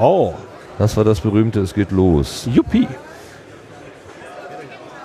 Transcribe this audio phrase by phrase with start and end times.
[0.00, 0.32] Oh,
[0.78, 2.48] Das war das berühmte Es geht los.
[2.50, 2.88] Juppie.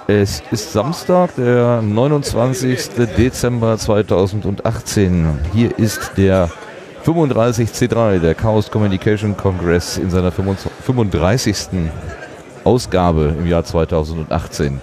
[0.08, 2.92] Es ist Samstag, der 29.
[3.18, 5.38] Dezember 2018.
[5.52, 6.50] Hier ist der
[7.06, 11.92] 35C3, der Chaos Communication Congress in seiner 35.
[12.64, 14.80] Ausgabe im Jahr 2018.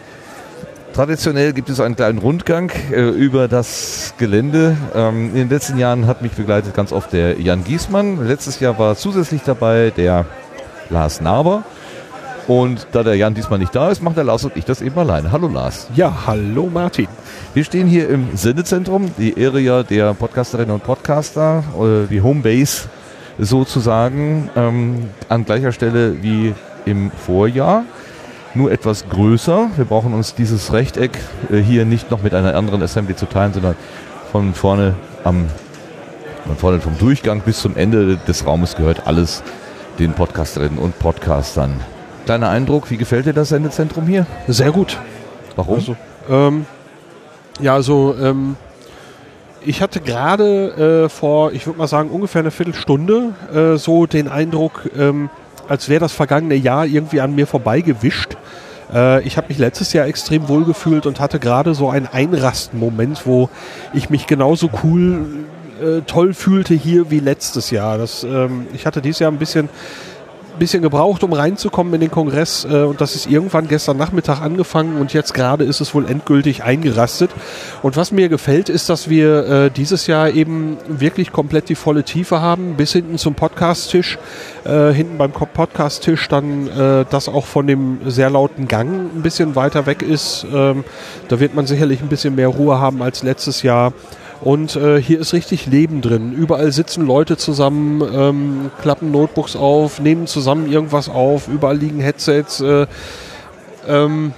[0.93, 4.77] Traditionell gibt es einen kleinen Rundgang äh, über das Gelände.
[4.95, 8.27] Ähm, in den letzten Jahren hat mich begleitet ganz oft der Jan Giesmann.
[8.29, 10.27] Letztes Jahr war zusätzlich dabei der
[10.91, 11.65] Lars Naber.
[12.47, 14.99] Und da der Jan diesmal nicht da ist, macht der Lars und ich das eben
[14.99, 15.33] alleine.
[15.33, 15.89] Hallo Lars.
[15.95, 17.09] Ja, hallo Martin.
[17.55, 22.89] Wir stehen hier im Sendezentrum, die Area der Podcasterinnen und Podcaster, äh, die Homebase
[23.39, 26.53] sozusagen, ähm, an gleicher Stelle wie
[26.85, 27.85] im Vorjahr,
[28.55, 29.71] nur etwas größer.
[29.77, 31.19] Wir brauchen uns dieses Rechteck
[31.51, 33.77] äh, hier nicht noch mit einer anderen Assembly zu teilen, sondern
[34.31, 35.47] von vorne am
[36.47, 39.43] von vorne vom Durchgang bis zum Ende des Raumes gehört alles
[39.99, 41.81] den Podcasterinnen und Podcastern.
[42.25, 44.27] Kleiner Eindruck, wie gefällt dir das Sendezentrum hier?
[44.49, 44.99] Sehr gut.
[45.57, 45.77] Warum?
[45.77, 45.97] Also,
[46.29, 46.67] ähm,
[47.61, 48.57] ja, also ähm,
[49.65, 54.29] ich hatte gerade äh, vor, ich würde mal sagen, ungefähr eine Viertelstunde äh, so den
[54.29, 55.31] Eindruck, ähm,
[55.69, 58.37] als wäre das vergangene Jahr irgendwie an mir vorbeigewischt.
[58.93, 63.27] Äh, ich habe mich letztes Jahr extrem wohl gefühlt und hatte gerade so einen Einrasten-Moment,
[63.27, 63.49] wo
[63.93, 65.45] ich mich genauso cool,
[65.83, 67.99] äh, toll fühlte hier wie letztes Jahr.
[67.99, 69.69] Das, ähm, ich hatte dieses Jahr ein bisschen
[70.63, 74.97] bisschen gebraucht, um reinzukommen in den Kongress äh, und das ist irgendwann gestern Nachmittag angefangen
[74.97, 77.33] und jetzt gerade ist es wohl endgültig eingerastet.
[77.83, 82.05] Und was mir gefällt, ist, dass wir äh, dieses Jahr eben wirklich komplett die volle
[82.05, 84.21] Tiefe haben, bis hinten zum Podcast-Tisch,
[84.63, 89.57] äh, hinten beim Podcast-Tisch dann äh, das auch von dem sehr lauten Gang ein bisschen
[89.57, 90.47] weiter weg ist.
[90.55, 90.85] Ähm,
[91.27, 93.93] da wird man sicherlich ein bisschen mehr Ruhe haben als letztes Jahr.
[94.43, 96.33] Und äh, hier ist richtig Leben drin.
[96.33, 101.47] Überall sitzen Leute zusammen, ähm, klappen Notebooks auf, nehmen zusammen irgendwas auf.
[101.47, 102.61] Überall liegen Headsets.
[102.61, 102.87] Äh,
[103.87, 104.33] ähm,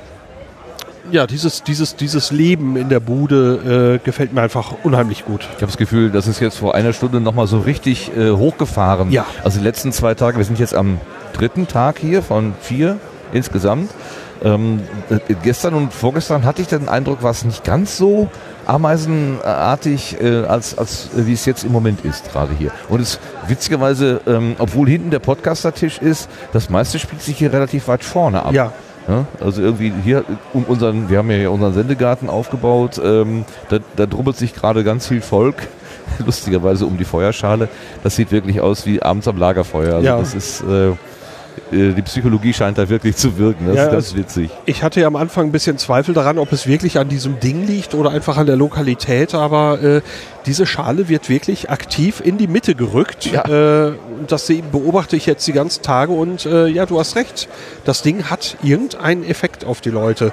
[1.10, 5.40] ja, dieses, dieses, dieses Leben in der Bude äh, gefällt mir einfach unheimlich gut.
[5.42, 9.10] Ich habe das Gefühl, das ist jetzt vor einer Stunde nochmal so richtig äh, hochgefahren.
[9.10, 9.24] Ja.
[9.42, 11.00] Also die letzten zwei Tage, wir sind jetzt am
[11.32, 12.98] dritten Tag hier von vier
[13.32, 13.90] insgesamt.
[14.42, 18.28] Ähm, äh, gestern und vorgestern hatte ich den Eindruck, war es nicht ganz so
[18.66, 22.70] ameisenartig, äh, als, als äh, wie es jetzt im Moment ist, gerade hier.
[22.88, 27.88] Und es witzigerweise, ähm, obwohl hinten der Podcaster-Tisch ist, das meiste spielt sich hier relativ
[27.88, 28.52] weit vorne ab.
[28.52, 28.72] Ja,
[29.08, 33.78] Ja, also irgendwie hier um unseren, wir haben ja hier unseren Sendegarten aufgebaut, ähm, da,
[33.96, 35.56] da drubbelt sich gerade ganz viel Volk,
[36.24, 37.68] lustigerweise um die Feuerschale.
[38.02, 39.96] Das sieht wirklich aus wie abends am Lagerfeuer.
[39.96, 40.18] Also Ja.
[40.18, 40.94] das ist, äh, äh,
[41.70, 43.66] die Psychologie scheint da wirklich zu wirken.
[43.66, 44.50] Das Ja, ist ganz es- witzig.
[44.66, 47.66] ich hatte ja am Anfang ein bisschen Zweifel daran, ob es wirklich an diesem Ding
[47.66, 50.00] liegt oder einfach an der Lokalität, aber äh,
[50.46, 53.26] diese Schale wird wirklich aktiv in die Mitte gerückt.
[53.26, 53.44] Ja.
[53.88, 53.92] Äh,
[54.26, 57.48] das beobachte ich jetzt die ganzen Tage und äh, ja, du hast recht.
[57.84, 60.32] Das Ding hat irgendeinen Effekt auf die Leute.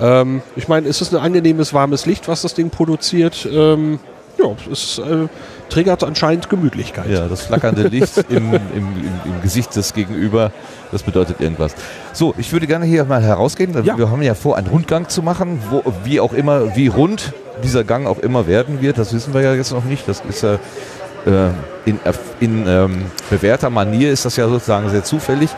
[0.00, 3.46] Ähm, ich meine, es ist ein angenehmes, warmes Licht, was das Ding produziert.
[3.52, 3.98] Ähm,
[4.38, 5.26] ja, es äh,
[5.70, 7.08] triggert anscheinend Gemütlichkeit.
[7.08, 8.86] Ja, das flackernde Licht im, im, im,
[9.24, 10.52] im Gesicht des Gegenüber,
[10.92, 11.74] das bedeutet irgendwas.
[12.12, 13.72] So, ich würde gerne hier mal herausgehen.
[13.84, 13.96] Ja.
[13.96, 17.32] Wir haben ja vor, einen Rundgang zu machen, wo, wie auch immer, wie rund
[17.64, 18.98] dieser Gang auch immer werden wird.
[18.98, 20.06] Das wissen wir ja jetzt noch nicht.
[20.08, 20.54] Das ist ja
[21.26, 21.50] äh,
[21.84, 21.98] in,
[22.40, 25.50] in ähm, bewährter Manier ist das ja sozusagen sehr zufällig.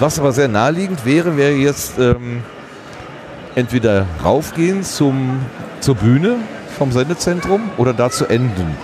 [0.00, 2.42] Was aber sehr naheliegend wäre, wäre jetzt ähm,
[3.54, 5.40] entweder raufgehen zum,
[5.80, 6.36] zur Bühne
[6.78, 8.76] vom Sendezentrum oder da zu enden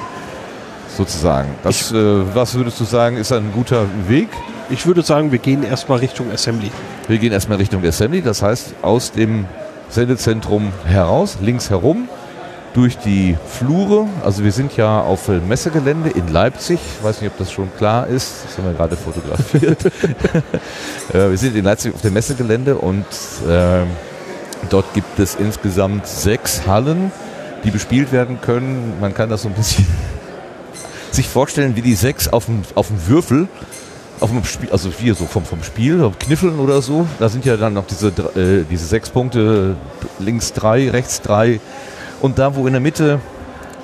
[0.96, 1.50] sozusagen.
[1.62, 4.28] Das, äh, was würdest du sagen, ist ein guter Weg?
[4.70, 6.70] Ich würde sagen, wir gehen erstmal Richtung Assembly.
[7.08, 9.46] Wir gehen erstmal Richtung Assembly, das heißt aus dem
[9.90, 12.08] Sendezentrum heraus, links herum,
[12.72, 14.06] durch die Flure.
[14.24, 16.80] Also wir sind ja auf dem Messegelände in Leipzig.
[16.98, 18.44] Ich weiß nicht, ob das schon klar ist.
[18.46, 19.84] Das haben wir gerade fotografiert.
[21.12, 23.06] äh, wir sind in Leipzig auf dem Messegelände und
[23.48, 23.86] ähm,
[24.70, 27.12] dort gibt es insgesamt sechs Hallen,
[27.62, 28.94] die bespielt werden können.
[29.00, 29.86] Man kann das so ein bisschen
[31.14, 33.48] sich vorstellen, wie die sechs auf dem, auf dem Würfel,
[34.20, 37.06] auf dem Spiel, also hier so vom, vom Spiel, Kniffeln oder so.
[37.18, 39.76] Da sind ja dann noch diese, äh, diese sechs Punkte,
[40.18, 41.60] links drei, rechts drei.
[42.20, 43.20] Und da, wo in der Mitte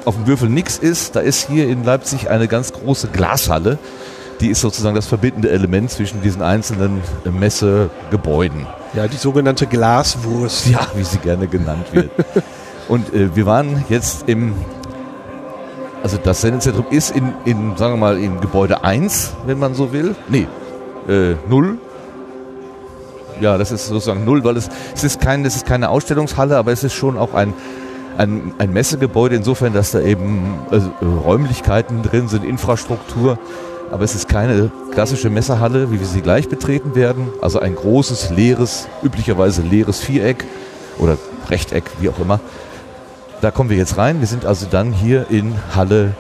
[0.05, 3.79] auf dem Würfel nichts ist, da ist hier in Leipzig eine ganz große Glashalle.
[4.41, 8.67] Die ist sozusagen das verbindende Element zwischen diesen einzelnen äh, Messegebäuden.
[8.94, 10.67] Ja, die sogenannte Glaswurst.
[10.69, 12.11] Ja, wie sie gerne genannt wird.
[12.88, 14.55] Und äh, wir waren jetzt im,
[16.02, 19.93] also das Sendezentrum ist in, in, sagen wir mal, in Gebäude 1, wenn man so
[19.93, 20.14] will.
[20.29, 20.47] Nee,
[21.08, 21.79] äh, 0.
[23.41, 26.73] Ja, das ist sozusagen 0, weil es, es ist kein, es ist keine Ausstellungshalle, aber
[26.73, 27.55] es ist schon auch ein,
[28.19, 33.38] ein, ein Messegebäude insofern, dass da eben äh, Räumlichkeiten drin sind, Infrastruktur.
[33.91, 37.29] aber es ist keine klassische Messerhalle, wie wir sie gleich betreten werden.
[37.41, 40.44] Also ein großes, leeres, üblicherweise leeres Viereck
[40.99, 41.17] oder
[41.49, 42.41] Rechteck, wie auch immer.
[43.41, 44.21] Da kommen wir jetzt rein.
[44.21, 46.13] Wir sind also dann hier in Halle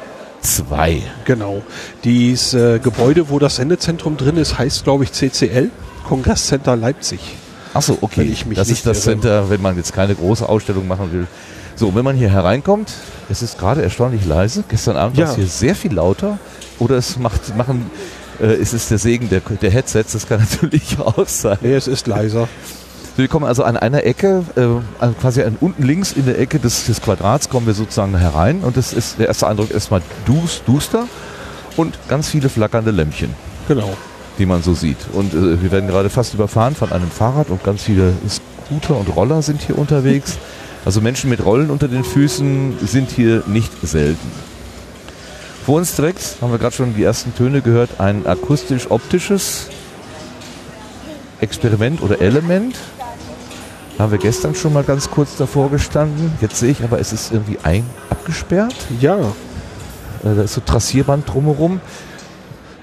[0.42, 1.02] 2.
[1.26, 1.62] Genau.
[2.02, 5.70] Dieses äh, Gebäude, wo das Sendezentrum drin ist, heißt, glaube ich, CCL,
[6.08, 7.20] Kongresscenter Leipzig.
[7.74, 8.34] Achso, okay.
[8.54, 9.14] Das ist das irre.
[9.20, 11.26] Center, wenn man jetzt keine große Ausstellung machen will.
[11.76, 12.90] So, wenn man hier hereinkommt,
[13.28, 14.64] es ist gerade erstaunlich leise.
[14.68, 15.30] Gestern Abend war Ja.
[15.30, 16.38] es hier sehr viel lauter.
[16.78, 17.90] Oder es macht, machen,
[18.40, 21.58] äh, es ist der Segen der, der Headsets, das kann natürlich auch sein.
[21.60, 22.48] Nee, es ist leiser.
[23.16, 26.86] Wir kommen also an einer Ecke, äh, quasi an, unten links in der Ecke des,
[26.86, 31.06] des Quadrats kommen wir sozusagen herein und das ist der erste Eindruck erstmal dus, duster
[31.76, 33.30] und ganz viele flackernde Lämpchen,
[33.68, 33.90] Genau.
[34.38, 34.96] die man so sieht.
[35.12, 39.14] Und äh, wir werden gerade fast überfahren von einem Fahrrad und ganz viele Scooter und
[39.14, 40.38] Roller sind hier unterwegs.
[40.82, 44.30] Also Menschen mit Rollen unter den Füßen sind hier nicht selten.
[45.66, 49.68] Vor uns direkt haben wir gerade schon die ersten Töne gehört, ein akustisch-optisches
[51.42, 52.76] Experiment oder Element.
[54.00, 56.32] Haben wir gestern schon mal ganz kurz davor gestanden.
[56.40, 58.74] Jetzt sehe ich aber, es ist irgendwie ein abgesperrt.
[58.98, 61.82] Ja, Äh, Da ist so Trassierband drumherum.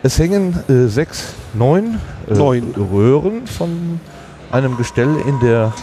[0.04, 2.00] Es hängen äh, sechs, neun,
[2.30, 2.72] äh, Neun.
[2.92, 4.00] Röhren von
[4.52, 5.74] einem Gestell in der,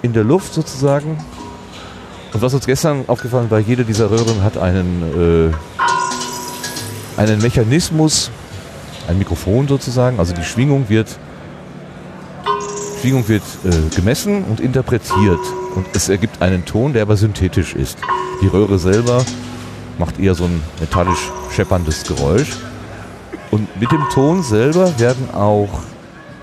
[0.00, 1.18] in der Luft sozusagen.
[2.32, 5.52] Und was uns gestern aufgefallen war, jede dieser Röhren hat einen,
[7.18, 8.30] äh, einen Mechanismus,
[9.08, 10.18] ein Mikrofon sozusagen.
[10.18, 11.18] Also die Schwingung wird,
[13.00, 15.40] Schwingung wird äh, gemessen und interpretiert.
[15.74, 17.98] Und es ergibt einen Ton, der aber synthetisch ist.
[18.42, 19.24] Die Röhre selber
[19.98, 22.56] macht eher so ein metallisch schepperndes Geräusch.
[23.50, 25.68] Und mit dem Ton selber werden auch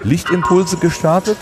[0.04, 1.38] Lichtimpulse gestartet.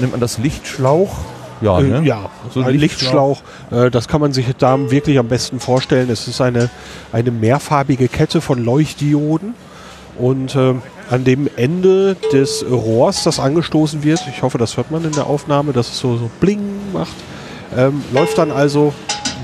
[0.00, 1.16] Nennt man das Lichtschlauch?
[1.62, 2.02] Ja, äh, ne?
[2.04, 2.28] ja.
[2.52, 3.40] So ein ein Lichtschlauch.
[3.70, 6.10] Äh, das kann man sich da wirklich am besten vorstellen.
[6.10, 6.68] Es ist eine,
[7.12, 9.54] eine mehrfarbige Kette von Leuchtdioden.
[10.18, 10.74] Und äh,
[11.10, 15.26] an dem Ende des Rohrs, das angestoßen wird, ich hoffe, das hört man in der
[15.26, 17.14] Aufnahme, dass es so, so bling macht,
[17.76, 18.92] ähm, läuft dann also,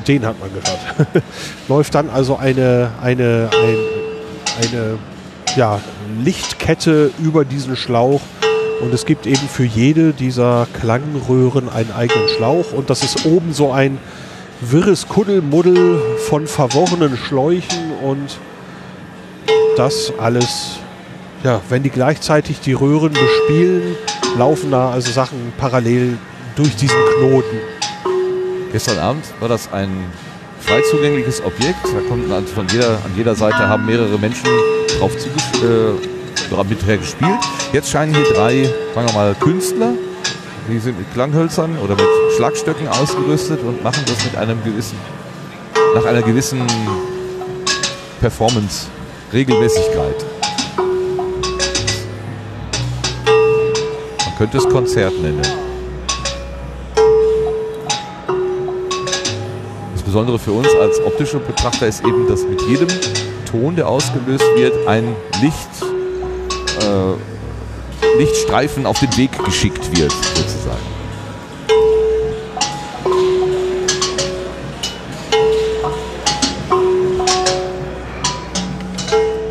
[0.08, 1.24] den hat man gehört,
[1.68, 4.98] läuft dann also eine, eine, ein, eine
[5.56, 5.80] ja,
[6.22, 8.20] Lichtkette über diesen Schlauch.
[8.80, 12.72] Und es gibt eben für jede dieser Klangröhren einen eigenen Schlauch.
[12.72, 13.98] Und das ist oben so ein
[14.60, 18.38] wirres Kuddelmuddel von verworrenen Schläuchen und
[19.76, 20.78] das alles,
[21.44, 23.96] ja, wenn die gleichzeitig die Röhren bespielen,
[24.38, 26.18] laufen da also Sachen parallel
[26.56, 27.58] durch diesen Knoten.
[28.72, 29.90] Gestern Abend war das ein
[30.60, 31.84] frei zugängliches Objekt.
[31.84, 34.48] Da konnten an, von jeder, an jeder Seite haben mehrere Menschen
[34.98, 35.12] drauf
[35.62, 37.38] äh, mither gespielt.
[37.72, 38.64] Jetzt scheinen hier drei,
[38.94, 39.92] sagen wir mal, Künstler,
[40.68, 42.06] die sind mit Klanghölzern oder mit
[42.36, 44.96] Schlagstöcken ausgerüstet und machen das mit einem gewissen,
[45.94, 46.62] nach einer gewissen
[48.20, 48.86] Performance,
[49.32, 50.31] Regelmäßigkeit.
[54.42, 55.40] Könnte es Konzert nennen.
[59.92, 62.88] Das Besondere für uns als optische Betrachter ist eben, dass mit jedem
[63.48, 65.54] Ton, der ausgelöst wird, ein Licht,
[66.80, 70.82] äh, Lichtstreifen auf den Weg geschickt wird, sozusagen.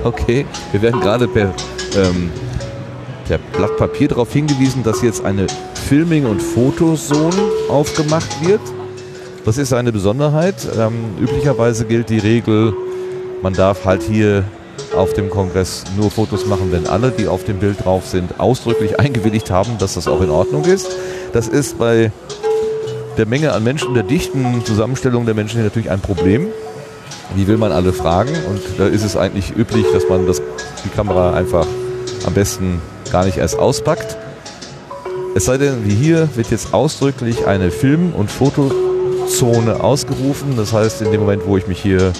[0.04, 1.54] Okay, wir werden gerade per,
[1.96, 2.30] ähm,
[3.32, 5.48] per Blatt Papier darauf hingewiesen, dass jetzt eine
[5.88, 7.34] Filming- und Fotozone
[7.70, 8.60] aufgemacht wird.
[9.46, 10.56] Das ist eine Besonderheit.
[10.78, 12.74] Ähm, üblicherweise gilt die Regel,
[13.42, 14.44] man darf halt hier
[14.98, 19.00] auf dem Kongress nur Fotos machen, wenn alle, die auf dem Bild drauf sind, ausdrücklich
[19.00, 20.90] eingewilligt haben, dass das auch in Ordnung ist.
[21.32, 22.12] Das ist bei
[23.18, 26.48] der Menge an Menschen, der dichten Zusammenstellung der Menschen hier natürlich ein Problem.
[27.36, 28.32] Wie will man alle fragen?
[28.50, 30.42] Und da ist es eigentlich üblich, dass man das,
[30.84, 31.66] die Kamera einfach
[32.26, 34.18] am besten gar nicht erst auspackt.
[35.36, 40.58] Es sei denn, wie hier wird jetzt ausdrücklich eine Film- und Fotozone ausgerufen.
[40.58, 42.12] Das heißt, in dem Moment, wo ich mich hier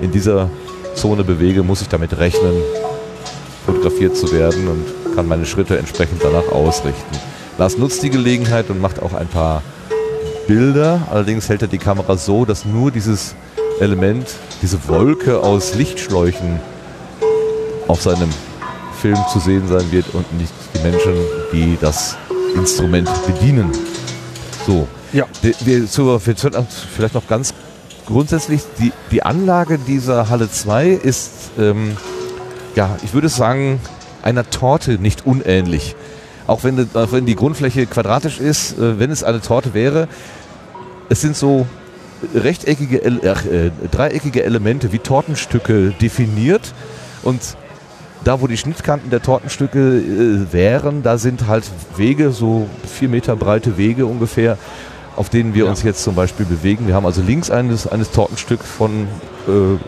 [0.00, 0.50] in dieser
[0.94, 2.52] Zone bewege, muss ich damit rechnen,
[3.66, 7.18] fotografiert zu werden und kann meine Schritte entsprechend danach ausrichten.
[7.58, 9.62] Lars nutzt die Gelegenheit und macht auch ein paar
[10.46, 11.02] Bilder.
[11.10, 13.34] Allerdings hält er die Kamera so, dass nur dieses
[13.80, 14.26] Element,
[14.62, 16.60] diese Wolke aus Lichtschläuchen
[17.88, 18.30] auf seinem
[19.00, 21.14] Film zu sehen sein wird und nicht die Menschen,
[21.52, 22.16] die das
[22.54, 23.70] Instrument bedienen.
[24.66, 25.26] So, Ja.
[25.88, 27.54] zu, sollten vielleicht noch ganz
[28.06, 31.96] grundsätzlich, die, die Anlage dieser Halle 2 ist, ähm,
[32.74, 33.80] ja, ich würde sagen,
[34.22, 35.96] einer Torte nicht unähnlich.
[36.46, 40.08] Auch wenn, auch wenn die Grundfläche quadratisch ist, äh, wenn es eine Torte wäre,
[41.08, 41.66] es sind so
[42.34, 46.74] rechteckige, ach, äh, dreieckige Elemente wie Tortenstücke definiert
[47.22, 47.40] und
[48.24, 51.64] da, wo die Schnittkanten der Tortenstücke äh, wären, da sind halt
[51.96, 54.58] Wege, so vier Meter breite Wege ungefähr,
[55.16, 55.70] auf denen wir ja.
[55.70, 56.86] uns jetzt zum Beispiel bewegen.
[56.86, 59.08] Wir haben also links eines, eines Tortenstück von,
[59.48, 59.78] äh,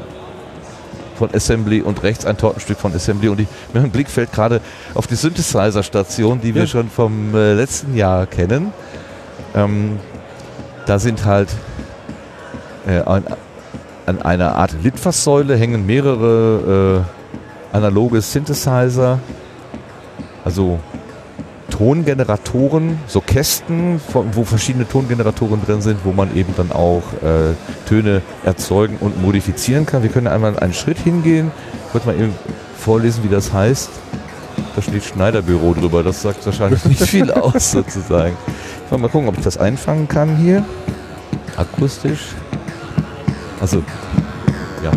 [1.17, 3.29] von Assembly und rechts ein Tortenstück von Assembly.
[3.29, 4.61] Und ich, mein Blick fällt gerade
[4.95, 8.73] auf die Synthesizer-Station, die wir schon vom äh, letzten Jahr kennen.
[9.55, 9.99] Ähm,
[10.87, 11.49] da sind halt
[12.87, 13.25] äh, an,
[14.07, 17.22] an, einer Art Litfaßsäule hängen mehrere äh,
[17.73, 19.19] analoge Synthesizer,
[20.45, 20.79] also
[21.71, 27.55] Tongeneratoren, so Kästen, wo verschiedene Tongeneratoren drin sind, wo man eben dann auch äh,
[27.89, 30.03] Töne erzeugen und modifizieren kann.
[30.03, 31.51] Wir können einmal einen Schritt hingehen.
[31.89, 32.35] Ich wollte mal eben
[32.77, 33.89] vorlesen, wie das heißt.
[34.77, 36.03] Da steht Schneiderbüro drüber.
[36.03, 38.37] Das sagt wahrscheinlich nicht viel aus, sozusagen.
[38.85, 40.65] Ich wollte mal gucken, ob ich das einfangen kann hier.
[41.57, 42.35] Akustisch.
[43.61, 43.83] Also,
[44.85, 44.91] ja.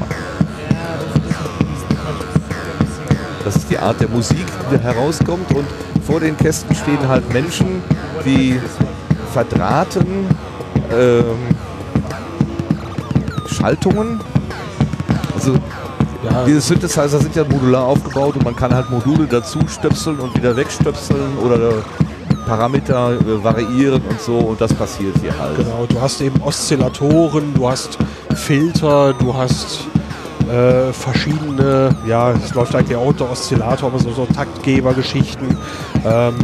[3.46, 5.68] Das ist die Art der Musik, die da herauskommt und
[6.04, 7.84] vor den Kästen stehen halt Menschen,
[8.25, 8.60] die
[9.32, 10.25] verdrahten
[10.92, 11.56] ähm,
[13.48, 14.20] Schaltungen.
[15.36, 15.54] Also
[16.24, 16.44] ja.
[16.48, 20.56] diese Synthesizer sind ja modular aufgebaut und man kann halt Module dazu stöpseln und wieder
[20.56, 21.84] wegstöpseln oder
[22.48, 25.58] Parameter äh, variieren und so und das passiert hier halt.
[25.58, 28.00] Genau, du hast eben Oszillatoren, du hast
[28.34, 29.82] Filter, du hast
[30.50, 35.58] äh, verschiedene, ja, es läuft eigentlich auch der Oszillator, aber so, so Taktgebergeschichten.
[36.06, 36.36] Ähm,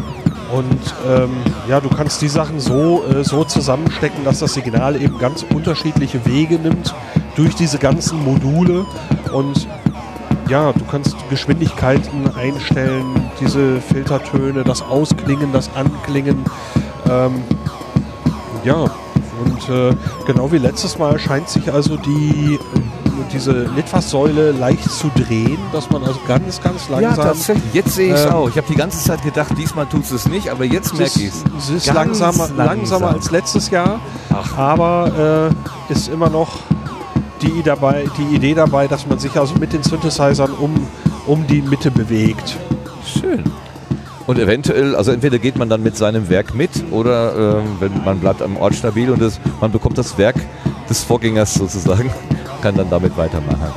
[0.52, 1.30] und ähm,
[1.70, 6.26] ja, du kannst die Sachen so, äh, so zusammenstecken, dass das Signal eben ganz unterschiedliche
[6.26, 6.94] Wege nimmt
[7.36, 8.86] durch diese ganzen Module.
[9.32, 9.68] Und
[10.50, 13.06] ja, du kannst Geschwindigkeiten einstellen,
[13.40, 16.44] diese Filtertöne, das Ausklingen, das Anklingen.
[17.10, 17.36] Ähm,
[18.66, 18.76] ja,
[19.46, 19.96] und äh,
[20.28, 22.60] genau wie letztes Mal scheint sich also die
[23.32, 27.02] diese Litfaßsäule leicht zu drehen, dass man also ganz, ganz langsam.
[27.02, 27.74] Ja, tatsächlich.
[27.74, 28.50] Jetzt sehe ich es ähm, auch.
[28.50, 31.44] Ich habe die ganze Zeit gedacht, diesmal tut es nicht, aber jetzt merke ich es.
[31.58, 32.58] Es ist langsamer, langsam.
[32.58, 34.00] langsamer als letztes Jahr,
[34.30, 34.58] Ach.
[34.58, 35.52] aber
[35.90, 36.60] äh, ist immer noch
[37.42, 40.88] die, dabei, die Idee dabei, dass man sich also mit den Synthesizern um,
[41.26, 42.58] um die Mitte bewegt.
[43.06, 43.44] Schön.
[44.28, 48.20] Und eventuell, also entweder geht man dann mit seinem Werk mit oder äh, wenn man
[48.20, 50.36] bleibt am Ort stabil und das, man bekommt das Werk
[50.90, 52.12] des Vorgängers sozusagen,
[52.62, 53.72] kann dann damit weitermachen.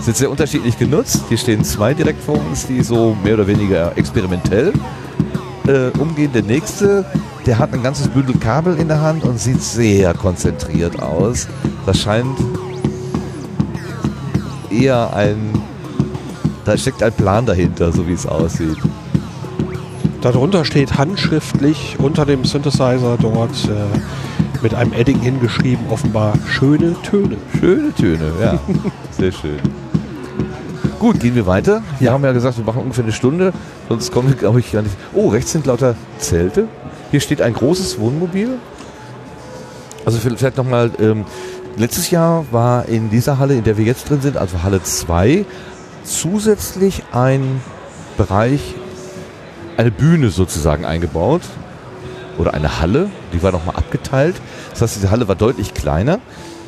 [0.00, 1.24] Sind sehr unterschiedlich genutzt.
[1.28, 4.72] Hier stehen zwei direkt vor uns, die so mehr oder weniger experimentell
[5.66, 6.30] äh, umgehen.
[6.32, 7.04] Der nächste,
[7.44, 11.48] der hat ein ganzes Bündel Kabel in der Hand und sieht sehr konzentriert aus.
[11.84, 12.38] Das scheint
[14.70, 15.52] eher ein,
[16.64, 18.78] da steckt ein Plan dahinter, so wie es aussieht.
[20.22, 23.98] Darunter steht handschriftlich unter dem Synthesizer dort äh,
[24.62, 27.36] mit einem Edding hingeschrieben, offenbar schöne Töne.
[27.58, 28.58] Schöne Töne, ja.
[29.10, 29.58] Sehr schön.
[30.98, 31.82] Gut, gehen wir weiter.
[31.98, 32.12] Wir ja.
[32.12, 33.52] haben ja gesagt, wir machen ungefähr eine Stunde,
[33.88, 34.94] sonst kommen wir, glaube ich, gar nicht.
[35.14, 36.68] Oh, rechts sind lauter Zelte.
[37.10, 38.58] Hier steht ein großes Wohnmobil.
[40.04, 41.24] Also vielleicht nochmal, ähm,
[41.76, 45.44] letztes Jahr war in dieser Halle, in der wir jetzt drin sind, also Halle 2,
[46.04, 47.60] zusätzlich ein
[48.16, 48.74] Bereich,
[49.76, 51.42] eine Bühne sozusagen eingebaut
[52.40, 54.36] oder eine Halle, die war nochmal abgeteilt.
[54.70, 56.18] Das heißt, diese Halle war deutlich kleiner.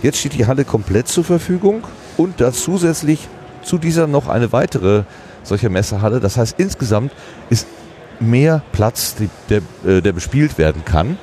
[0.03, 1.85] Jetzt steht die Halle komplett zur Verfügung
[2.17, 3.29] und da zusätzlich
[3.63, 5.05] zu dieser noch eine weitere
[5.43, 6.21] solche Messehalle.
[6.21, 7.13] Das heißt, insgesamt
[7.51, 7.67] ist
[8.21, 9.17] mehr Platz,
[9.49, 11.19] der, äh, der bespielt werden kann.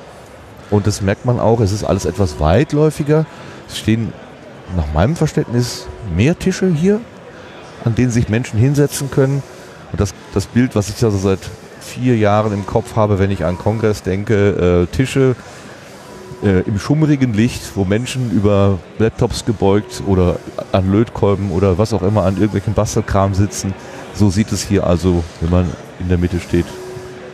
[0.70, 3.26] Und das merkt man auch, es ist alles etwas weitläufiger.
[3.68, 4.12] Es stehen
[4.76, 7.00] nach meinem Verständnis mehr Tische hier,
[7.84, 9.42] an denen sich Menschen hinsetzen können.
[9.92, 11.40] Und das, das Bild, was ich also seit
[11.80, 14.86] vier Jahren im Kopf habe, wenn ich an Kongress denke.
[14.90, 15.36] Äh, Tische
[16.42, 20.36] äh, im schummrigen Licht, wo Menschen über Laptops gebeugt oder
[20.72, 23.74] an Lötkolben oder was auch immer an irgendwelchen Bastelkram sitzen.
[24.14, 26.66] So sieht es hier also, wenn man in der Mitte steht,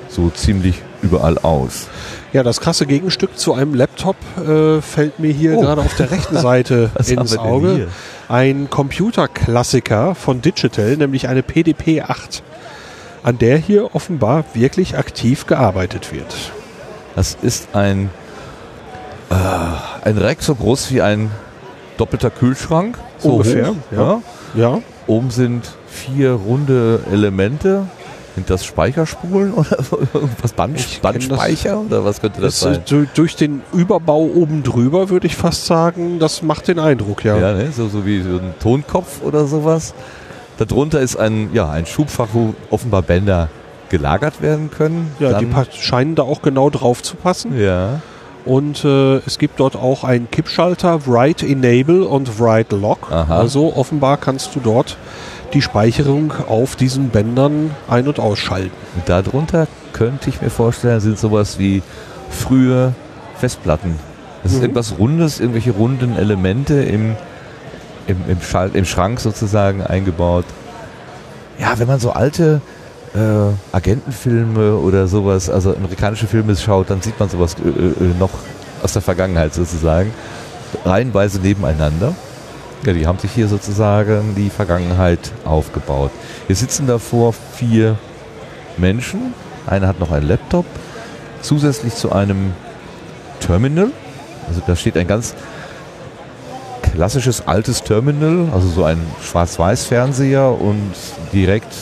[0.09, 1.88] so ziemlich überall aus.
[2.33, 5.61] Ja, das krasse Gegenstück zu einem Laptop äh, fällt mir hier oh.
[5.61, 7.88] gerade auf der rechten Seite ins Auge.
[8.29, 12.43] Ein Computerklassiker von Digital, nämlich eine PDP 8
[13.26, 16.33] an der hier offenbar wirklich aktiv gearbeitet wird.
[17.16, 18.09] Das ist ein,
[19.30, 19.35] äh,
[20.04, 21.33] ein Rack so groß wie ein
[21.97, 22.97] doppelter Kühlschrank.
[23.18, 24.23] So Ungefähr, hoch, ja.
[24.54, 24.78] ja.
[25.09, 27.88] Oben sind vier runde Elemente.
[28.37, 29.76] Sind das Speicherspulen oder
[30.42, 33.09] was Band, Bandspeicher oder was könnte das, das sein?
[33.14, 37.37] Durch den Überbau oben drüber würde ich fast sagen, das macht den Eindruck, ja.
[37.38, 37.73] Ja, ne?
[37.73, 39.95] so, so wie so ein Tonkopf oder sowas.
[40.58, 43.48] Darunter ist ein, ja, ein Schubfach, wo offenbar Bänder
[43.88, 45.10] gelagert werden können.
[45.20, 47.58] Ja, Dann, die scheinen da auch genau drauf zu passen.
[47.58, 48.00] Ja.
[48.44, 53.10] Und äh, es gibt dort auch einen Kippschalter, Write Enable und Write Lock.
[53.10, 53.38] Aha.
[53.38, 54.96] Also offenbar kannst du dort
[55.52, 58.70] die Speicherung auf diesen Bändern ein- und ausschalten.
[58.94, 61.82] Und darunter könnte ich mir vorstellen, sind sowas wie
[62.30, 62.92] frühe
[63.36, 63.98] Festplatten.
[64.42, 64.64] Das ist Mhm.
[64.64, 67.16] irgendwas Rundes, irgendwelche runden Elemente im,
[68.06, 70.44] im, im, Schal im Schrank sozusagen eingebaut.
[71.58, 72.60] Ja, wenn man so alte
[73.14, 78.30] äh, Agentenfilme oder sowas, also amerikanische Filme schaut, dann sieht man sowas äh, äh, noch
[78.82, 80.12] aus der Vergangenheit sozusagen.
[80.84, 82.14] Reihenweise nebeneinander.
[82.84, 86.10] Ja, die haben sich hier sozusagen die Vergangenheit aufgebaut.
[86.46, 87.96] Hier sitzen davor vier
[88.76, 89.34] Menschen.
[89.66, 90.66] Einer hat noch einen Laptop.
[91.40, 92.52] Zusätzlich zu einem
[93.40, 93.90] Terminal.
[94.48, 95.34] Also da steht ein ganz
[96.97, 100.93] klassisches altes Terminal, also so ein Schwarz-Weiß-Fernseher und
[101.33, 101.73] direkt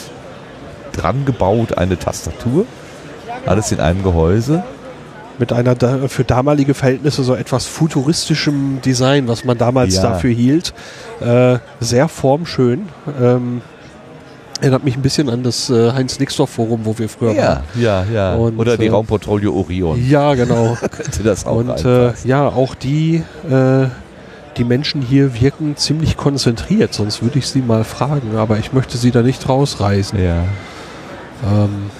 [0.92, 2.66] dran gebaut eine Tastatur.
[3.47, 4.64] Alles in einem Gehäuse.
[5.38, 10.02] Mit einer da, für damalige Verhältnisse so etwas futuristischem Design, was man damals Ja.
[10.02, 10.73] dafür hielt.
[11.21, 12.88] Äh, sehr formschön.
[13.21, 13.61] Ähm,
[14.61, 17.62] erinnert mich ein bisschen an das äh, Heinz-Nixdorf-Forum, wo wir früher waren.
[17.75, 18.35] ja, ja.
[18.35, 20.04] Und, Oder die äh, Raumpatrouille Orion.
[20.09, 20.76] Ja, genau.
[20.90, 23.87] Könnte das auch Und äh, ja, auch die, äh,
[24.56, 28.96] die Menschen hier wirken ziemlich konzentriert, sonst würde ich sie mal fragen, aber ich möchte
[28.96, 30.23] sie da nicht rausreißen.
[30.23, 30.44] ja.
[31.44, 31.90] Ähm,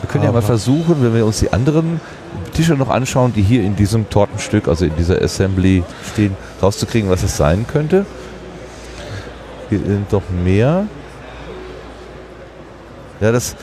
[0.00, 2.00] Wir können ja mal versuchen, wenn wir uns die anderen
[2.54, 7.22] Tische noch anschauen, die hier in diesem Tortenstück, also in dieser Assembly stehen, rauszukriegen, was
[7.22, 8.06] es sein könnte.
[9.68, 10.86] Hier sind doch mehr.
[13.20, 13.56] Ja, das,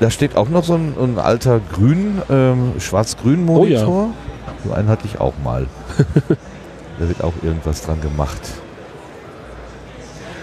[0.00, 4.10] da steht auch noch so ein, ein alter grün, ähm, schwarz-grün Monitor.
[4.64, 5.66] So einen hatte ich auch mal.
[6.98, 8.40] da wird auch irgendwas dran gemacht.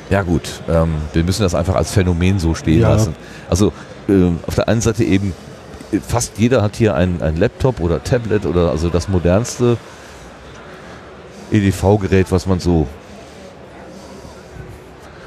[0.10, 2.90] Ja gut, ähm, wir müssen das einfach als Phänomen so stehen Ja.
[2.90, 3.16] lassen.
[3.50, 3.72] Also
[4.10, 5.34] ähm, auf der einen Seite eben,
[6.06, 9.78] fast jeder hat hier ein, ein Laptop oder Tablet oder also das modernste
[11.52, 12.88] EDV-Gerät, was man so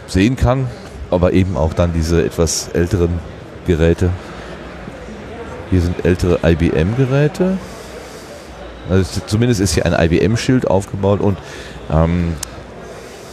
[0.07, 0.67] sehen kann,
[1.11, 3.11] aber eben auch dann diese etwas älteren
[3.67, 4.11] Geräte.
[5.71, 7.59] Hier sind ältere IBM-Geräte.
[8.91, 11.39] Also es- zumindest ist hier ein IBM-Schild aufgebaut und
[11.91, 12.35] ähm,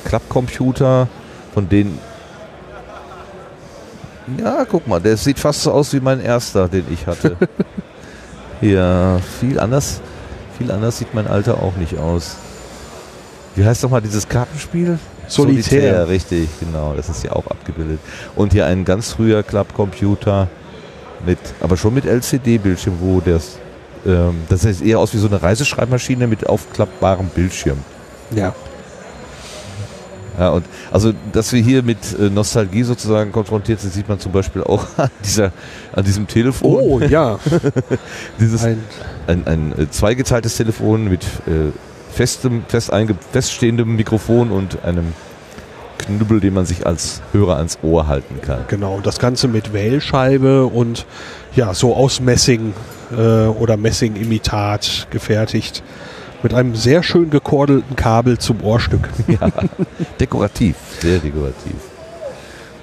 [0.05, 1.07] Klappcomputer,
[1.53, 1.99] von denen
[4.39, 7.35] ja, guck mal, der sieht fast so aus wie mein erster, den ich hatte.
[8.61, 9.99] ja, viel anders,
[10.57, 12.35] viel anders sieht mein alter auch nicht aus.
[13.55, 14.97] Wie heißt doch mal dieses Kartenspiel?
[15.27, 16.07] Solitär.
[16.07, 17.99] richtig, genau, das ist hier auch abgebildet.
[18.35, 20.47] Und hier ein ganz früher Klappcomputer
[21.25, 23.57] mit, aber schon mit LCD-Bildschirm, wo das,
[24.05, 27.77] ähm, das sieht eher aus wie so eine Reiseschreibmaschine mit aufklappbarem Bildschirm.
[28.35, 28.53] ja.
[30.39, 34.31] Ja, und also, dass wir hier mit äh, Nostalgie sozusagen konfrontiert sind, sieht man zum
[34.31, 35.51] Beispiel auch an, dieser,
[35.93, 36.81] an diesem Telefon.
[36.81, 37.37] Oh ja,
[38.39, 38.81] Dieses, ein,
[39.27, 41.71] ein, ein äh, zweigeteiltes Telefon mit äh,
[42.13, 45.13] festem, fest einge feststehendem Mikrofon und einem
[45.99, 48.65] Knüppel, den man sich als Hörer ans Ohr halten kann.
[48.67, 51.05] genau, das Ganze mit Wählscheibe und
[51.55, 52.73] ja, so aus Messing
[53.17, 55.83] äh, oder Messing-Imitat gefertigt.
[56.43, 59.07] Mit einem sehr schön gekordelten Kabel zum Ohrstück.
[59.27, 59.49] Ja,
[60.19, 61.73] dekorativ, sehr dekorativ.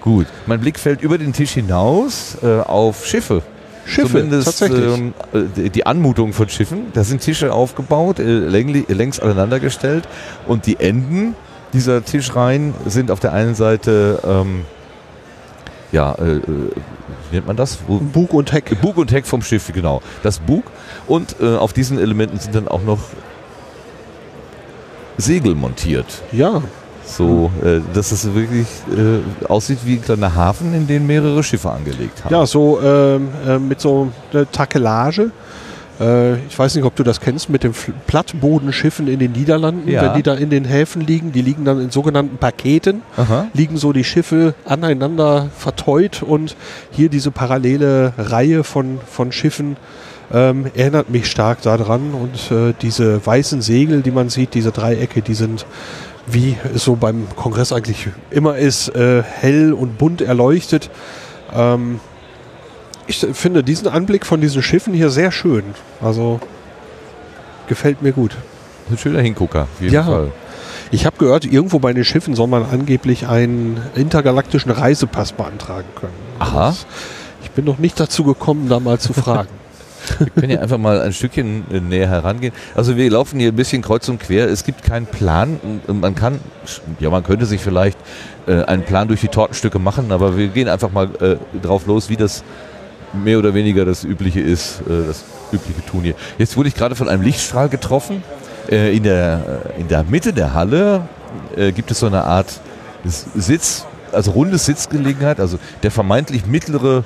[0.01, 3.43] Gut, mein Blick fällt über den Tisch hinaus äh, auf Schiffe.
[3.85, 4.85] Schiffe, Zumindest tatsächlich.
[4.99, 6.87] ähm, äh, die- die Anmutung von Schiffen.
[6.93, 10.07] Da sind Tische aufgebaut, äh, längli- längs aneinandergestellt
[10.47, 11.35] und die Enden
[11.73, 14.65] dieser Tischreihen sind auf der einen Seite, ähm,
[15.93, 16.41] ja, äh, äh,
[17.31, 17.79] wie nennt man das?
[17.87, 18.81] Wo, Bug und Heck.
[18.81, 20.03] Bug und Heck vom Schiff, genau.
[20.23, 20.65] Das Bug.
[21.07, 22.99] Und äh, auf diesen Elementen sind dann auch noch
[25.17, 26.07] Segel montiert.
[26.33, 26.63] Ja,
[27.05, 31.71] So, äh, dass es wirklich äh, aussieht wie ein kleiner Hafen, in den mehrere Schiffe
[31.71, 32.33] angelegt haben.
[32.35, 35.31] ja, so ähm, äh, mit so einer Takelage.
[36.01, 37.75] Äh, ich weiß nicht, ob du das kennst, mit den
[38.07, 40.03] Plattbodenschiffen in den Niederlanden, Ja.
[40.03, 41.33] wenn die da in den Häfen liegen.
[41.33, 43.03] Die liegen dann in sogenannten Paketen.
[43.17, 43.47] Aha.
[43.55, 46.57] liegen so die Schiffe aneinander verteut und
[46.91, 49.77] hier diese parallele Reihe von, von Schiffen
[50.33, 55.23] ähm, erinnert mich stark daran und äh, diese weißen Segel, die man sieht, diese Dreiecke,
[55.23, 55.65] die sind
[56.31, 60.91] wie es so beim Kongress eigentlich immer ist, äh, hell und bunt erleuchtet.
[61.55, 62.01] Ähm,
[63.09, 65.65] ich finde diesen Anblick von diesen Schiffen hier sehr schön.
[66.01, 66.41] Also
[67.69, 68.37] gefällt mir gut.
[68.91, 70.05] Ein schöner Hingucker, auf jeden Ja.
[70.05, 70.31] Fall.
[70.91, 76.13] Ich habe gehört, irgendwo bei den Schiffen soll man angeblich einen intergalaktischen Reisepass beantragen können.
[76.39, 76.69] Aha.
[76.69, 76.87] Das-
[77.45, 79.49] Ich bin noch nicht dazu gekommen, da mal zu fragen.
[80.19, 82.53] Wir können ja einfach mal ein Stückchen äh, näher herangehen.
[82.75, 84.49] Also wir laufen hier ein bisschen kreuz und quer.
[84.49, 85.59] Es gibt keinen Plan.
[85.87, 86.41] Man kann,
[87.01, 87.99] ja, man könnte sich vielleicht
[88.47, 92.09] äh, einen Plan durch die Tortenstücke machen, aber wir gehen einfach mal äh, drauf los,
[92.09, 92.43] wie das
[93.13, 94.81] mehr oder weniger das Übliche ist.
[94.83, 96.15] Äh, das übliche tun hier.
[96.39, 98.23] Jetzt wurde ich gerade von einem Lichtstrahl getroffen.
[98.71, 101.09] Äh, in, der, äh, in der Mitte der Halle
[101.75, 102.61] gibt es so eine Art
[103.05, 107.05] Sitz, also runde Sitzgelegenheit, also der vermeintlich mittlere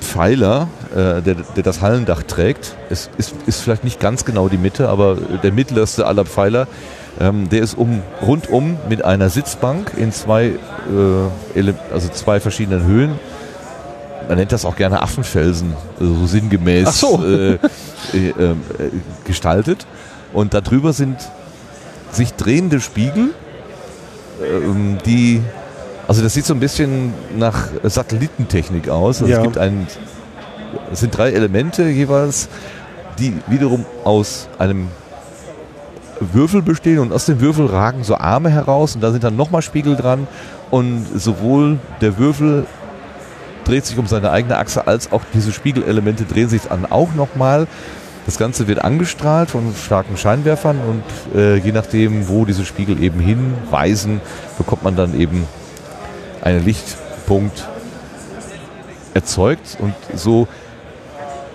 [0.00, 4.88] Pfeiler, der, der, das Hallendach trägt, ist, ist, ist, vielleicht nicht ganz genau die Mitte,
[4.88, 6.68] aber der mittlerste aller Pfeiler,
[7.20, 10.52] ähm, der ist um, rundum mit einer Sitzbank in zwei,
[11.56, 13.18] äh, also zwei verschiedenen Höhen.
[14.28, 17.24] Man nennt das auch gerne Affenfelsen, so sinngemäß so.
[17.24, 17.58] äh, äh,
[18.38, 18.62] ähm,
[19.24, 19.86] gestaltet.
[20.32, 21.16] Und darüber sind
[22.12, 23.30] sich drehende Spiegel,
[24.42, 25.42] ähm, die
[26.08, 29.20] also das sieht so ein bisschen nach Satellitentechnik aus.
[29.20, 29.38] Also ja.
[29.38, 29.86] Es gibt ein,
[30.90, 32.48] es sind drei Elemente jeweils,
[33.18, 34.88] die wiederum aus einem
[36.20, 39.60] Würfel bestehen und aus dem Würfel ragen so Arme heraus und da sind dann nochmal
[39.60, 40.26] Spiegel dran
[40.70, 42.66] und sowohl der Würfel
[43.68, 47.66] dreht sich um seine eigene Achse als auch diese Spiegelelemente drehen sich dann auch nochmal.
[48.24, 53.20] Das Ganze wird angestrahlt von starken Scheinwerfern und äh, je nachdem, wo diese Spiegel eben
[53.20, 54.20] hinweisen,
[54.56, 55.46] bekommt man dann eben
[56.42, 57.68] einen Lichtpunkt
[59.14, 60.48] erzeugt und so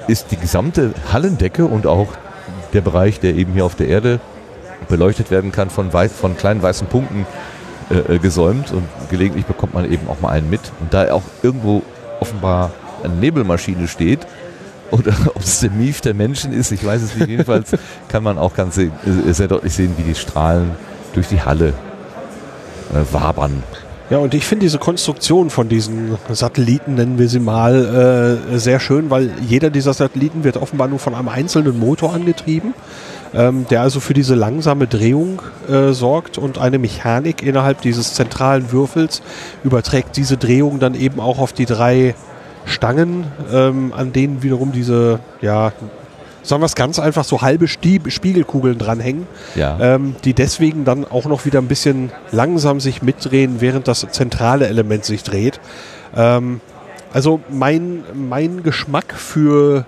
[0.07, 2.09] ist die gesamte Hallendecke und auch
[2.73, 4.19] der Bereich, der eben hier auf der Erde
[4.89, 7.25] beleuchtet werden kann, von, von kleinen weißen Punkten
[7.89, 10.61] äh, äh, gesäumt und gelegentlich bekommt man eben auch mal einen mit.
[10.79, 11.83] Und da auch irgendwo
[12.23, 12.71] offenbar
[13.03, 14.25] eine Nebelmaschine steht,
[14.91, 17.27] oder ob es der Mief der Menschen ist, ich weiß es nicht.
[17.27, 17.71] Jedenfalls
[18.07, 18.91] kann man auch ganz sehr,
[19.27, 20.71] äh, sehr deutlich sehen, wie die Strahlen
[21.13, 21.73] durch die Halle
[22.93, 23.63] äh, wabern.
[24.09, 28.79] Ja, und ich finde diese Konstruktion von diesen Satelliten, nennen wir sie mal, äh, sehr
[28.79, 32.73] schön, weil jeder dieser Satelliten wird offenbar nur von einem einzelnen Motor angetrieben,
[33.33, 38.71] ähm, der also für diese langsame Drehung äh, sorgt und eine Mechanik innerhalb dieses zentralen
[38.71, 39.21] Würfels
[39.63, 42.15] überträgt diese Drehung dann eben auch auf die drei
[42.65, 45.73] Stangen, ähm, an denen wiederum diese ja,
[46.43, 49.77] sagen wir es ganz einfach, so halbe Stieb Spiegelkugeln dranhängen, ja.
[49.79, 54.67] ähm, die deswegen dann auch noch wieder ein bisschen langsam sich mitdrehen, während das zentrale
[54.67, 55.59] Element sich dreht.
[56.15, 56.61] Ähm,
[57.13, 59.85] also mein, mein Geschmack für,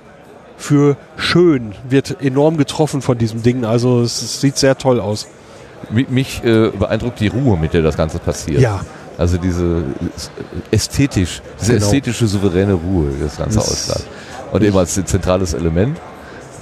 [0.57, 3.65] für schön wird enorm getroffen von diesem Ding.
[3.65, 5.27] Also es, sieht sehr toll aus.
[5.91, 8.61] Mich äh, beeindruckt die Ruhe, mit der das Ganze passiert.
[8.61, 8.81] Ja.
[9.17, 9.83] Also diese
[10.71, 11.85] ästhetisch, diese genau.
[11.85, 14.05] ästhetische souveräne Ruhe, die das Ganze ausstrahlt.
[14.51, 15.97] Und eben als zentrales Element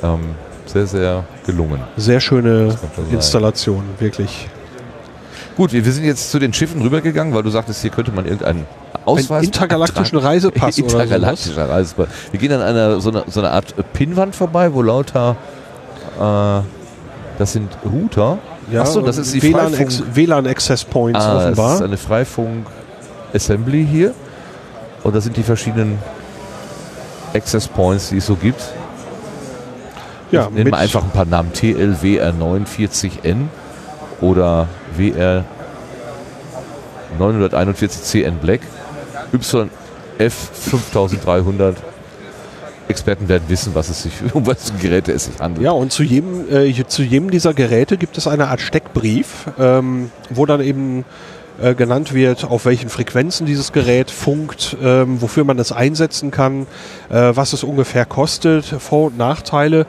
[0.03, 0.19] ähm,
[0.65, 1.79] sehr, sehr gelungen.
[1.97, 2.77] Sehr schöne
[3.11, 4.47] Installation, wirklich.
[5.55, 8.65] Gut, wir, sind jetzt zu den Schiffen rübergegangen, weil du sagtest, hier könnte man irgendeinen
[9.05, 9.45] Ausweis.
[9.45, 12.07] Intergalaktischen Reisepass Intergalaktischer Reisepass.
[12.31, 15.35] Wir gehen an einer so, einer so eine Art Pinnwand vorbei, wo lauter
[16.19, 16.61] äh,
[17.37, 18.37] das sind Router.
[18.71, 19.73] Ja, Achso, das ist die WLAN,
[20.13, 21.71] WLAN Access Points ah, offenbar.
[21.71, 22.67] Das ist eine Freifunk
[23.33, 24.13] Assembly hier.
[25.03, 25.99] Und das sind die verschiedenen
[27.33, 28.61] Access Points, die es so gibt.
[30.31, 31.51] Ja, Nennen wir einfach ein paar Namen.
[31.53, 33.47] TLWR49N
[34.21, 35.43] oder WR
[37.19, 38.61] 941CN Black,
[39.33, 41.75] YF 5300.
[42.89, 45.63] Experten werden wissen, was es sich, um was Geräte es sich handelt.
[45.63, 50.11] Ja, und zu jedem, äh, zu jedem dieser Geräte gibt es eine Art Steckbrief, ähm,
[50.29, 51.05] wo dann eben
[51.61, 56.67] äh, genannt wird, auf welchen Frequenzen dieses Gerät funkt, ähm, wofür man es einsetzen kann,
[57.09, 59.85] äh, was es ungefähr kostet, Vor- und Nachteile.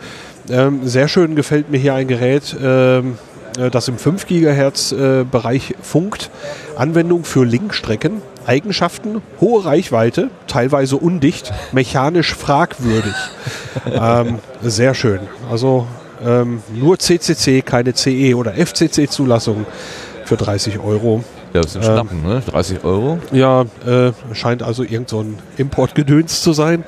[0.49, 3.19] Ähm, sehr schön gefällt mir hier ein Gerät, ähm,
[3.59, 6.31] äh, das im 5 GHz äh, Bereich funkt.
[6.77, 8.23] Anwendung für Linkstrecken.
[8.47, 13.15] Eigenschaften, hohe Reichweite, teilweise undicht, mechanisch fragwürdig.
[13.91, 15.21] ähm, sehr schön.
[15.51, 15.87] Also
[16.25, 19.67] ähm, nur CCC, keine CE oder FCC-Zulassung
[20.25, 21.25] für 30 Euro.
[21.55, 22.43] Ja, das sind Schnappen, ähm, ne?
[22.45, 23.21] 30 Euro.
[23.31, 26.83] Ja, äh, scheint also irgend so ein Importgedöns zu sein.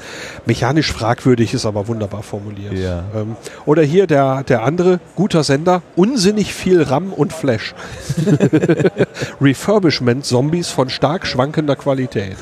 [0.45, 2.73] Mechanisch fragwürdig ist aber wunderbar formuliert.
[2.73, 3.05] Ja.
[3.15, 7.77] Ähm, oder hier der, der andere, guter Sender, unsinnig viel RAM und Flash.
[9.41, 12.37] Refurbishment-Zombies von stark schwankender Qualität.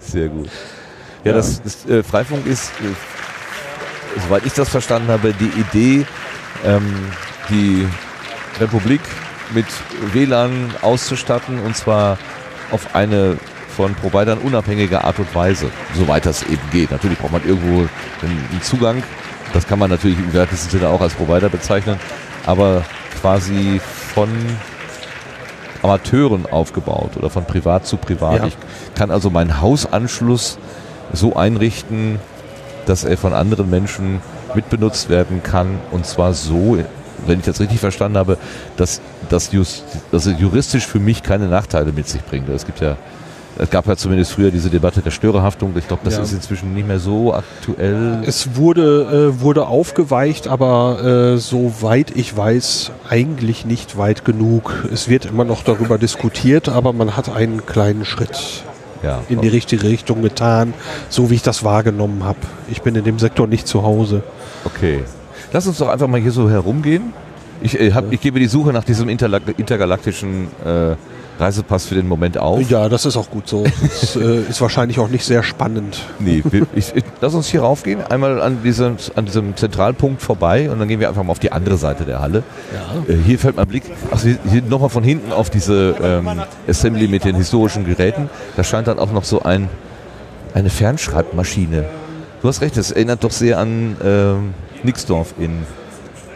[0.00, 0.48] Sehr gut.
[1.22, 1.36] Ja, ja.
[1.36, 6.04] das, das äh, Freifunk ist, äh, soweit ich das verstanden habe, die Idee,
[6.64, 6.92] ähm,
[7.48, 7.86] die
[8.60, 9.00] Republik
[9.54, 9.66] mit
[10.12, 12.18] WLAN auszustatten und zwar
[12.70, 13.36] auf eine
[13.76, 16.90] von Providern unabhängige Art und Weise, soweit das eben geht.
[16.90, 17.88] Natürlich braucht man irgendwo
[18.22, 19.02] einen Zugang.
[19.52, 21.98] Das kann man natürlich im weitesten Sinne auch als Provider bezeichnen,
[22.46, 22.84] aber
[23.20, 23.80] quasi
[24.14, 24.28] von
[25.82, 28.40] Amateuren aufgebaut oder von privat zu privat.
[28.40, 28.46] Ja.
[28.46, 28.56] Ich
[28.94, 30.58] kann also meinen Hausanschluss
[31.12, 32.18] so einrichten,
[32.86, 34.20] dass er von anderen Menschen
[34.54, 36.76] mitbenutzt werden kann und zwar so
[37.26, 38.38] wenn ich das richtig verstanden habe,
[38.76, 42.48] dass das juristisch für mich keine Nachteile mit sich bringt.
[42.48, 42.96] Es gibt ja
[43.58, 45.74] Es gab ja zumindest früher diese Debatte der Störerhaftung.
[45.76, 46.22] Ich glaube, das Ja.
[46.22, 48.22] ist inzwischen nicht mehr so aktuell.
[48.24, 54.88] Es wurde, äh, wurde aufgeweicht, aber äh, soweit ich weiß, eigentlich nicht weit genug.
[54.90, 58.62] Es wird immer noch darüber diskutiert, aber man hat einen kleinen Schritt
[59.02, 59.18] ja.
[59.28, 60.72] in die richtige Richtung getan,
[61.10, 62.38] so wie ich das wahrgenommen habe.
[62.70, 64.22] Ich bin in dem Sektor nicht zu Hause.
[64.64, 65.02] Okay.
[65.52, 67.12] Lass uns doch einfach mal hier so herumgehen.
[67.62, 70.94] Ich, äh, hab, ich gebe die Suche nach diesem interla- intergalaktischen äh,
[71.38, 72.68] Reisepass für den Moment auf.
[72.70, 73.64] Ja, das ist auch gut so.
[73.82, 76.02] Das äh, ist wahrscheinlich auch nicht sehr spannend.
[76.18, 80.70] Nee, wir, ich, ich, lass uns hier raufgehen, einmal an diesem, an diesem Zentralpunkt vorbei
[80.70, 82.42] und dann gehen wir einfach mal auf die andere Seite der Halle.
[82.74, 83.14] Ja.
[83.14, 86.28] Äh, hier fällt mein Blick, ach, hier, hier nochmal von hinten auf diese ähm,
[86.68, 88.28] Assembly mit den historischen Geräten.
[88.56, 89.68] Da scheint dann auch noch so ein,
[90.54, 91.86] eine Fernschreibmaschine.
[92.42, 95.50] Du hast recht, das erinnert doch sehr an ähm, Nixdorf in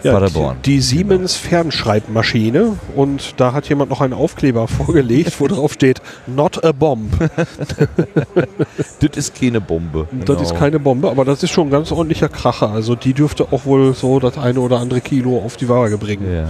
[0.03, 0.57] Ja, Paderborn.
[0.65, 6.03] Die, die Siemens Fernschreibmaschine und da hat jemand noch einen Aufkleber vorgelegt, wo drauf steht
[6.27, 7.13] Not a bomb.
[9.01, 10.09] Das ist keine Bombe.
[10.25, 12.71] Das ist keine Bombe, aber das ist schon ein ganz ordentlicher Kracher.
[12.71, 16.33] Also die dürfte auch wohl so das eine oder andere Kilo auf die Waage bringen.
[16.33, 16.49] Ja.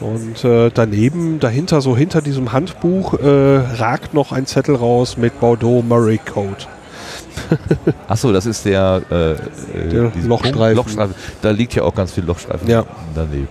[0.00, 5.40] Und äh, daneben, dahinter, so hinter diesem Handbuch, äh, ragt noch ein Zettel raus mit
[5.40, 6.66] Bordeaux Murray Code.
[8.08, 9.36] Achso, das ist der, äh, äh,
[9.90, 10.76] Der Lochstreifen.
[10.76, 11.14] Lochstreifen.
[11.42, 12.84] Da liegt ja auch ganz viel Lochstreifen Ja.
[13.14, 13.48] daneben.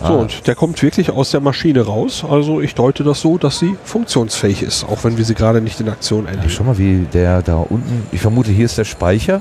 [0.00, 0.10] So, Ah.
[0.16, 2.24] und der kommt wirklich aus der Maschine raus.
[2.28, 5.80] Also ich deute das so, dass sie funktionsfähig ist, auch wenn wir sie gerade nicht
[5.80, 6.50] in Aktion Ja, erleben.
[6.50, 9.40] schau mal, wie der da unten, ich vermute, hier ist der Speicher.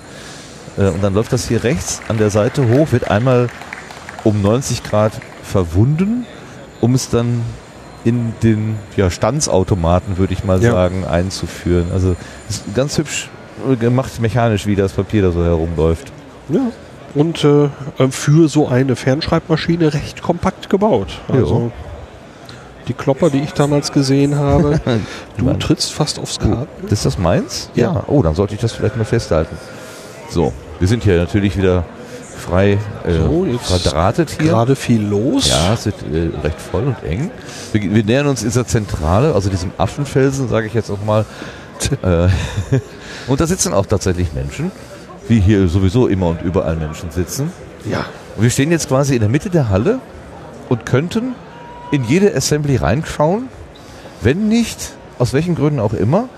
[0.77, 3.49] Äh, und dann läuft das hier rechts an der Seite hoch, wird einmal
[4.23, 6.25] um 90 Grad verwunden,
[6.79, 7.41] um es dann
[8.03, 10.71] in den ja, Stanzautomaten, würde ich mal Ja.
[10.71, 11.87] sagen, einzuführen.
[11.93, 12.15] Also
[12.49, 13.29] ist ganz hübsch
[13.71, 16.11] äh, gemacht mechanisch, wie das Papier da so herumläuft.
[16.49, 16.61] Ja.
[17.13, 17.69] Und äh,
[18.09, 21.19] für so eine Fernschreibmaschine recht kompakt gebaut.
[21.27, 21.71] Also
[22.87, 24.79] die Klopper, die ich damals gesehen habe,
[25.37, 25.59] du Mann.
[25.59, 26.67] trittst fast aufs Karten.
[26.83, 27.69] Das ist das meins?
[27.75, 28.03] Ja.
[28.07, 29.55] Oh, dann sollte ich das vielleicht mal festhalten.
[30.29, 31.83] So, wir sind hier natürlich wieder
[32.41, 34.51] frei äh, So, verdrahtet hier.
[34.51, 35.47] Gerade viel los.
[35.47, 37.31] Ja, es wird äh, recht voll und eng.
[37.71, 41.25] Wir, wir nähern uns dieser Zentrale, also diesem Affenfelsen, sage ich jetzt auch mal.
[42.03, 42.27] äh,
[43.27, 44.71] und da sitzen auch tatsächlich Menschen,
[45.27, 47.51] wie hier sowieso immer und überall Menschen sitzen.
[47.85, 48.05] ja.
[48.37, 49.99] Und wir stehen jetzt quasi in der Mitte der Halle
[50.69, 51.35] und könnten
[51.91, 53.49] in jede Assembly reinschauen,
[54.21, 56.29] wenn nicht, aus welchen Gründen auch immer,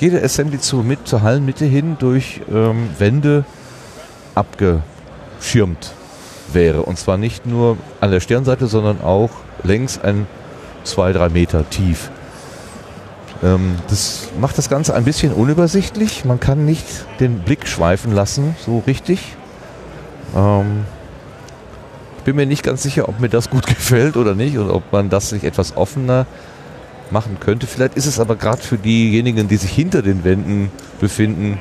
[0.00, 3.44] jede Assembly zur, mit, zur Hallenmitte hin durch ähm, Wände
[5.42, 5.92] abgeschirmt
[6.52, 6.82] wäre.
[6.82, 9.30] Und zwar nicht nur an der Stirnseite, sondern auch
[9.64, 10.26] längs ein
[10.84, 12.10] zwei, drei Meter tief.
[13.42, 16.24] Ähm, das macht das Ganze ein bisschen unübersichtlich.
[16.24, 16.86] Man kann nicht
[17.18, 19.36] den Blick schweifen lassen, so richtig.
[20.36, 20.84] Ähm,
[22.18, 24.92] ich bin mir nicht ganz sicher, ob mir das gut gefällt oder nicht und ob
[24.92, 26.26] man das nicht etwas offener
[27.10, 27.66] machen könnte.
[27.66, 31.60] Vielleicht ist es aber gerade für diejenigen, die sich hinter den Wänden befinden,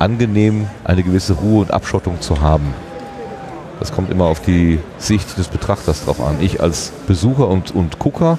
[0.00, 2.74] angenehm, eine gewisse Ruhe und Abschottung zu haben.
[3.82, 6.36] Das kommt immer auf die Sicht des Betrachters drauf an.
[6.40, 8.38] Ich als Besucher und, und Gucker,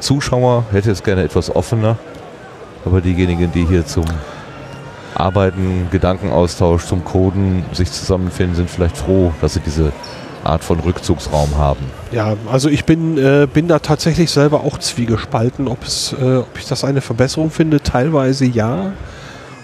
[0.00, 1.98] Zuschauer hätte es gerne etwas offener,
[2.86, 4.06] aber diejenigen, die hier zum
[5.14, 9.92] Arbeiten, Gedankenaustausch, zum Coden sich zusammenfinden, sind vielleicht froh, dass sie diese
[10.42, 11.84] Art von Rückzugsraum haben.
[12.10, 16.82] Ja, also ich bin, äh, bin da tatsächlich selber auch zwiegespalten, äh, ob ich das
[16.82, 17.82] eine Verbesserung finde.
[17.82, 18.92] Teilweise ja.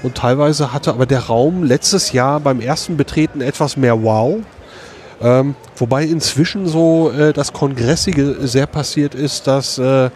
[0.03, 4.41] Und teilweise hatte aber der Raum letztes Jahr beim ersten Betreten etwas mehr Wow.
[5.21, 10.11] Ähm, wobei inzwischen so äh, das Kongressige sehr passiert ist, dass äh,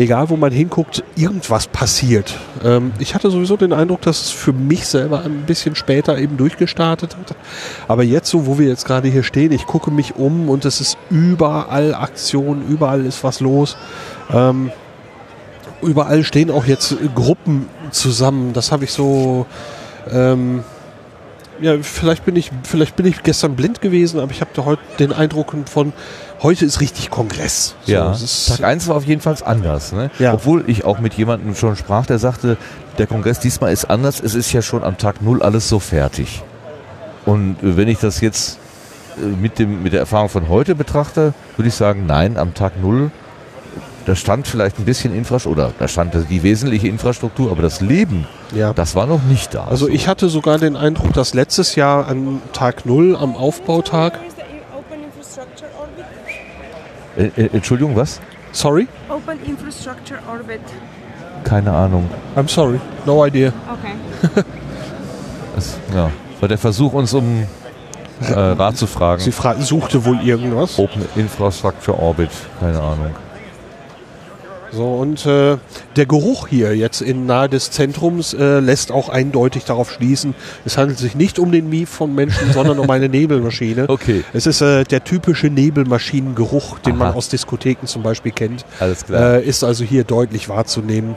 [0.00, 2.38] egal wo man hinguckt, irgendwas passiert.
[2.64, 6.36] Ähm, ich hatte sowieso den Eindruck, dass es für mich selber ein bisschen später eben
[6.36, 7.36] durchgestartet hat.
[7.86, 10.80] Aber jetzt so, wo wir jetzt gerade hier stehen, ich gucke mich um und es
[10.80, 13.76] ist überall Aktion, überall ist was los.
[14.32, 14.72] Ähm,
[15.82, 18.52] überall stehen auch jetzt Gruppen zusammen.
[18.52, 19.46] Das habe ich so.
[20.10, 20.64] Ähm,
[21.60, 24.82] ja, vielleicht bin ich, vielleicht bin ich gestern blind gewesen, aber ich habe da heute
[24.98, 25.92] den Eindruck von,
[26.42, 27.74] heute ist richtig Kongress.
[27.84, 28.16] So, Ja,
[28.48, 29.92] Tag 1 war auf jeden Fall anders.
[29.92, 30.10] Ne?
[30.18, 30.34] Ja.
[30.34, 32.56] Obwohl ich auch mit jemandem schon sprach, der sagte,
[32.98, 36.42] der Kongress diesmal ist anders, es ist ja schon am Tag 0 alles so fertig.
[37.26, 38.58] Und äh, wenn ich das jetzt
[39.18, 42.80] äh, mit, dem, mit der Erfahrung von heute betrachte, würde ich sagen, nein, am Tag
[42.80, 43.10] 0,
[44.06, 48.26] da stand vielleicht ein bisschen Infrastruktur, oder da stand die wesentliche Infrastruktur, aber das Leben,
[48.54, 48.72] ja.
[48.72, 49.64] das war noch nicht da.
[49.64, 54.18] Also ich hatte sogar den Eindruck, dass letztes Jahr an Tag Null, am Aufbautag?
[57.16, 58.20] Äh, äh, Entschuldigung, was?
[58.52, 60.60] sorry, Open Infrastructure Orbit.
[61.44, 62.08] Keine Ahnung.
[62.36, 63.52] I'm sorry, no idea.
[63.72, 64.44] Okay.
[65.52, 67.44] Das, ja, war der Versuch, uns um
[68.22, 69.20] äh, Rat zu fragen.
[69.20, 70.78] Sie fra suchte wohl irgendwas.
[70.78, 73.10] Open Infrastructure Orbit, keine Ahnung.
[74.72, 75.56] So, und äh,
[75.96, 80.78] der Geruch hier jetzt in nahe des Zentrums äh, lässt auch eindeutig darauf schließen, es
[80.78, 83.88] handelt sich nicht um den Mief von Menschen, sondern um eine Nebelmaschine.
[83.88, 84.24] Okay.
[84.32, 87.04] Es ist äh, der typische Nebelmaschinengeruch, den Aha.
[87.04, 88.64] man aus Diskotheken zum Beispiel kennt.
[88.78, 89.36] Alles klar.
[89.36, 91.16] Äh, ist also hier deutlich wahrzunehmen.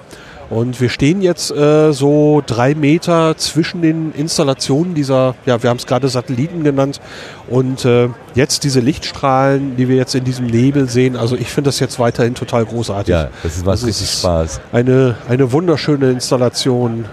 [0.53, 5.77] Und wir stehen jetzt äh, so drei Meter zwischen den Installationen dieser, ja, wir haben
[5.77, 7.01] es gerade Satelliten genannt,
[7.49, 11.15] und äh, jetzt diese Lichtstrahlen, die wir jetzt in diesem Nebel sehen.
[11.17, 13.11] Also ich finde das jetzt weiterhin total großartig.
[13.11, 14.61] ja, das ist, macht Also es richtig Spaß.
[14.71, 17.05] Eine, eine wunderschöne Installation.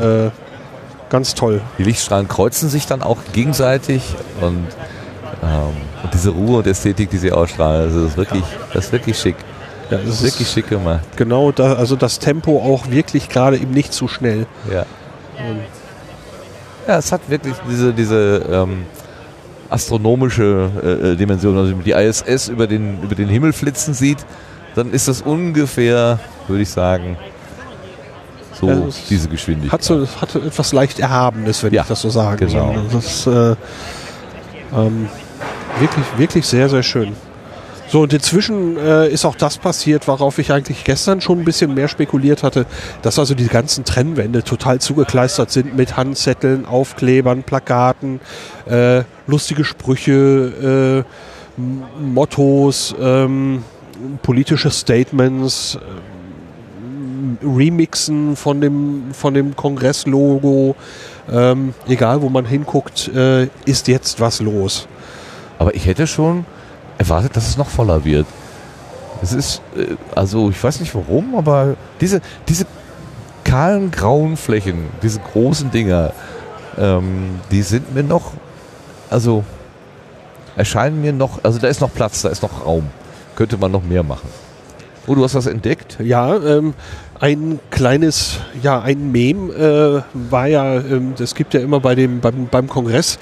[0.00, 0.30] Äh,
[1.08, 1.60] ganz toll.
[1.78, 4.02] Die Lichtstrahlen kreuzen sich dann auch gegenseitig
[4.40, 4.66] und,
[5.42, 8.92] ähm, und diese Ruhe und Ästhetik, die sie ausstrahlen, also das ist wirklich, das ist
[8.92, 9.36] wirklich schick.
[9.90, 11.00] Ja, Das ist wirklich schick gemacht.
[11.16, 14.46] Genau, da, also das Tempo auch wirklich gerade eben nicht zu schnell.
[14.70, 14.84] Ja.
[16.86, 18.84] Ja, es hat wirklich diese, diese ähm,
[19.70, 21.56] astronomische äh, äh, Dimension.
[21.56, 24.18] Also wenn man die ISS über den, über den Himmel flitzen sieht,
[24.74, 27.16] dann ist das ungefähr, würde ich sagen,
[28.58, 29.72] so Ja, es diese Geschwindigkeit.
[29.72, 32.72] Hat so hat etwas leicht Erhabenes, wenn Ja, ich das so sagen genau.
[32.74, 32.84] soll.
[32.92, 33.56] Das ist äh,
[34.74, 35.08] ähm,
[35.78, 37.14] wirklich, wirklich sehr, sehr schön.
[37.90, 41.72] So, und inzwischen äh, ist auch das passiert, worauf ich eigentlich gestern schon ein bisschen
[41.72, 42.66] mehr spekuliert hatte,
[43.00, 48.20] dass also die ganzen Trennwände total zugekleistert sind mit Handzetteln, Aufklebern, Plakaten,
[48.68, 51.04] äh, lustige Sprüche,
[51.56, 51.60] äh,
[51.98, 53.64] Mottos, ähm,
[54.22, 60.76] politische Statements, ähm, Remixen von dem, von dem Kongresslogo.
[61.32, 64.86] Ähm, egal, wo man hinguckt, äh, ist jetzt was los.
[65.58, 66.44] Aber ich hätte schon
[66.98, 68.26] erwartet, dass es noch voller wird.
[69.22, 72.66] Es ist, äh, also ich weiß nicht warum, aber diese, diese
[73.44, 76.12] kahlen grauen Flächen, diese großen Dinger,
[76.76, 78.32] ähm, die sind mir noch,
[79.10, 79.44] also
[80.56, 82.88] erscheinen mir noch, also da ist noch Platz, da ist noch Raum.
[83.36, 84.28] Könnte man noch mehr machen.
[85.06, 85.96] Oh, du hast was entdeckt?
[86.00, 86.74] Ja, ähm,
[87.20, 92.20] ein kleines, ja, ein Mem äh, war ja, ähm, es gibt ja immer bei dem,
[92.20, 93.18] beim, beim Kongress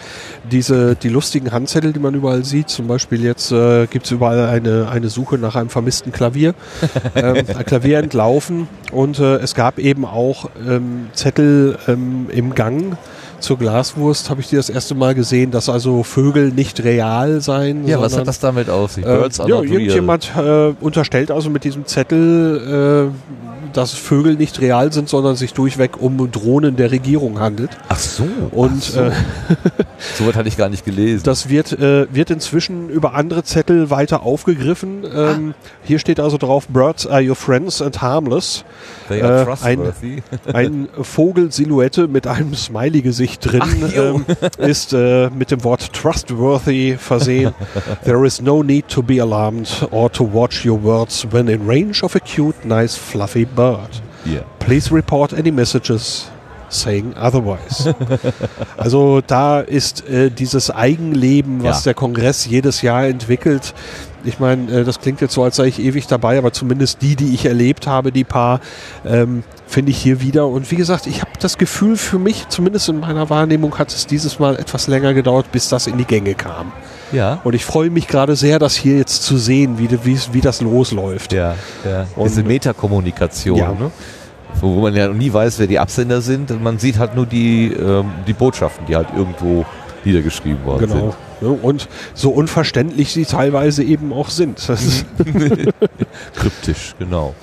[0.50, 2.68] diese, die lustigen Handzettel, die man überall sieht.
[2.68, 6.54] Zum Beispiel jetzt äh, gibt es überall eine, eine Suche nach einem vermissten Klavier.
[7.14, 12.98] ähm, ein Klavier entlaufen und äh, es gab eben auch ähm, Zettel ähm, im Gang.
[13.38, 17.86] Zur Glaswurst habe ich die das erste Mal gesehen, dass also Vögel nicht real seien.
[17.86, 19.04] Ja, was hat das damit auf sich?
[19.04, 24.60] äh, Birds are ja, irgendjemand äh, unterstellt also mit diesem Zettel, äh, dass Vögel nicht
[24.60, 27.70] real sind, sondern sich durchweg um Drohnen der Regierung handelt.
[27.88, 28.24] Ach so.
[28.50, 29.00] Und ach so.
[29.00, 29.10] äh,
[30.18, 31.22] so was hatte ich gar nicht gelesen.
[31.24, 35.04] das wird, äh, wird inzwischen über andere Zettel weiter aufgegriffen.
[35.14, 38.64] Ähm, Hier steht also drauf, Birds are your friends and harmless.
[39.08, 40.22] They are äh, trustworthy.
[40.52, 44.24] Ein Vogelsilhouette mit einem Smiley-Gesicht drin Ach, ähm,
[44.58, 47.52] ist äh, mit dem Wort trustworthy versehen.
[48.04, 52.02] There is no need to be alarmed or to watch your words when in range
[52.02, 53.65] of a cute, nice, fluffy bird.
[54.24, 54.40] Ja.
[54.58, 56.30] Please report any messages
[56.68, 57.94] saying otherwise.
[58.76, 61.90] also da ist äh, dieses Eigenleben, was Ja.
[61.90, 63.72] der Kongress jedes Jahr entwickelt.
[64.24, 67.14] Ich meine, äh, das klingt jetzt so, als sei ich ewig dabei, aber zumindest die,
[67.14, 68.58] die ich erlebt habe, die paar,
[69.04, 70.48] ähm, finde ich hier wieder.
[70.48, 74.08] Und wie gesagt, ich habe das Gefühl, für mich, zumindest in meiner Wahrnehmung, hat es
[74.08, 76.72] dieses Mal etwas länger gedauert, bis das in die Gänge kam.
[77.12, 77.40] Ja.
[77.44, 80.60] Und ich freue mich gerade sehr, das hier jetzt zu sehen, wie, wie, wie das
[80.60, 81.32] losläuft.
[81.32, 82.06] Ja, ja.
[82.16, 83.72] Und- Diese Metakommunikation, Ja.
[83.72, 83.90] ne?
[84.60, 86.50] wo, man ja nie weiß, wer die Absender sind.
[86.50, 89.64] Und man sieht halt nur die, ähm, die Botschaften, die halt irgendwo
[90.04, 91.14] niedergeschrieben worden Genau.
[91.42, 94.58] Ja, Und so unverständlich sie teilweise eben auch sind.
[94.58, 95.04] Sind.
[96.34, 97.34] Kryptisch, genau.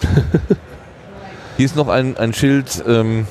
[1.58, 2.84] Hier ist noch ein, ein Schild.
[2.88, 3.28] Ähm,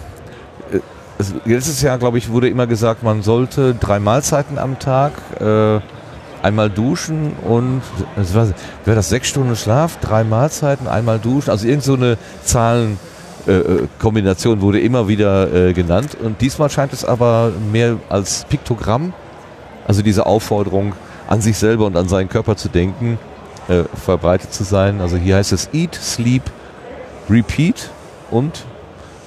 [0.72, 0.78] äh,
[1.18, 5.80] es- letztes Jahr, glaube ich, wurde immer gesagt, man sollte drei Mahlzeiten am Tag, äh,
[6.42, 7.82] einmal duschen und
[8.16, 8.48] das war,
[8.84, 11.50] wäre das sechs Stunden Schlaf, drei Mahlzeiten, einmal duschen.
[11.50, 12.98] Also irgend so eine Zahlen.
[13.46, 13.88] äh, äh,
[14.60, 19.12] wurde immer wieder äh, genannt und diesmal scheint es aber mehr als Piktogramm,
[19.86, 20.92] also diese Aufforderung
[21.28, 23.18] an sich selber und an seinen Körper zu denken,
[23.68, 25.00] äh, verbreitet zu sein.
[25.00, 26.42] Also hier heißt es Eat, Sleep,
[27.28, 27.90] Repeat
[28.30, 28.64] und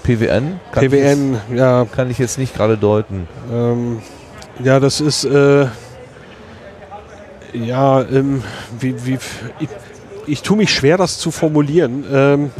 [0.03, 0.59] PWN.
[0.71, 3.27] Kann Ich PWN, ja, jetzt, kann ich jetzt nicht gerade deuten.
[3.51, 4.01] ähm,
[4.63, 5.65] ja, das ist, äh,
[7.55, 8.43] ja, ähm,
[8.79, 9.17] wie, wie,
[9.59, 9.69] ich,
[10.27, 12.03] ich tue mich schwer, das zu formulieren.
[12.11, 12.51] Ähm,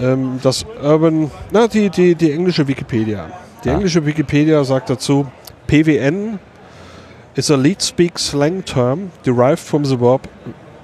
[0.00, 3.26] ähm, das Urban, na, die, die, die englische Wikipedia.
[3.64, 3.74] Die Ah.
[3.74, 5.26] englische Wikipedia sagt dazu,
[5.66, 6.38] PWN
[7.34, 10.22] is a lead speak slang term derived from the verb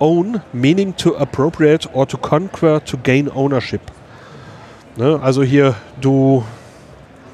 [0.01, 3.83] own, meaning to appropriate or to conquer to gain ownership.
[4.97, 5.21] Ne?
[5.23, 6.43] Also hier, du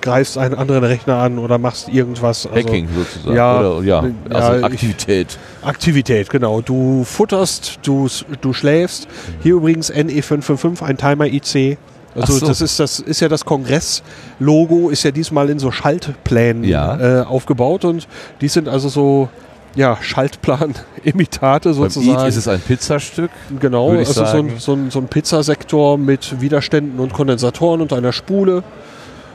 [0.07, 2.47] greifst einen anderen Rechner an oder machst irgendwas.
[2.47, 3.37] Also Hacking sozusagen.
[3.37, 5.39] ja, Oder, ja, ja, also ich- Aktivität.
[5.63, 6.61] Aktivität, genau.
[6.61, 8.09] Du futterst, du,
[8.41, 9.09] du schläfst.
[9.43, 11.77] Hier übrigens NE555, ein Timer IC.
[12.15, 12.47] Also so.
[12.47, 17.21] das ist das ist ja das Kongress-Logo, ist ja diesmal in so Schaltplänen Ja.
[17.21, 18.09] äh, aufgebaut und
[18.41, 19.29] die sind also so
[19.75, 22.19] ja, Schaltplan-Imitate Beim sozusagen.
[22.21, 23.31] Eat ist es ein Pizzastück.
[23.61, 27.83] Genau, würde ich also so ein, so, ein, so ein Pizzasektor mit Widerständen und Kondensatoren
[27.83, 28.63] und einer Spule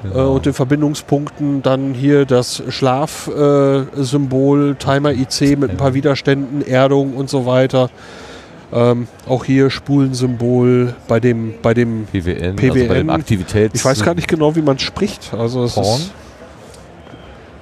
[0.03, 1.61] äh, und den Verbindungspunkten.
[1.61, 7.89] Dann hier das Schlafsymbol, äh, Timer IC mit ein paar Widerständen, Erdung und so weiter.
[8.73, 12.93] Ähm, auch hier Spulensymbol bei dem, bei dem, PWN, also bei PWN.
[12.95, 13.75] dem Aktivitäts...
[13.75, 15.33] ich weiß gar nicht genau, wie man es spricht.
[15.33, 15.99] Also es Porn?
[15.99, 16.11] ist,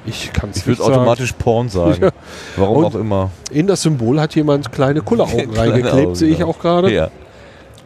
[0.06, 0.94] ich kann es Ich nicht würde sagen.
[1.00, 1.98] automatisch Porn sagen.
[2.00, 2.10] Ja.
[2.58, 3.32] Warum Und- auch immer.
[3.50, 6.46] In das Symbol hat jemand kleine Kulleraugen reingeklebt, sehe ich ja.
[6.46, 6.94] auch gerade.
[6.94, 7.10] Ja,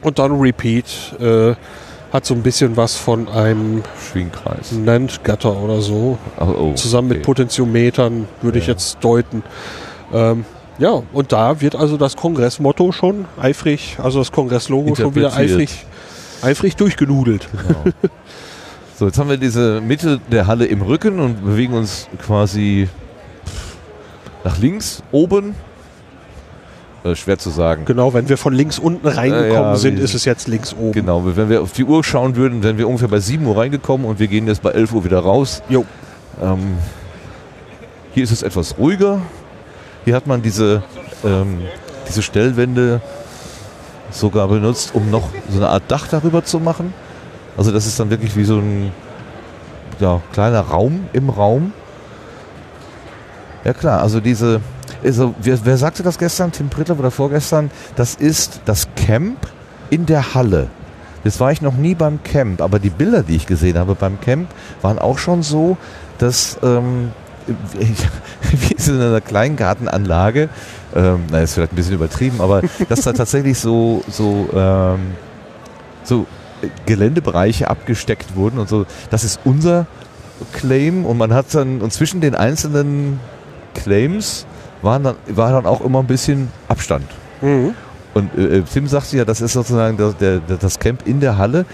[0.01, 0.85] Und dann Repeat
[1.21, 1.53] äh,
[2.13, 4.71] hat so ein bisschen was von einem Schwingkreis.
[4.71, 6.19] Nantgatter oder so.
[6.39, 7.25] Oh, oh, Zusammen mit okay.
[7.25, 8.73] Potentiometern würde ich Ja.
[8.73, 9.41] jetzt deuten.
[10.13, 10.45] Ähm,
[10.77, 15.85] ja, und da wird also das Kongressmotto schon eifrig, also das Kongresslogo schon wieder eifrig,
[16.41, 17.49] eifrig durchgenudelt.
[17.67, 17.83] Genau.
[18.95, 22.87] So, jetzt haben wir diese Mitte der Halle im Rücken und bewegen uns quasi
[24.43, 25.55] nach links, oben.
[27.03, 27.83] Äh, schwer zu sagen.
[27.85, 30.93] Genau, wenn wir von links unten reingekommen Ja, sind, ist es jetzt links oben.
[30.93, 34.07] Genau, wenn wir auf die Uhr schauen würden, wären wir ungefähr bei 7 Uhr reingekommen
[34.07, 35.61] und wir gehen jetzt bei 11 Uhr wieder raus.
[35.67, 35.85] Jo.
[36.41, 36.77] Ähm,
[38.13, 39.21] hier ist es etwas ruhiger.
[40.05, 40.81] Hier hat man diese,
[41.25, 41.59] ähm,
[42.07, 43.01] diese Stellwände
[44.09, 46.93] sogar benutzt, um noch so eine Art Dach darüber zu machen.
[47.57, 48.91] Also das ist dann wirklich wie so ein
[49.99, 51.73] ja, kleiner Raum im Raum.
[53.65, 54.61] Ja klar, also diese,
[55.03, 59.37] also wer, wer sagte das gestern, Tim Prittler oder vorgestern, das ist das Camp
[59.89, 60.67] in der Halle.
[61.23, 64.19] Jetzt war ich noch nie beim Camp, aber die Bilder, die ich gesehen habe beim
[64.19, 64.49] Camp,
[64.81, 65.77] waren auch schon so,
[66.17, 67.11] dass ähm,
[68.51, 70.49] wie so in einer Kleingartenanlage,
[70.95, 75.13] ähm, na, ist vielleicht ein bisschen übertrieben, aber dass da tatsächlich so, so, ähm,
[76.03, 76.25] so
[76.85, 78.85] Geländebereiche abgesteckt wurden und so.
[79.09, 79.85] Das ist unser
[80.53, 83.19] Claim und man hat dann, und zwischen den einzelnen
[83.73, 84.45] Claims
[84.83, 87.05] waren dann, war dann auch immer ein bisschen Abstand.
[87.41, 87.73] Mhm.
[88.13, 91.37] Und äh, Tim sagte ja, das ist sozusagen das, der, der, das Camp in der
[91.37, 91.65] Halle.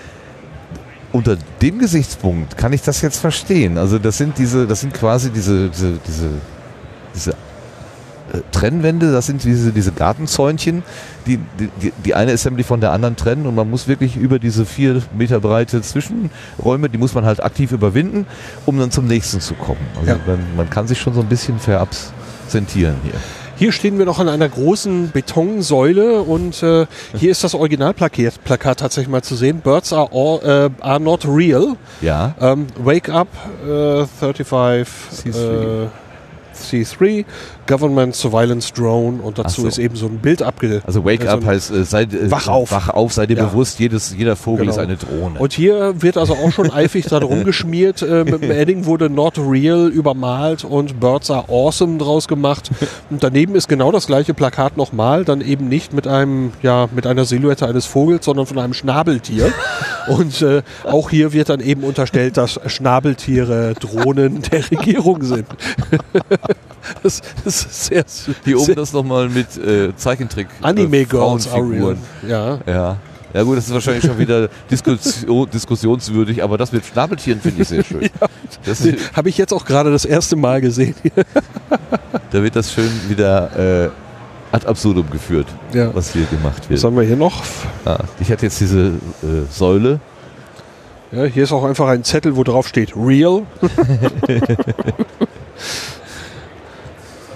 [1.12, 3.78] Unter dem Gesichtspunkt kann ich das jetzt verstehen.
[3.80, 6.30] Also das sind diese, das sind quasi diese, diese, diese,
[7.16, 10.84] diese äh, Trennwände, das sind diese, diese Gartenzäunchen,
[11.26, 14.68] die, die, die- eine Assembly von der anderen trennen und man muss wirklich über diese
[14.68, 18.28] vier Meter breite Zwischenräume, die muss man halt aktiv überwinden,
[18.68, 19.82] um dann zum nächsten zu kommen.
[20.00, 20.18] Also Ja.
[20.28, 21.58] man, man kann sich schon so ein bisschen
[22.50, 23.14] verabsentieren hier.
[23.58, 26.86] Hier stehen wir noch an einer großen Betonsäule und äh,
[27.16, 29.60] hier ist das Originalplakat Plakat tatsächlich mal zu sehen.
[29.60, 31.76] Birds are, all, äh, are not real.
[32.02, 32.36] Ja.
[32.40, 33.28] Ähm, wake up,
[33.64, 34.88] äh, 35
[35.26, 35.84] C3.
[35.84, 35.88] Äh,
[36.56, 37.26] C3,
[37.70, 39.68] Government Surveillance Drone und dazu so.
[39.68, 40.84] ist eben so ein Bild abgebildet.
[40.88, 42.72] Also Wake Also Up heißt, äh, sei, äh, Wach auf.
[42.72, 43.46] Wach auf, sei dir Ja.
[43.46, 44.72] bewusst, jedes, jeder Vogel Genau.
[44.72, 45.40] ist eine Drohne.
[45.40, 48.02] Und hier wird also auch schon eifrig dran rumgeschmiert.
[48.02, 52.72] Äh, mit dem Edding wurde Not Real übermalt und Birds are Awesome draus gemacht.
[53.12, 57.06] Und daneben ist genau das gleiche Plakat nochmal, dann eben nicht mit einem, ja, mit
[57.06, 59.54] einer Silhouette eines Vogels, sondern von einem Schnabeltier.
[60.08, 65.46] Und äh, auch hier wird dann eben unterstellt, dass Schnabeltiere Drohnen der Regierung sind.
[67.04, 68.06] das, das ist sehr,
[68.46, 70.48] Hier oben das nochmal mit äh, Zeichentrick.
[70.62, 71.98] Anime äh, Girls are real.
[72.28, 72.60] Ja.
[72.66, 72.98] Ja.
[73.32, 77.68] Ja gut, das ist wahrscheinlich schon wieder Diskussion, diskussionswürdig, aber das mit Schnabeltieren finde ich
[77.68, 78.10] sehr schön.
[78.66, 80.96] Ist, Habe ich jetzt auch gerade das erste Mal gesehen.
[82.32, 83.90] da wird das schön wieder äh,
[84.52, 85.94] ad absurdum geführt, Ja.
[85.94, 86.84] was hier gemacht Was wird.
[86.84, 87.44] haben wir hier noch?
[87.86, 90.00] Ah, ich hatte jetzt diese äh, Säule.
[91.12, 93.44] Ja, hier ist auch einfach ein Zettel, wo drauf steht Real.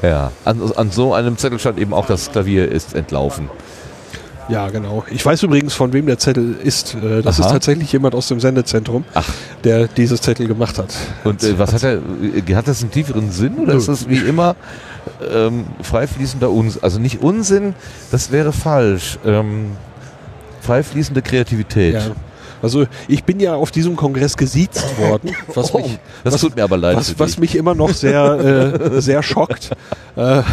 [0.04, 0.32] Ja.
[0.46, 3.50] An, an so einem Zettel stand eben auch, das Klavier ist entlaufen.
[4.50, 5.06] Ja, genau.
[5.10, 6.96] Ich weiß übrigens, von wem der Zettel ist.
[6.96, 7.48] Äh, Das Aha.
[7.48, 9.26] ist tatsächlich jemand aus dem Sendezentrum, Ach.
[9.64, 10.94] der dieses Zettel gemacht hat.
[11.24, 13.80] Und äh, was hat er, äh, hat das einen tieferen Sinn oder Nö.
[13.80, 14.58] ist das wie immer
[15.34, 16.84] ähm, frei fließender Unsinn?
[16.84, 17.74] Also nicht Unsinn,
[18.12, 19.18] das wäre falsch.
[19.26, 19.78] Ähm,
[20.60, 21.94] frei fließende Kreativität.
[21.94, 22.02] Ja.
[22.64, 26.56] Also ich bin ja auf diesem Kongress gesiezt worden, was Oh, mich, das was, tut
[26.56, 26.96] mir aber leid.
[26.98, 29.70] was, was mich immer noch sehr, äh, sehr schockt.
[30.16, 30.44] Äh,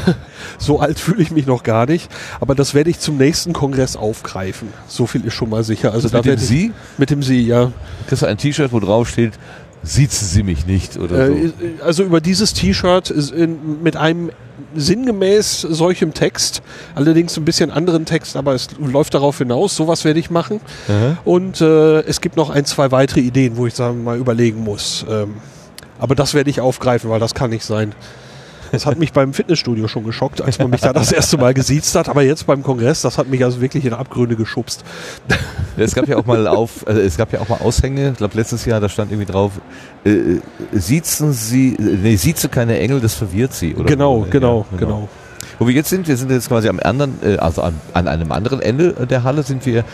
[0.56, 2.10] so alt fühle ich mich noch gar nicht.
[2.40, 4.68] Aber das werde ich zum nächsten Kongress aufgreifen.
[4.88, 5.92] So viel ist schon mal sicher.
[5.92, 6.72] Also mit dem ich- Sie?
[6.96, 7.70] Mit dem Sie, ja.
[8.08, 9.34] Kriegst du ein T-Shirt, wo drauf steht,
[9.82, 11.32] siezen Sie mich nicht oder so.
[11.32, 11.52] Äh,
[11.84, 13.12] also über dieses T-Shirt
[13.82, 14.30] mit einem
[14.74, 16.62] sinngemäß solchem Text,
[16.94, 20.60] allerdings ein bisschen anderen Text, aber es läuft darauf hinaus, sowas werde ich machen.
[20.88, 21.18] Aha.
[21.24, 25.04] Und äh, es gibt noch ein, zwei weitere Ideen, wo ich sagen mal überlegen muss.
[25.08, 25.34] Ähm,
[25.98, 27.94] aber das werde ich aufgreifen, weil das kann nicht sein.
[28.72, 31.94] Das hat mich beim Fitnessstudio schon geschockt, als man mich da das erste Mal gesiezt
[31.96, 32.08] hat.
[32.08, 34.84] Aber jetzt beim Kongress, das hat mich also wirklich in Abgründe geschubst.
[35.76, 38.36] Es gab ja auch mal auf, also es gab ja auch mal Aushänge, ich glaube
[38.36, 39.52] letztes Jahr, da stand irgendwie drauf,
[40.04, 40.40] äh, äh,
[40.72, 43.74] siezen Sie, äh, nee, sieze keine Engel, das verwirrt Sie.
[43.74, 44.30] Oder Genau, so.
[44.30, 45.08] genau, Ja, genau.
[45.58, 48.62] Wo wir jetzt sind, wir sind jetzt quasi am anderen, also an, an einem anderen
[48.62, 49.84] Ende der Halle sind wir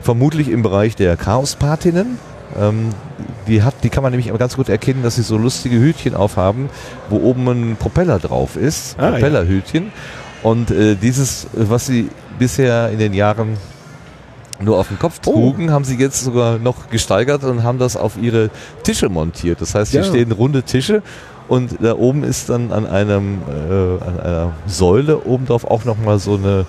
[0.00, 2.18] vermutlich im Bereich der Chaospatinnen.
[2.58, 2.90] Ähm,
[3.46, 6.68] die, hat, die kann man nämlich ganz gut erkennen, dass sie so lustige Hütchen aufhaben,
[7.08, 8.96] wo oben ein Propeller drauf ist.
[8.98, 9.10] Ah, ja.
[9.12, 9.92] Propellerhütchen.
[10.42, 13.56] Und äh, dieses, was sie bisher in den Jahren
[14.62, 15.32] nur auf dem Kopf Oh.
[15.32, 18.50] trugen, haben sie jetzt sogar noch gesteigert und haben das auf ihre
[18.82, 19.60] Tische montiert.
[19.60, 20.06] Das heißt, hier Ja.
[20.06, 21.02] stehen runde Tische
[21.48, 26.34] und da oben ist dann an einem äh, an einer Säule obendrauf auch nochmal so
[26.34, 26.66] eine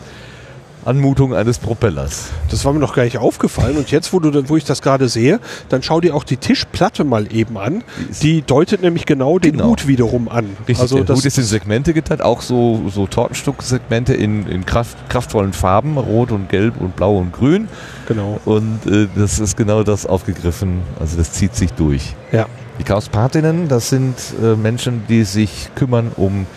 [0.85, 2.29] Anmutung eines Propellers.
[2.49, 3.77] Das war mir noch gar nicht aufgefallen.
[3.77, 7.03] Und jetzt, wo, du, wo ich das gerade sehe, dann schau dir auch die Tischplatte
[7.03, 7.83] mal eben an.
[8.21, 9.65] Die deutet nämlich genau den Genau.
[9.67, 10.45] Hut wiederum an.
[10.59, 14.65] Richtig, also der das, Hut ist in Segmente geteilt, auch so, so Tortenstück-Segmente in, in
[14.65, 17.67] Kraft, kraftvollen Farben, rot und gelb und blau und grün.
[18.07, 18.39] genau.
[18.45, 22.15] Und äh, das ist genau das aufgegriffen, also das zieht sich durch.
[22.31, 22.47] Ja.
[22.79, 26.47] Die Chaospathinnen, das sind äh, Menschen, die sich kümmern um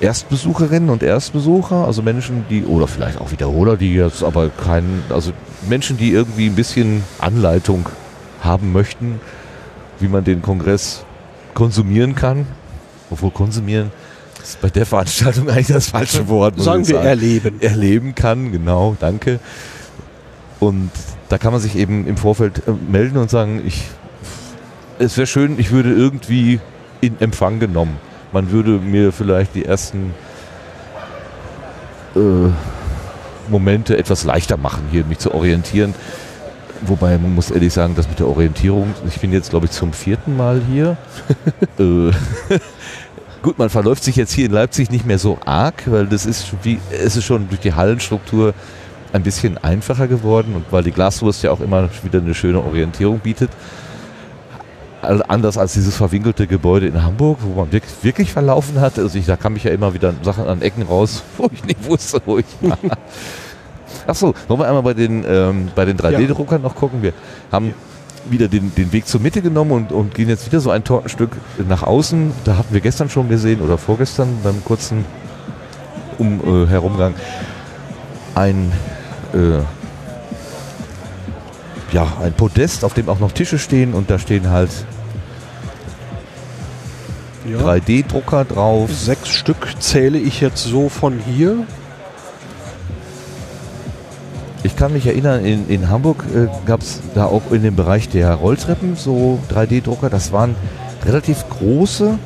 [0.00, 5.32] Erstbesucherinnen und Erstbesucher, also Menschen, die, oder vielleicht auch Wiederholer, die jetzt aber keinen, also
[5.68, 7.88] Menschen, die irgendwie ein bisschen Anleitung
[8.40, 9.20] haben möchten,
[9.98, 11.04] wie man den Kongress
[11.54, 12.46] konsumieren kann.
[13.10, 13.90] Obwohl konsumieren
[14.42, 16.56] ist bei der Veranstaltung eigentlich das falsche Wort.
[16.56, 17.60] muss Sagen wir sagen erleben.
[17.60, 19.40] erleben kann, genau, danke.
[20.60, 20.90] Und
[21.28, 23.84] da kann man sich eben im Vorfeld äh, melden und sagen, ich,
[24.98, 26.60] es wäre schön, ich würde irgendwie
[27.00, 27.96] in Empfang genommen.
[28.32, 30.14] Man würde mir vielleicht die ersten
[32.14, 32.50] äh,
[33.48, 35.94] Momente etwas leichter machen, hier mich zu orientieren.
[36.82, 39.92] Wobei man muss ehrlich sagen, das mit der Orientierung, ich bin jetzt glaube ich zum
[39.92, 40.96] vierten Mal hier.
[41.78, 42.12] äh,
[43.42, 46.52] Gut, man verläuft sich jetzt hier in Leipzig nicht mehr so arg, weil das ist
[46.64, 48.52] wie, es ist schon durch die Hallenstruktur
[49.12, 53.20] ein bisschen einfacher geworden und weil die Glaswurst ja auch immer wieder eine schöne Orientierung
[53.20, 53.50] bietet.
[55.00, 58.98] Also anders als dieses verwinkelte Gebäude in Hamburg, wo man wirklich, wirklich verlaufen hat.
[58.98, 61.84] Also ich, da kam ich ja immer wieder Sachen an Ecken raus, wo ich nicht
[61.84, 62.78] wusste, wo ich war.
[64.06, 67.02] Achso, wollen wir einmal bei den, ähm, bei den 3D-Druckern noch gucken.
[67.02, 67.12] Wir
[67.52, 67.74] haben
[68.30, 71.30] wieder den, den Weg zur Mitte genommen und, und gehen jetzt wieder so ein Tortenstück
[71.68, 72.32] nach außen.
[72.44, 75.04] Da hatten wir gestern schon gesehen oder vorgestern beim kurzen
[76.18, 77.14] um, äh, Herumgang
[78.34, 78.72] ein,
[79.32, 79.60] äh,
[81.92, 84.70] ja, ein Podest, auf dem auch noch Tische stehen und da stehen halt
[87.50, 87.58] Ja.
[87.58, 88.92] 3D-Drucker drauf.
[88.92, 91.66] Sechs Stück zähle ich jetzt so von hier.
[94.64, 98.08] Ich kann mich erinnern, in, in Hamburg äh, gab es da auch in dem Bereich
[98.08, 100.10] der Rolltreppen so 3D-Drucker.
[100.10, 100.56] Das waren
[101.06, 102.18] relativ große,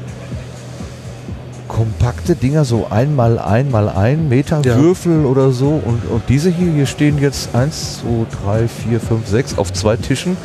[1.82, 4.76] kompakte Dinger, so einmal einmal ein Meter Ja.
[4.76, 5.82] Würfel oder so.
[5.84, 9.96] Und, und diese hier, hier stehen jetzt eins, zwei, drei, vier, fünf, sechs auf zwei
[9.96, 10.36] Tischen.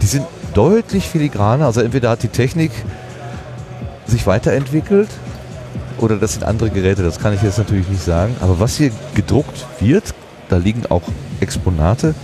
[0.00, 0.24] Die sind
[0.54, 1.66] deutlich filigraner.
[1.66, 2.70] Also entweder hat die Technik
[4.06, 5.10] sich weiterentwickelt
[5.98, 8.34] oder das sind andere Geräte, das kann ich jetzt natürlich nicht sagen.
[8.40, 10.14] Aber was hier gedruckt wird,
[10.48, 11.02] da liegen auch
[11.40, 12.14] Exponate,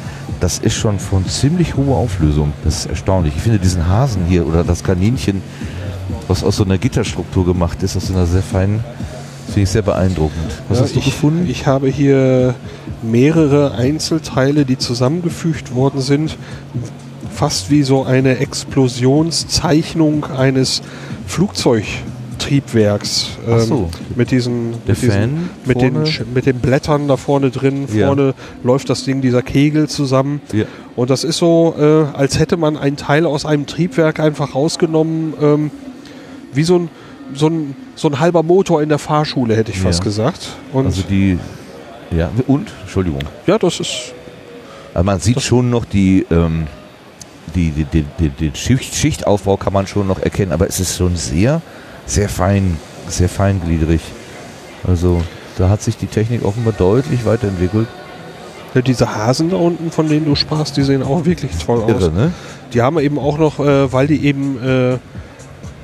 [0.41, 2.55] das ist schon von ziemlich hoher Auflösung.
[2.65, 3.35] Das ist erstaunlich.
[3.37, 5.43] Ich finde diesen Hasen hier oder das Kaninchen,
[6.29, 8.83] was aus so einer Gitterstruktur gemacht ist, aus so einer sehr feinen,
[9.47, 10.63] finde ich sehr beeindruckend.
[10.69, 11.47] Was Ja, hast du ich, gefunden?
[11.49, 12.55] Ich habe hier
[13.03, 16.37] mehrere Einzelteile, die zusammengefügt worden sind.
[17.31, 20.81] Fast wie so eine Explosionszeichnung eines
[21.27, 23.31] Flugzeugtriebwerks.
[23.49, 23.91] Ach so.
[24.15, 25.99] mit diesen, Der mit, diesen mit, den,
[26.33, 27.87] mit den Blättern da vorne drin.
[27.95, 28.07] Ja.
[28.07, 28.33] Vorne
[28.65, 30.41] läuft das Ding, dieser Kegel zusammen.
[30.53, 30.65] Ja.
[30.97, 35.35] Und das ist so, äh, als hätte man einen Teil aus einem Triebwerk einfach rausgenommen,
[35.41, 35.71] ähm,
[36.57, 36.89] wie so ein,
[37.35, 40.05] so, ein, so ein halber Motor in der Fahrschule, hätte ich fast Ja.
[40.05, 40.49] gesagt.
[40.73, 41.39] Und Also die,
[42.17, 43.21] ja, und, Entschuldigung.
[43.47, 44.13] ja, das ist,
[44.95, 46.67] Also man sieht schon noch die, ähm,
[47.55, 50.97] die, die, die, die, den Schicht, Schichtaufbau kann man schon noch erkennen, aber es ist
[50.97, 51.61] schon sehr,
[52.07, 52.77] sehr fein,
[53.09, 54.01] sehr feingliedrig.
[54.87, 55.23] Also
[55.59, 57.87] da hat sich die Technik offenbar deutlich weiterentwickelt.
[58.75, 61.91] ja, diese Hasen da unten, von denen du sprachst, die sehen auch wirklich toll aus.
[61.91, 62.33] Irre, ne?
[62.73, 64.99] Die haben eben auch noch, äh, weil die eben äh,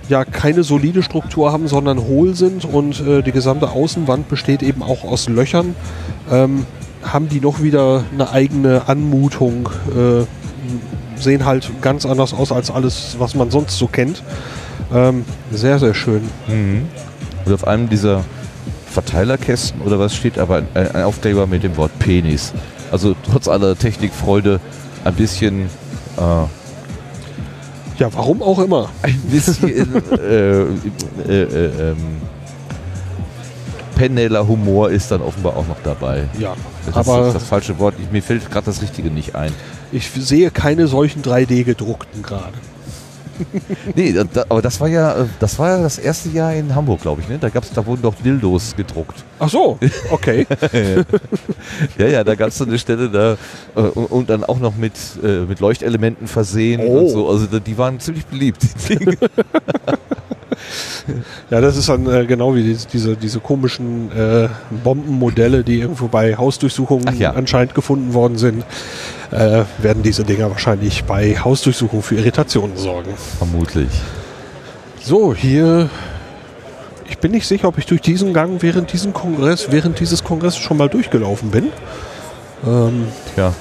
[0.08, 4.82] ja keine solide Struktur haben, sondern hohl sind und äh, die gesamte Außenwand besteht eben
[4.82, 5.74] auch aus Löchern,
[6.30, 6.66] ähm,
[7.02, 13.16] haben die noch wieder eine eigene Anmutung, äh, sehen halt ganz anders aus als alles,
[13.18, 14.22] was man sonst so kennt.
[14.92, 16.22] Ähm, sehr, sehr schön.
[16.48, 16.88] Mhm.
[17.44, 18.24] Und auf einem dieser
[18.86, 22.52] Verteilerkästen oder was steht aber ein, ein Aufkleber mit dem Wort Penis.
[22.90, 24.60] Also trotz aller Technikfreude
[25.04, 25.62] ein bisschen
[26.18, 26.46] äh,
[28.02, 28.88] Ja, warum auch immer.
[29.02, 29.68] ein bisschen
[30.10, 31.96] äh, äh, äh, ähm,
[33.94, 36.24] penneller Humor ist dann offenbar auch noch dabei.
[36.36, 37.94] Ja, Das aber ist das falsche Wort.
[38.02, 39.52] Ich, mir fällt gerade das Richtige nicht ein.
[39.92, 42.54] ich sehe keine solchen 3D-gedruckten gerade.
[43.94, 47.00] Nee, da, aber das war ja äh, das war ja das erste Jahr in Hamburg,
[47.02, 47.28] glaube ich.
[47.28, 47.38] Ne?
[47.38, 49.24] Da gab's, da wurden doch Dildos gedruckt.
[49.38, 49.78] Ach so,
[50.10, 50.46] okay.
[51.98, 53.32] Ja, ja, da gab es so eine Stelle da
[53.76, 56.98] äh, und, und dann auch noch mit, äh, mit Leuchtelementen versehen Oh.
[57.00, 57.28] und so.
[57.28, 58.62] Also die waren ziemlich beliebt.
[58.88, 59.16] die Dinge.
[61.50, 64.48] Ja, das ist dann äh, genau wie diese, diese, komischen äh,
[64.82, 67.32] Bombenmodelle, die irgendwo bei Hausdurchsuchungen ja.
[67.32, 68.64] anscheinend gefunden worden sind.
[69.30, 73.10] Äh, werden diese Dinger wahrscheinlich bei Hausdurchsuchungen für Irritationen sorgen.
[73.38, 73.88] Vermutlich.
[75.00, 75.88] So, hier.
[77.08, 80.58] Ich bin nicht sicher, ob ich durch diesen Gang während diesem Kongress, während dieses Kongresses
[80.58, 81.68] schon mal durchgelaufen bin.
[82.66, 83.52] Ähm, Ja.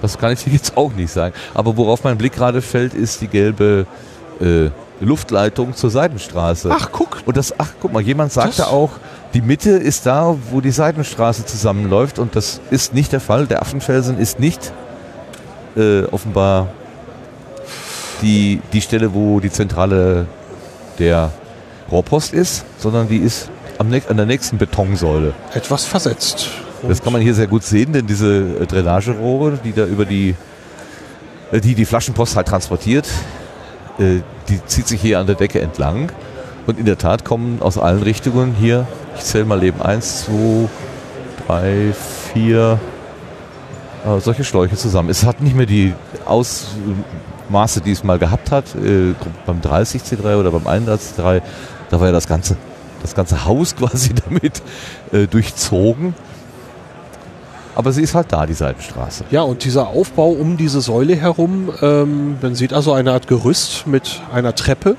[0.00, 1.34] Das kann ich dir jetzt auch nicht sagen.
[1.54, 3.86] Aber worauf mein Blick gerade fällt, ist die gelbe
[4.40, 6.70] äh, Luftleitung zur Seidenstraße.
[6.72, 7.22] ach, guck.
[7.26, 8.90] Und das, ach, guck mal, jemand sagte Das- auch,
[9.34, 12.18] die Mitte ist da, wo die Seidenstraße zusammenläuft.
[12.18, 13.46] Und das ist nicht der Fall.
[13.46, 14.72] Der Affenfelsen ist nicht
[15.76, 16.68] äh, offenbar
[18.22, 20.26] die, die Stelle, wo die Zentrale
[20.98, 21.30] der
[21.90, 25.32] Rohrpost ist, sondern die ist am, an der nächsten Betonsäule.
[25.54, 26.48] Etwas versetzt.
[26.86, 30.34] Das kann man hier sehr gut sehen, denn diese äh, Drainagerohre, die da über die,
[31.52, 33.06] äh, die die Flaschenpost halt transportiert,
[33.98, 36.12] äh, die zieht sich hier an der Decke entlang.
[36.66, 38.86] Und in der Tat kommen aus allen Richtungen hier,
[39.16, 40.68] ich zähle mal eben eins, zwei,
[41.46, 41.94] drei,
[42.34, 42.78] vier
[44.04, 45.08] äh, solche Schläuche zusammen.
[45.08, 45.94] Es hat nicht mehr die
[46.24, 49.14] Ausmaße, die es mal gehabt hat, äh,
[49.46, 51.42] beim 30 C3 oder beim 31 C3.
[51.90, 52.56] Da war ja das ganze,
[53.02, 54.62] das ganze Haus quasi damit
[55.12, 56.14] äh, durchzogen.
[57.78, 59.22] Aber sie ist halt da, die Seitenstraße.
[59.30, 63.86] Ja, und dieser Aufbau um diese Säule herum, ähm, man sieht also eine Art Gerüst
[63.86, 64.96] mit einer Treppe.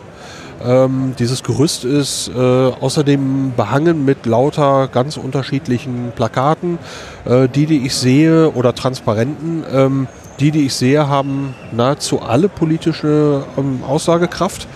[0.63, 6.79] Ähm, dieses Gerüst ist äh, außerdem behangen mit lauter ganz unterschiedlichen Plakaten.
[7.25, 10.07] Äh, die, die ich sehe, oder Transparenten, ähm,
[10.39, 14.69] die, die ich sehe, haben nahezu alle politische ähm, Aussagekraft.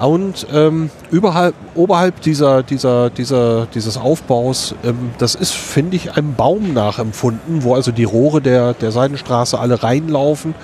[0.00, 6.34] Und ähm, überhalb, oberhalb dieser, dieser, dieser, dieses Aufbaus, ähm, das ist, finde ich, einem
[6.34, 10.54] Baum nachempfunden, wo also die Rohre der, der Seidenstraße alle reinlaufen.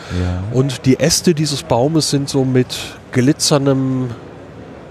[0.52, 2.76] Und die Äste dieses Baumes sind so mit
[3.12, 4.10] glitzerndem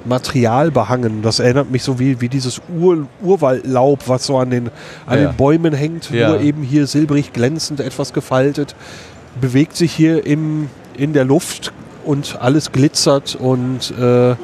[0.06, 1.24] Material behangen.
[1.24, 4.70] Das erinnert mich so wie, wie dieses Ur, Urwaldlaub, was so an, den,
[5.08, 5.28] an Ja.
[5.30, 6.30] den Bäumen hängt, Ja.
[6.30, 8.76] nur eben hier silbrig glänzend, etwas gefaltet.
[9.42, 11.74] Bewegt sich hier im, in der Luft
[12.06, 14.36] und alles glitzert und äh,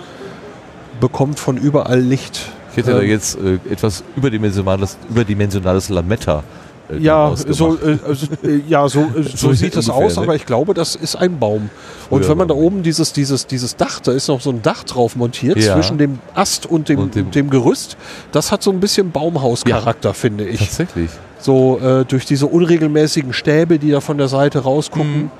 [0.99, 2.41] bekommt von überall Licht.
[2.72, 6.43] Ich hätte da Ähm, jetzt äh, etwas überdimensionales, überdimensionales Lametta.
[6.89, 10.22] Äh, Ja, so, äh, also, äh, ja, so, äh, so So sieht es aus, ne?
[10.24, 11.70] aber ich glaube, das ist ein Baum.
[12.09, 14.84] Und wenn man da oben dieses, dieses, dieses Dach, da ist noch so ein Dach
[14.84, 15.74] drauf montiert Ja.
[15.76, 17.97] zwischen dem Ast und dem, Und dem, dem- Gerüst,
[18.32, 20.59] das hat so ein bisschen Baumhauscharakter, finde ich.
[20.59, 21.09] Tatsächlich.
[21.39, 25.32] So durch diese unregelmäßigen Stäbe, die da von der Seite rausgucken.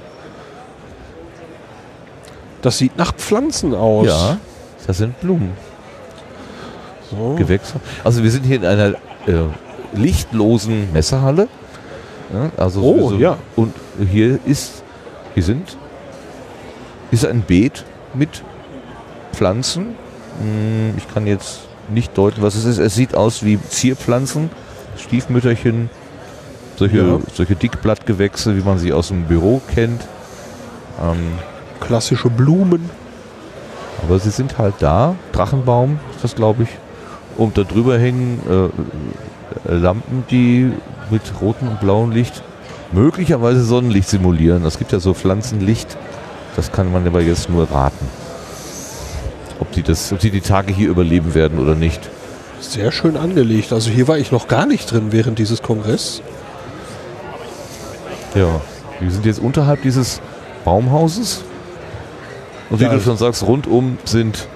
[2.62, 4.06] Das sieht nach Pflanzen aus.
[4.06, 4.38] Ja,
[4.86, 5.52] das sind Blumen,
[7.10, 7.34] So.
[7.36, 7.74] Gewächse.
[8.04, 8.90] Also wir sind hier in einer
[9.26, 9.44] äh,
[9.94, 11.48] lichtlosen Messehalle.
[12.32, 13.36] Ja, also Oh, so- ja.
[13.56, 13.74] Und
[14.10, 14.82] hier ist,
[15.34, 15.76] hier sind,
[17.10, 17.84] ist ein Beet
[18.14, 18.42] mit
[19.32, 19.96] Pflanzen.
[20.40, 21.60] Hm, Ich kann jetzt
[21.92, 22.78] nicht deuten, was es ist.
[22.78, 24.50] Es sieht aus wie Zierpflanzen,
[24.96, 25.90] Stiefmütterchen,
[26.76, 27.18] solche, Ja.
[27.32, 30.02] solche Dickblattgewächse, wie man sie aus dem Büro kennt.
[31.02, 31.18] Ähm,
[31.80, 32.88] Klassische Blumen.
[34.06, 35.14] Aber sie sind halt da.
[35.32, 36.68] Drachenbaum ist das, glaube ich.
[37.36, 38.40] Und da drüber hängen
[39.68, 40.72] äh, Lampen, die
[41.10, 42.42] mit rotem und blauem Licht
[42.92, 44.64] möglicherweise Sonnenlicht simulieren.
[44.64, 45.96] Es gibt ja so Pflanzenlicht.
[46.56, 48.06] Das kann man aber jetzt nur raten.
[49.60, 52.00] Ob die, das, ob die die Tage hier überleben werden oder nicht.
[52.62, 53.72] Sehr schön angelegt.
[53.72, 56.22] Also hier war ich noch gar nicht drin während dieses Kongresses.
[58.34, 58.60] Ja.
[59.00, 60.20] Wir sind jetzt unterhalb dieses
[60.64, 61.42] Baumhauses.
[62.70, 62.92] Und wie Ja.
[62.92, 64.46] du schon sagst, rundum sind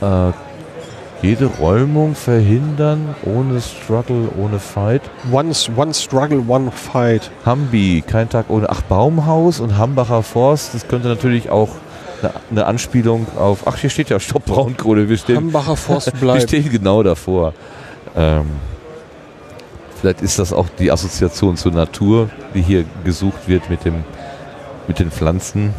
[0.00, 0.30] äh,
[1.20, 5.02] jede Räumung verhindern, ohne Struggle, ohne Fight.
[5.32, 7.30] One, one struggle, one fight.
[7.44, 8.70] Hambi, kein Tag ohne.
[8.70, 11.70] Ach, Baumhaus und Hambacher Forst, das könnte natürlich auch
[12.50, 16.48] eine, Anspielung auf, ach hier steht ja Stopp Braunkohle, wir stehen, Hambacher Forst wir bleibt.
[16.48, 17.52] stehen genau davor.
[18.16, 18.46] Ähm,
[20.00, 24.04] vielleicht ist das auch die Assoziation zur Natur, die hier gesucht wird mit, dem,
[24.88, 25.74] mit den Pflanzen.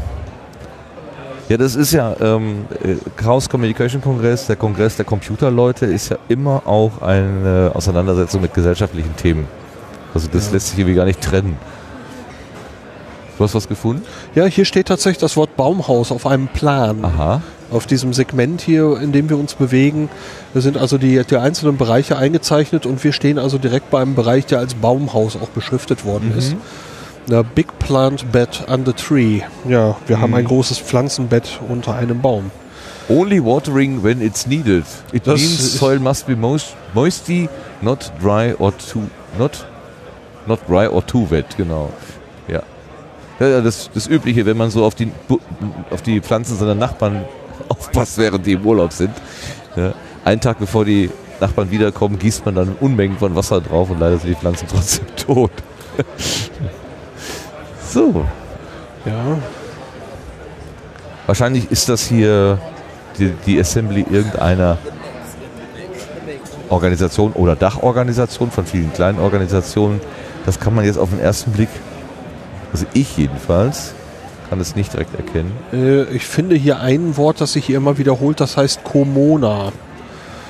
[1.47, 6.17] Ja, das ist ja ähm, äh, Chaos Communication Kongress, der Kongress der Computerleute, ist ja
[6.27, 9.47] immer auch eine Auseinandersetzung mit gesellschaftlichen Themen.
[10.13, 10.53] Also das Ja.
[10.53, 11.57] lässt sich irgendwie gar nicht trennen.
[13.37, 14.03] Du hast was gefunden?
[14.33, 17.03] Ja, hier steht tatsächlich das Wort Baumhaus auf einem Plan.
[17.03, 17.41] Aha.
[17.71, 20.07] Auf diesem Segment hier, in dem wir uns bewegen,
[20.53, 24.45] sind also die, die einzelnen Bereiche eingezeichnet und wir stehen also direkt bei einem Bereich,
[24.45, 26.37] der als Baumhaus auch beschriftet worden Mhm.
[26.37, 26.55] ist.
[27.27, 29.41] Na, Big Plant Bed under Tree.
[29.67, 30.35] Ja, wir haben Mhm.
[30.37, 32.51] ein großes Pflanzenbett unter einem Baum.
[33.09, 34.83] Only watering when it's needed.
[35.11, 37.49] It Das means soil must be moist, moisty,
[37.81, 39.01] not dry or too
[39.37, 39.65] not
[40.47, 41.57] not dry or too wet.
[41.57, 41.89] Genau.
[43.39, 43.61] Ja.
[43.61, 45.11] das, das Übliche, wenn man so auf die
[45.89, 47.25] auf die Pflanzen seiner Nachbarn
[47.69, 49.11] aufpasst, während die im Urlaub sind.
[49.75, 49.93] Ja.
[50.23, 51.09] Einen Tag bevor die
[51.39, 55.05] Nachbarn wiederkommen, gießt man dann Unmengen von Wasser drauf und leider sind die Pflanzen trotzdem
[55.15, 55.51] tot.
[57.91, 58.25] so.
[59.05, 59.37] Ja,
[61.25, 62.59] Wahrscheinlich ist das hier
[63.17, 64.77] die, die Assembly irgendeiner
[66.69, 70.01] Organisation oder Dachorganisation von vielen kleinen Organisationen.
[70.45, 71.69] Das kann man jetzt auf den ersten Blick,
[72.75, 73.93] also ich jedenfalls,
[74.49, 75.53] kann es nicht direkt erkennen.
[75.71, 79.71] äh, ich finde hier ein Wort, das sich hier immer wiederholt, das heißt Komona.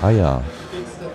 [0.02, 0.42] Ah ja,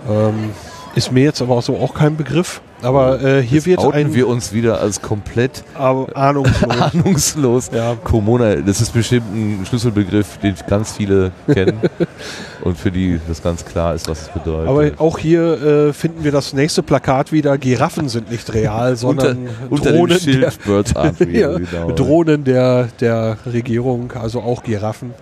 [0.09, 0.51] Ähm,
[0.95, 2.61] ist mir jetzt aber auch so auch kein Begriff.
[2.81, 6.69] Aber äh, hier jetzt wird outen ein wir uns wieder als komplett ahnungslos.
[6.81, 7.71] ahnungslos.
[7.73, 11.79] ja, Komona, das ist bestimmt ein Schlüsselbegriff, den ganz viele kennen
[12.63, 14.67] und für die das ganz klar ist, was es bedeutet.
[14.67, 17.57] aber auch hier äh, finden wir das nächste Plakat wieder.
[17.57, 21.91] Giraffen sind nicht real, sondern unter Drohnen, der, Schild Birds Aren't ja, genau.
[21.91, 25.13] Drohnen der, der Regierung, also auch Giraffen.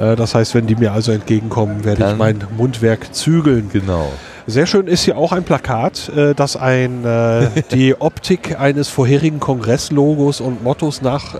[0.00, 3.70] Äh, das heißt, wenn die mir also entgegenkommen, werde ich Dann- mein Mundwerk zügeln.
[3.72, 4.10] Genau.
[4.46, 9.38] Sehr schön ist hier auch ein Plakat, äh, das ein, äh, die Optik eines vorherigen
[9.38, 11.34] Kongresslogos und Mottos nach,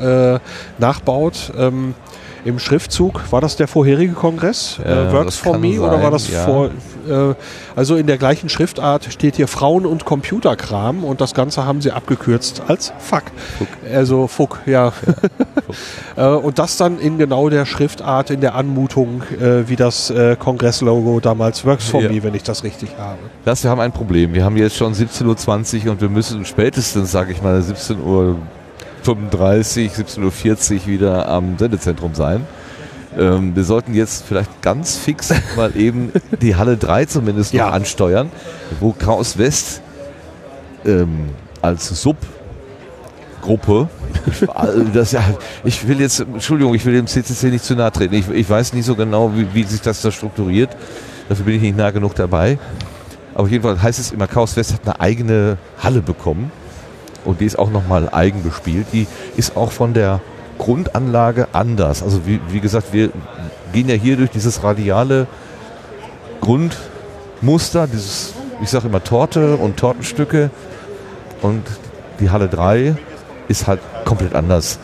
[0.79, 1.53] nachbaut.
[2.45, 4.78] Im Schriftzug, war das der vorherige Kongress?
[4.82, 6.45] Ja, äh, Works for Me oder sein, war das ja.
[6.45, 6.70] vor?
[7.09, 7.34] Äh,
[7.76, 11.91] also in der gleichen Schriftart steht hier Frauen und Computerkram und das Ganze haben sie
[11.91, 13.24] abgekürzt als Fuck.
[13.93, 14.93] Also Fuck, ja.
[16.16, 20.34] Äh, und das dann in genau der Schriftart, in der Anmutung, äh, wie das äh,
[20.36, 22.11] Kongresslogo damals Works for Ja.
[22.11, 23.18] Me, wenn ich das richtig habe.
[23.45, 24.34] Das, wir haben ein Problem.
[24.34, 27.62] Wir haben jetzt schon 17.20 Uhr und wir müssen spätestens, sage ich mal,
[29.05, 32.47] 17.35 Uhr, 17.40 Uhr wieder am Sendezentrum sein.
[33.19, 37.67] Ähm, wir sollten jetzt vielleicht ganz fix mal eben die Halle 3 zumindest Ja.
[37.67, 38.31] noch ansteuern,
[38.79, 39.83] wo Chaos West
[40.85, 41.31] ähm,
[41.61, 43.89] als Subgruppe,
[44.95, 45.23] das, ja,
[45.65, 48.15] ich will jetzt, Entschuldigung, ich will dem CCC nicht zu nahe treten.
[48.15, 50.71] Ich, ich weiß nicht so genau, wie, wie sich das da strukturiert.
[51.29, 52.59] Dafür bin ich nicht nah genug dabei.
[53.35, 56.53] Aber jedenfalls heißt es immer, Chaos West hat eine eigene Halle bekommen.
[57.25, 58.87] Und die ist auch nochmal eigen bespielt.
[58.93, 59.07] Die
[59.37, 60.21] ist auch von der
[60.59, 62.03] Grundanlage anders.
[62.03, 63.11] Also wie, wie gesagt, wir
[63.73, 65.27] gehen ja hier durch dieses radiale
[66.41, 70.51] Grundmuster, dieses, ich sage immer Torte und Tortenstücke.
[71.43, 71.62] Und
[72.21, 72.97] die Halle 3
[73.49, 74.79] ist halt komplett anders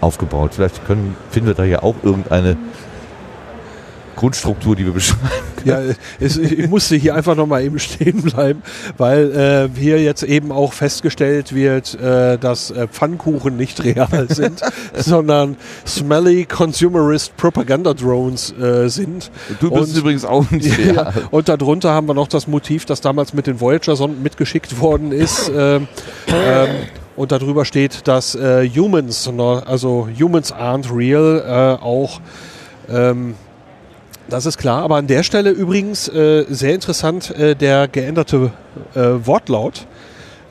[0.00, 0.52] aufgebaut.
[0.54, 2.56] Vielleicht können, finden wir da ja auch irgendeine
[4.18, 5.22] Grundstruktur, die wir beschreiben.
[5.64, 5.80] Ja,
[6.18, 8.62] es, ich musste hier einfach nochmal eben stehen bleiben,
[8.96, 14.60] weil äh, hier jetzt eben auch festgestellt wird, äh, dass äh, Pfannkuchen nicht real sind,
[14.96, 15.56] sondern
[15.86, 19.30] smelly consumerist Propaganda Drones äh, sind.
[19.60, 21.12] Du bist Und- übrigens auch nicht Ja, real.
[21.30, 25.50] und darunter haben wir noch das Motiv, das damals mit den Voyager-Sonden mitgeschickt worden ist.
[25.56, 25.86] ähm,
[26.28, 26.68] ähm,
[27.16, 29.28] und darüber steht, dass äh, Humans,
[29.66, 32.20] also Humans aren't real, äh, auch
[32.88, 33.34] ähm,
[34.28, 38.52] das ist klar, aber an der Stelle übrigens äh, sehr interessant äh, der geänderte
[38.94, 39.86] äh, Wortlaut.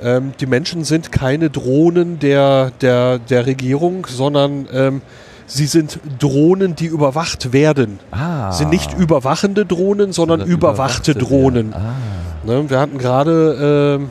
[0.02, 5.02] Ähm, die Menschen sind keine Drohnen der, der, der Regierung, sondern ähm,
[5.48, 8.00] sie sind Drohnen, die überwacht werden.
[8.12, 8.52] Ah.
[8.52, 11.72] Sind nicht überwachende Drohnen, sondern, Sondern überwachte, überwachte, Drohnen.
[11.72, 11.78] ja.
[11.78, 11.94] Ah.
[12.46, 14.10] Ne, wir hatten gerade, ähm,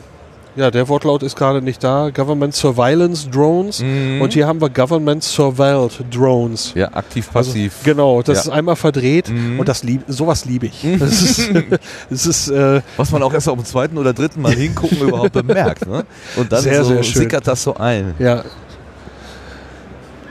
[0.57, 3.81] ja, der Wortlaut ist gerade nicht da, Government Surveillance Drones.
[3.81, 4.21] Mhm.
[4.21, 6.73] Und hier haben wir Government Surveilled Drones.
[6.75, 7.73] Ja, aktiv, passiv.
[7.79, 8.41] Also, genau, das Ja.
[8.43, 9.59] ist einmal verdreht Mhm.
[9.59, 10.85] und das lieb, sowas liebe ich.
[10.99, 11.49] Das ist,
[12.09, 15.31] das ist äh, Was man auch erst auf dem zweiten oder dritten Mal hingucken überhaupt
[15.33, 15.87] bemerkt.
[15.87, 16.03] Ne?
[16.35, 17.21] Und dann Sehr, so sehr schön.
[17.21, 18.15] sickert das so ein.
[18.19, 18.43] ja,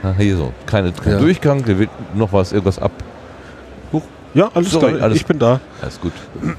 [0.03, 1.19] Ah, hier so, keine, kein Ja.
[1.19, 2.91] Durchgang, der wird noch was, irgendwas ab.
[4.37, 5.03] Ja, alles Sorry, klar.
[5.03, 5.59] alles- ich bin da.
[5.81, 6.13] Alles gut.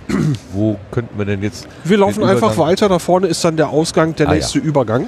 [0.52, 1.66] Wo könnten wir denn jetzt?
[1.84, 2.88] Wir laufen einfach Übergang- weiter.
[2.88, 5.04] Da vorne ist dann der Ausgang, der Ah, nächste Übergang.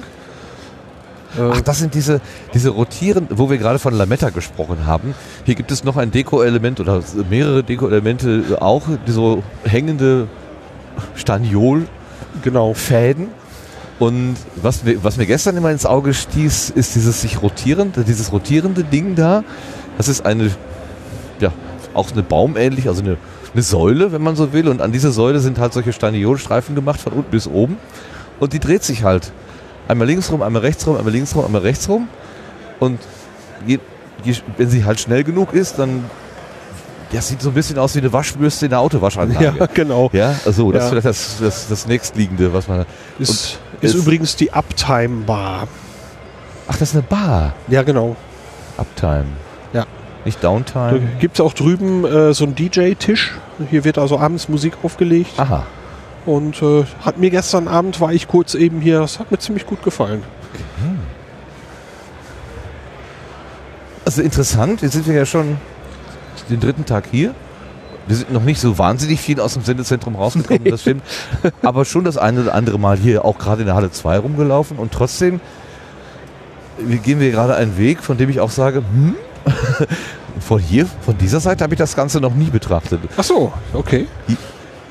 [1.37, 2.19] Äh, Ach, das sind diese,
[2.53, 5.13] diese rotierenden, wo wir gerade von Lametta gesprochen haben.
[5.45, 10.27] Hier gibt es noch ein Deko-Element oder mehrere Deko-Elemente, auch so hängende
[11.15, 11.87] Staniol
[12.43, 12.73] genau.
[12.73, 13.27] Fäden.
[13.99, 18.31] Und was mir, was mir gestern immer ins Auge stieß, ist dieses sich rotierende, dieses
[18.31, 19.43] rotierende Ding da.
[19.97, 20.49] Das ist eine,
[21.39, 21.51] ja,
[21.93, 23.17] auch eine baumähnlich, also eine,
[23.53, 24.67] eine Säule, wenn man so will.
[24.67, 27.77] Und an dieser Säule sind halt solche Staniolstreifen gemacht, von unten bis oben.
[28.39, 29.31] Und die dreht sich halt.
[29.87, 32.07] Einmal links rum, einmal rechts rum, einmal links rum, einmal rechts rum.
[32.79, 32.99] Und
[33.65, 33.79] je,
[34.23, 36.05] je, wenn sie halt schnell genug ist, dann
[37.11, 39.53] das sieht so ein bisschen aus wie eine Waschbürste in der Autowaschanlage.
[39.59, 40.09] Ja, genau.
[40.13, 40.85] Ja, also das Ja.
[40.85, 42.85] ist vielleicht das, das, das nächstliegende, was man.
[43.19, 45.67] Ist, ist es- übrigens die Uptime Bar.
[46.69, 47.53] Ach, das ist eine Bar.
[47.67, 48.15] Ja, genau.
[48.77, 49.25] Uptime.
[49.73, 49.85] Ja.
[50.25, 51.01] Nicht Da Downtime.
[51.19, 53.33] gibt es auch drüben äh, so einen DJ-Tisch.
[53.69, 55.31] Hier wird also abends Musik aufgelegt.
[55.37, 55.65] Aha.
[56.25, 59.65] Und äh, hat mir gestern Abend, war ich kurz eben hier, das hat mir ziemlich
[59.65, 60.23] gut gefallen.
[64.05, 65.57] Also interessant, jetzt sind wir ja schon
[66.49, 67.33] den dritten Tag hier.
[68.07, 71.03] Wir sind noch nicht so wahnsinnig viel aus dem Sendezentrum rausgekommen, das stimmt.
[71.61, 74.77] Aber schon das eine oder andere Mal hier auch gerade in der Halle 2 rumgelaufen
[74.77, 75.39] und trotzdem
[77.03, 79.15] gehen wir gerade einen Weg, von dem ich auch sage, hm?
[80.39, 82.99] Von hier, von dieser Seite habe ich das Ganze noch nie betrachtet.
[83.17, 84.07] Ach so, okay.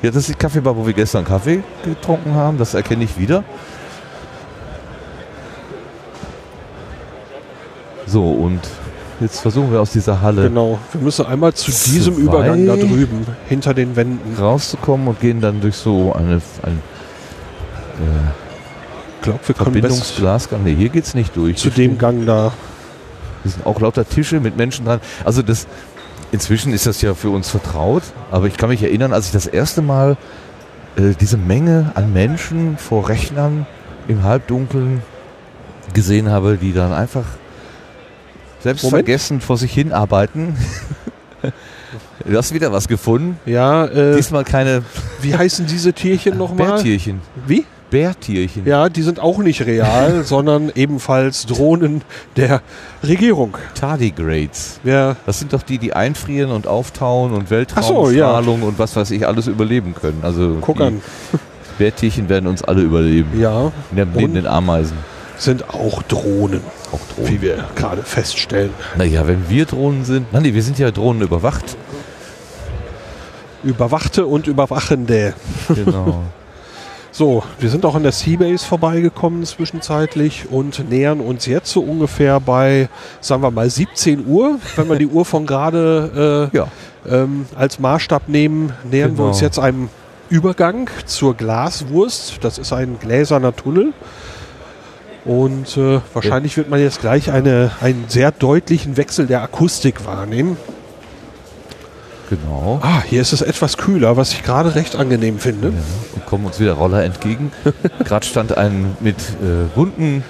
[0.01, 2.57] Ja, das ist die Kaffeebar, wo wir gestern Kaffee getrunken haben.
[2.57, 3.43] Das erkenne ich wieder.
[8.07, 8.59] So, und
[9.19, 10.79] jetzt versuchen wir aus dieser Halle Genau.
[10.91, 12.15] Wir müssen einmal zu diesem.
[12.15, 14.35] Übergang da drüben, hinter den Wänden.
[14.37, 16.81] rauszukommen und gehen dann durch so eine, ein
[19.17, 20.63] Ich glaube, wir Verbindungsglasgang.
[20.63, 21.57] Nee, hier geht's nicht durch.
[21.57, 22.51] zu dem Gang da.
[23.43, 24.99] Hier sind auch lauter Tische mit Menschen dran.
[25.25, 25.67] Also das,
[26.31, 29.47] inzwischen ist das ja für uns vertraut, aber ich kann mich erinnern, als ich das
[29.47, 30.17] erste Mal
[30.95, 33.65] äh, diese Menge an Menschen vor Rechnern
[34.07, 35.01] im Halbdunkeln
[35.93, 37.25] gesehen habe, die dann einfach
[38.61, 39.05] selbst Moment.
[39.05, 40.55] vergessen vor sich hin arbeiten.
[42.25, 43.39] du hast wieder was gefunden.
[43.45, 44.83] Ja, äh, Diesmal keine
[45.21, 46.67] wie heißen diese Tierchen nochmal?
[46.67, 47.21] Bärtierchen.
[47.47, 47.65] Wie?
[47.91, 48.65] Bärtierchen.
[48.65, 52.01] Ja, die sind auch nicht real, sondern ebenfalls Drohnen
[52.37, 52.61] der
[53.03, 53.55] Regierung.
[53.75, 54.79] Tardigrades.
[54.81, 58.95] Wer Das sind doch die, die einfrieren und auftauen und Ach so, Weltraumstrahlung und was
[58.95, 60.21] weiß ich alles überleben können.
[60.23, 61.01] Also guck an.
[61.77, 63.39] Bärtierchen werden uns alle überleben.
[63.39, 64.33] Ja, Neben, Und?
[64.35, 64.97] den Ameisen.
[65.37, 66.61] sind auch Drohnen,
[66.91, 67.41] Auch wie Drohnen.
[67.41, 68.71] wir gerade feststellen.
[68.97, 70.31] Naja, wenn wir Drohnen sind.
[70.33, 71.75] Nein, nee, wir sind ja Drohnen überwacht.
[73.63, 75.33] Überwachte und Überwachende.
[75.73, 76.23] Genau.
[77.13, 82.39] So, wir sind auch an der Seabase vorbeigekommen zwischenzeitlich und nähern uns jetzt so ungefähr
[82.39, 82.87] bei,
[83.19, 84.59] sagen wir mal, 17 Uhr.
[84.77, 86.67] Wenn wir die Uhr von gerade äh, ja.
[87.09, 89.27] ähm, als Maßstab nehmen, nähern wir Genau.
[89.27, 89.89] uns jetzt einem
[90.29, 92.39] Übergang zur Glaswurst.
[92.41, 93.91] Das ist ein gläserner Tunnel.
[95.25, 100.55] Und äh, wahrscheinlich wird man jetzt gleich eine, einen sehr deutlichen Wechsel der Akustik wahrnehmen.
[102.31, 102.79] Genau.
[102.81, 105.67] Ah, hier ist es etwas kühler, was ich gerade recht angenehm finde.
[105.67, 105.73] Ja,
[106.15, 107.51] und kommen uns wieder Roller entgegen.
[108.05, 110.23] Gerade stand ein mit äh, bunten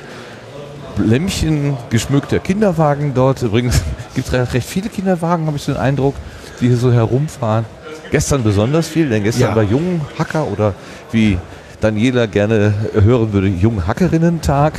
[0.98, 3.44] Lämpchen geschmückter Kinderwagen dort.
[3.44, 3.82] Übrigens
[4.16, 6.16] gibt es recht, viele Kinderwagen, habe ich so den Eindruck,
[6.60, 7.66] die hier so herumfahren.
[8.10, 9.56] Gestern besonders viel, denn gestern Ja.
[9.56, 10.74] war Junghacker oder
[11.12, 11.38] wie
[11.82, 14.74] Daniela gerne hören würde, Junghackerinnen-Tag.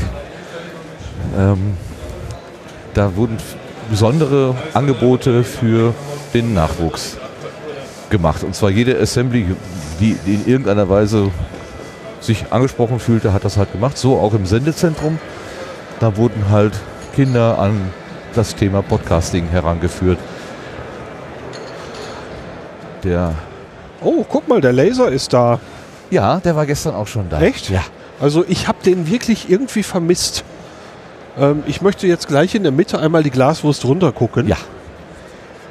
[1.39, 1.75] Ähm,
[2.95, 3.37] da wurden
[3.91, 5.95] besondere Angebote für
[6.35, 7.17] den Nachwuchs
[8.11, 8.43] gemacht.
[8.45, 9.47] Und zwar jede Assembly,
[10.01, 11.31] die, in irgendeiner Weise
[12.21, 13.99] sich angesprochen fühlte, hat das halt gemacht.
[13.99, 15.19] So auch im Sendezentrum.
[16.01, 16.73] Da wurden halt
[17.15, 17.91] Kinder an
[18.35, 20.19] das Thema Podcasting herangeführt.
[23.05, 23.35] Der,
[24.05, 25.61] Oh, guck mal, der Laser ist da.
[26.11, 27.41] ja, der war gestern auch schon da.
[27.41, 27.71] Echt?
[27.71, 27.83] Ja.
[28.21, 30.45] Also ich habe den wirklich irgendwie vermisst.
[31.39, 34.49] Ähm, ich möchte jetzt gleich in der Mitte einmal die Glaswurst runtergucken.
[34.49, 34.57] Ja.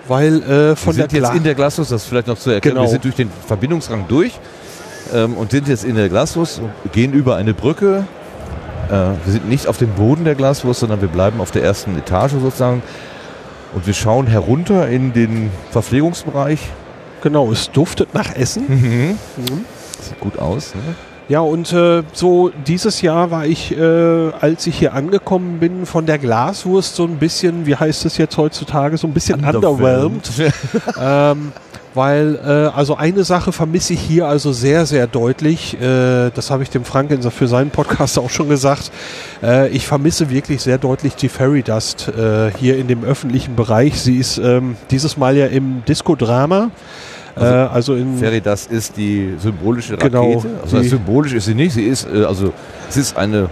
[0.08, 2.38] Weil äh, von wir der sind jetzt Gla in der Glaswurst, das ist vielleicht noch
[2.38, 2.76] zu erklären.
[2.76, 2.86] Genau.
[2.86, 4.34] Wir sind durch den Verbindungsrang durch
[5.14, 8.06] ähm, und sind jetzt in der Glaswurst gehen über eine Brücke.
[8.90, 11.98] Äh, wir sind nicht auf dem Boden der Glaswurst, sondern wir bleiben auf der ersten
[11.98, 12.82] Etage sozusagen.
[13.74, 16.60] Und wir schauen herunter in den Verpflegungsbereich.
[17.22, 18.66] Genau, es duftet nach Essen.
[18.68, 19.18] Mhm.
[19.38, 19.66] Mhm.
[20.02, 20.74] Sieht gut aus.
[20.76, 20.82] Ne?
[21.32, 26.06] Ja, und äh, so dieses Jahr war ich, äh, als ich hier angekommen bin, von
[26.06, 30.30] der Glaswurst so ein bisschen, wie heißt es jetzt heutzutage, so ein bisschen underwhelmed.
[31.02, 31.54] ähm,
[31.94, 35.80] weil, äh, also eine Sache vermisse ich hier also sehr, sehr deutlich.
[35.80, 38.92] Äh, das habe ich dem Frank für seinen Podcast auch schon gesagt.
[39.42, 44.02] Äh, ich vermisse wirklich sehr deutlich die Fairy Dust äh, hier in dem öffentlichen Bereich.
[44.02, 46.72] Sie ist ähm, dieses Mal ja im Disco-Drama.
[47.36, 50.10] Äh, also in Ferry, das ist die symbolische Rakete.
[50.10, 51.74] Genau, also symbolisch ist sie nicht.
[51.74, 52.54] Sie ist, äh, also,
[52.90, 53.50] es ist eine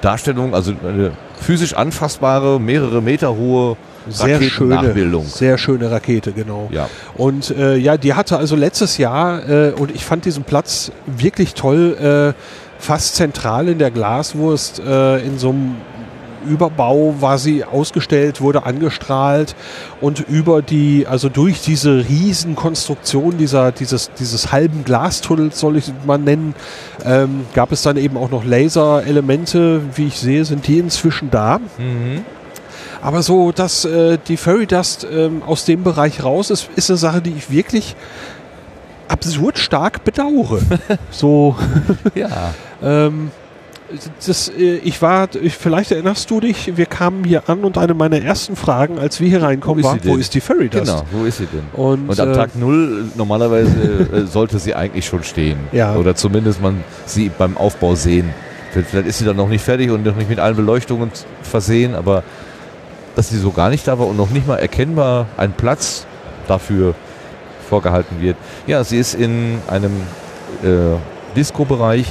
[0.00, 3.76] Darstellung, also eine physisch anfassbare, mehrere Meter hohe
[4.08, 6.68] Sehr schöne, sehr schöne Rakete, genau.
[6.72, 6.88] Ja.
[7.16, 11.54] Und äh, ja, die hatte also letztes Jahr, äh, und ich fand diesen Platz wirklich
[11.54, 12.40] toll, äh,
[12.78, 15.76] fast zentral in der Glaswurst, äh, in so einem
[16.46, 19.54] Überbau war sie ausgestellt, wurde angestrahlt
[20.00, 26.18] und über die, also durch diese Riesenkonstruktion dieser, dieses, dieses halben Glastunnels, soll ich mal
[26.18, 26.54] nennen,
[27.04, 31.58] ähm, gab es dann eben auch noch Laserelemente, wie ich sehe, sind die inzwischen da.
[31.78, 32.24] Mhm.
[33.02, 36.98] Aber so, dass äh, die Fairy Dust ähm, aus dem Bereich raus ist, ist eine
[36.98, 37.96] Sache, die ich wirklich
[39.08, 40.60] absurd stark bedauere.
[41.10, 41.56] so,
[42.14, 42.54] Ja.
[42.82, 43.30] ähm,
[44.26, 47.94] das, äh, ich war, ich, vielleicht erinnerst du dich, wir kamen hier an und eine
[47.94, 50.84] meiner ersten Fragen, als wir hier reinkommen, Wo war, wo ist die Fairy Dust?
[50.86, 51.62] Genau, wo ist sie denn?
[51.72, 55.58] Und, Und am äh, Tag null normalerweise äh, sollte sie eigentlich schon stehen.
[55.72, 55.96] Ja.
[55.96, 58.30] Oder zumindest man sie beim Aufbau sehen.
[58.72, 61.10] Vielleicht vielleicht ist sie dann noch nicht fertig und noch nicht mit allen Beleuchtungen
[61.42, 62.22] versehen, aber
[63.16, 66.06] dass sie so gar nicht da war und noch nicht mal erkennbar ein Platz
[66.46, 66.94] dafür
[67.68, 68.36] vorgehalten wird.
[68.66, 69.92] Ja, sie ist in einem
[70.62, 70.96] äh,
[71.36, 72.06] Disco-Bereich.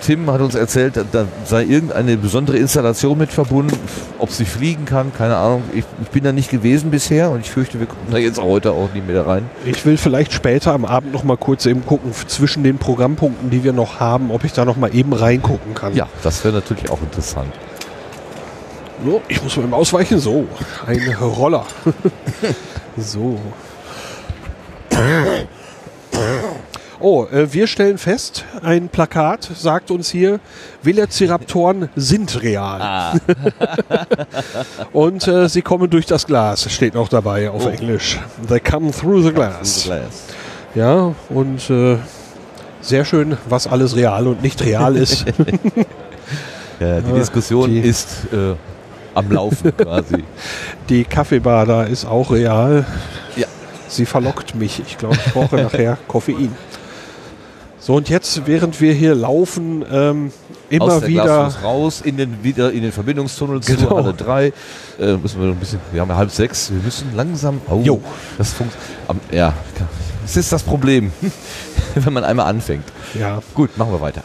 [0.00, 3.76] Tim hat uns erzählt, da- sei irgendeine besondere Installation mit verbunden,
[4.18, 5.62] ob sie fliegen kann, keine Ahnung.
[5.72, 8.72] Ich, ich bin da nicht gewesen bisher und ich fürchte, wir kommen da jetzt heute
[8.72, 9.48] auch nicht mehr rein.
[9.64, 13.64] Ich will vielleicht später am Abend noch mal kurz eben gucken, zwischen den Programmpunkten, die
[13.64, 15.94] wir noch haben, ob ich da noch mal eben reingucken kann.
[15.94, 17.52] Ja, das wäre natürlich auch interessant.
[19.04, 20.18] So, ich muss mal eben ausweichen.
[20.18, 20.46] So,
[20.86, 21.64] ein Roller.
[22.96, 23.40] so.
[27.00, 30.38] Oh, äh, wir stellen fest, ein Plakat sagt uns hier,
[30.82, 33.18] Velociraptoren sind real.
[34.92, 37.68] Und äh, sie kommen durch das Glas, steht noch dabei auf Oh.
[37.70, 38.18] Englisch.
[38.48, 39.88] They come through the glass.
[40.74, 41.96] Ja, und äh,
[42.80, 45.24] sehr schön, was alles real und nicht real ist.
[46.78, 48.54] Ja, die Diskussion die- ist äh,
[49.14, 50.24] am Laufen quasi.
[50.88, 52.86] Die Kaffeebar da ist auch real.
[53.36, 53.46] Ja.
[53.86, 54.80] Sie verlockt mich.
[54.86, 56.52] Ich glaube, ich brauche nachher Koffein.
[57.80, 60.32] So, und jetzt, während wir hier laufen, ähm,
[60.68, 61.22] immer Aus der wieder.
[61.24, 63.80] Glasfuß raus, in den, wieder in den Verbindungstunnel Genau.
[63.88, 64.46] zu Halle 3.
[65.00, 67.60] Äh, müssen wir noch ein bisschen, wir haben ja halb sechs, wir müssen langsam.
[67.68, 68.00] Oh, Jo.
[68.36, 69.32] das funktioniert.
[69.32, 69.54] Ja,
[70.22, 71.10] das ist das Problem,
[71.94, 72.84] wenn man einmal anfängt.
[73.18, 74.22] Ja, Gut, machen wir weiter.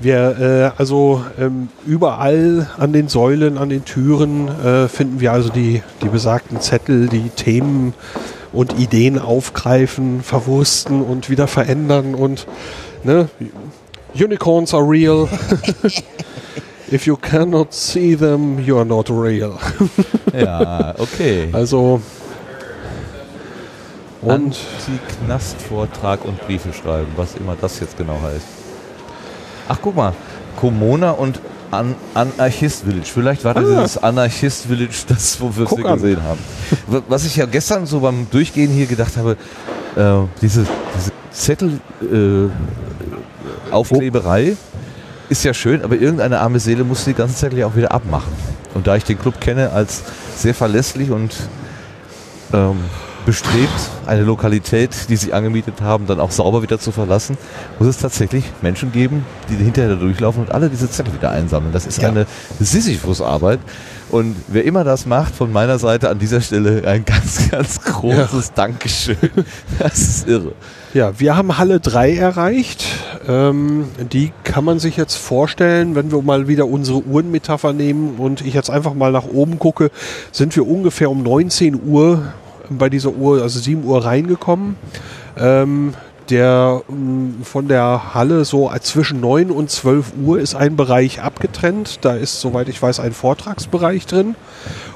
[0.00, 5.48] wir, äh, also ähm, überall an den Säulen, an den Türen äh, finden wir also
[5.48, 7.94] die, die besagten Zettel, die Themen
[8.52, 12.46] und Ideen aufgreifen, verwursten und wieder verändern und
[13.06, 13.28] ne,
[14.14, 15.28] Unicorns are real.
[16.88, 19.58] If you cannot see them, you are not real.
[20.32, 21.48] Ja, okay.
[21.52, 22.02] Also
[24.20, 28.46] und Anti-Knast-Vortrag und Briefe schreiben, was immer das jetzt genau heißt.
[29.68, 30.12] Ach, guck mal,
[30.56, 31.40] Komona und
[31.70, 33.06] An Anarchist Village.
[33.12, 33.76] Vielleicht war das Ah.
[33.76, 36.38] dieses Anarchist Village, das, wo wir es gesehen haben.
[37.08, 39.36] Was ich ja gestern so beim Durchgehen hier gedacht habe,
[39.96, 42.48] äh, diese, diese Zettel äh,
[45.28, 48.32] ist ja schön, aber irgendeine arme Seele muss die ganze Zettel ja auch wieder abmachen.
[48.74, 50.02] Und da ich den Club kenne als
[50.36, 51.34] sehr verlässlich und
[52.52, 52.76] ähm,
[53.26, 57.36] bestrebt, eine Lokalität, die sie angemietet haben, dann auch sauber wieder zu verlassen,
[57.78, 61.72] muss es tatsächlich Menschen geben, die hinterher da durchlaufen und alle diese Zettel wieder einsammeln.
[61.72, 62.08] Das ist Ja.
[62.08, 62.26] eine
[62.60, 63.58] Sisyphus-Arbeit.
[64.08, 68.52] Und wer immer das macht, von meiner Seite an dieser Stelle ein ganz, ganz großes
[68.54, 69.16] Dankeschön.
[69.80, 70.52] Das ist irre.
[70.94, 72.84] Ja, wir haben Halle 3 erreicht.
[73.26, 78.40] Ähm, die kann man sich jetzt vorstellen, wenn wir mal wieder unsere Uhrenmetapher nehmen und
[78.46, 79.90] ich jetzt einfach mal nach oben gucke,
[80.30, 82.22] sind wir ungefähr um 19 Uhr
[82.70, 84.76] bei dieser Uhr, also 7 Uhr reingekommen.
[85.38, 85.94] Ähm,
[86.30, 92.04] der ähm, von der Halle so zwischen 9 und 12 Uhr ist ein Bereich abgetrennt.
[92.04, 94.34] Da ist, soweit ich weiß, ein Vortragsbereich drin.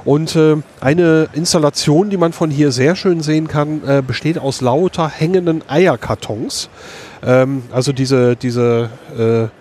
[0.04, 4.60] Und äh, eine Installation, die man von hier sehr schön sehen kann, äh, besteht aus
[4.60, 6.68] lauter hängenden Eierkartons.
[7.24, 9.59] Ähm, also diese, diese äh,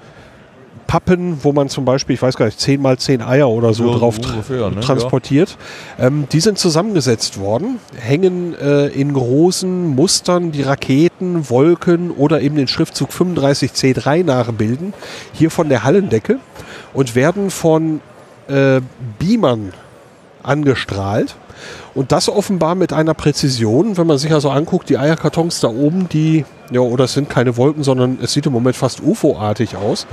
[0.89, 3.91] Pappen, wo man zum Beispiel, ich weiß gar nicht, 10 mal 10 Eier oder so
[3.91, 4.79] Ja, drauf ungefähr, ne?
[4.79, 5.55] transportiert.
[5.99, 12.55] Ähm, die sind zusammengesetzt worden, hängen äh, in großen Mustern die Raketen, Wolken oder eben
[12.55, 14.93] den Schriftzug 35C3 nachbilden,
[15.31, 16.39] hier von der Hallendecke
[16.95, 18.01] und werden von
[18.47, 18.81] äh,
[19.19, 19.73] Beamern
[20.41, 21.35] angestrahlt.
[21.93, 26.07] Und das offenbar mit einer Präzision, wenn man sich also anguckt, die Eierkartons da oben,
[26.09, 30.07] die, ja, oder es sind keine Wolken, sondern es sieht im Moment fast UFO-artig aus.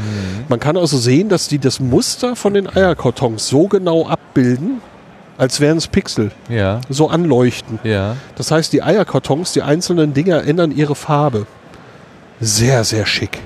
[0.49, 4.81] Man kann also sehen, dass die das Muster von den Eierkartons so genau abbilden,
[5.39, 7.79] als wären es Pixel, Ja, so anleuchten.
[7.85, 8.17] ja.
[8.37, 11.47] Das heißt, die Eierkartons, die einzelnen Dinger ändern ihre Farbe.
[12.41, 13.39] Sehr, sehr schick.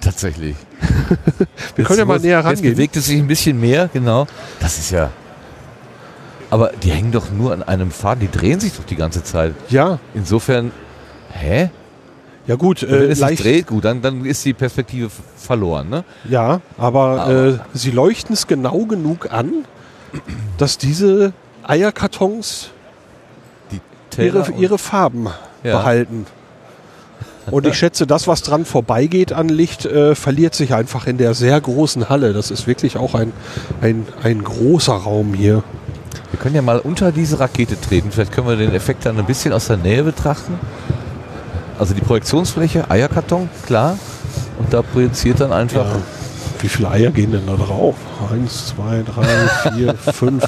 [0.00, 0.56] Tatsächlich.
[1.76, 2.74] Wir können ja mal näher Jetzt rangehen.
[2.74, 4.26] bewegt es sich ein bisschen mehr, genau.
[4.60, 5.10] Das ist ja.
[6.56, 9.52] Aber die hängen doch nur an einem Faden, die drehen sich doch die ganze Zeit.
[9.68, 10.70] Ja, Insofern,
[11.34, 11.68] hä?
[12.46, 15.90] ja gut, Wenn äh, es sich leicht, dreht, gut, dann, dann ist die Perspektive verloren,
[15.90, 16.02] ne?
[16.30, 19.66] ja, aber, Aber- Äh, sie leuchten es genau genug an,
[20.56, 22.70] dass diese Eierkartons
[24.16, 25.26] ihre, ihre Farben
[25.62, 25.76] Ja.
[25.76, 26.24] behalten.
[27.50, 31.34] Und ich schätze, das, was dran vorbeigeht an Licht, äh, verliert sich einfach in der
[31.34, 32.32] sehr großen Halle.
[32.32, 33.34] Das ist wirklich auch ein,
[33.82, 35.62] ein, ein großer Raum hier.
[36.30, 38.10] Wir können ja mal unter diese Rakete treten.
[38.10, 40.58] Vielleicht können wir den Effekt dann ein bisschen aus der Nähe betrachten.
[41.78, 43.98] Also die Projektionsfläche, Eierkarton, klar.
[44.58, 45.86] Und da projiziert dann einfach.
[45.86, 45.96] Ja.
[46.62, 47.96] Wie viele Eier gehen denn da drauf?
[48.32, 50.42] Eins, zwei, drei, vier, fünf,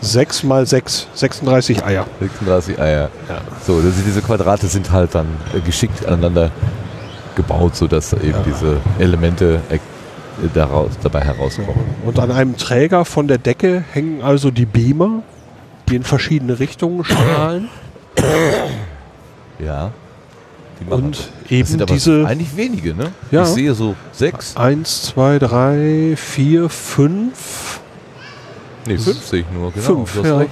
[0.00, 1.08] sechs mal sechs.
[1.14, 2.06] 36 Eier.
[2.20, 3.10] 36 Eier.
[3.28, 3.38] Ja.
[3.66, 6.52] So, diese Quadrate sind halt dann äh, geschickt aneinander
[7.34, 8.44] gebaut, sodass da eben Ja.
[8.46, 9.60] diese Elemente
[10.54, 11.74] daraus, dabei herauskommen.
[12.04, 15.22] Und an einem Träger von der Decke hängen also die Beamer,
[15.88, 17.68] die in verschiedene Richtungen strahlen.
[19.58, 19.92] Ja.
[20.80, 23.12] Die machen Und das eben sind aber diese eigentlich wenige, ne?
[23.30, 23.42] Ja.
[23.42, 24.56] Ich sehe so sechs.
[24.56, 27.80] eins, zwei, drei, vier, fünf.
[28.86, 29.84] Nee, fünf sehe ich nur, genau.
[29.84, 30.38] Fünf, du hast ja.
[30.38, 30.50] recht.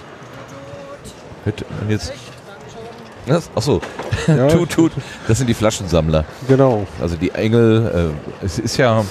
[1.44, 2.12] Hätte man jetzt.
[3.26, 3.80] Das, achso,
[4.26, 4.92] Ja, tut, tut.
[5.26, 6.24] Das sind die Flaschensammler.
[6.48, 6.86] Genau.
[7.00, 8.12] Also die Engel,
[8.42, 9.04] äh, es ist ja,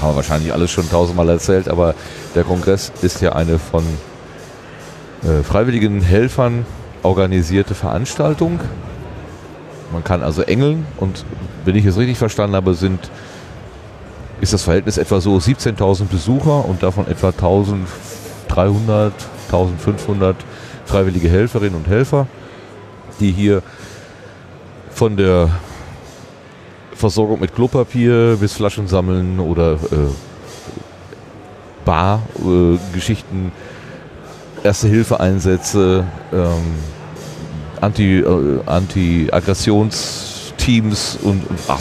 [0.00, 1.94] haben wir wahrscheinlich alles schon tausendmal erzählt, aber
[2.34, 3.84] der Kongress ist ja eine von
[5.22, 6.66] äh, freiwilligen Helfern
[7.02, 8.60] organisierte Veranstaltung.
[9.92, 11.24] Man kann also engeln und
[11.64, 13.10] wenn ich es richtig verstanden habe, sind
[14.40, 19.12] ist das Verhältnis etwa so 17.000 Besucher und davon etwa 1.300,
[19.52, 20.34] 1.500
[20.84, 22.26] freiwillige Helferinnen und Helfer,
[23.20, 23.62] die hier
[24.92, 25.48] von der
[27.02, 30.12] Versorgung mit Klopapier bis Flaschen sammeln oder äh,
[31.84, 33.50] Bar-Geschichten,
[34.62, 36.76] Erste-Hilfe-Einsätze, ähm,
[37.80, 41.80] Anti, äh, Anti-Aggressionsteams und, und ach,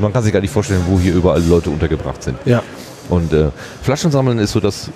[0.00, 2.36] man kann sich gar nicht vorstellen, wo hier überall Leute untergebracht sind.
[2.44, 2.64] Ja.
[3.08, 3.50] Und äh,
[3.82, 4.90] Flaschen sammeln ist so das,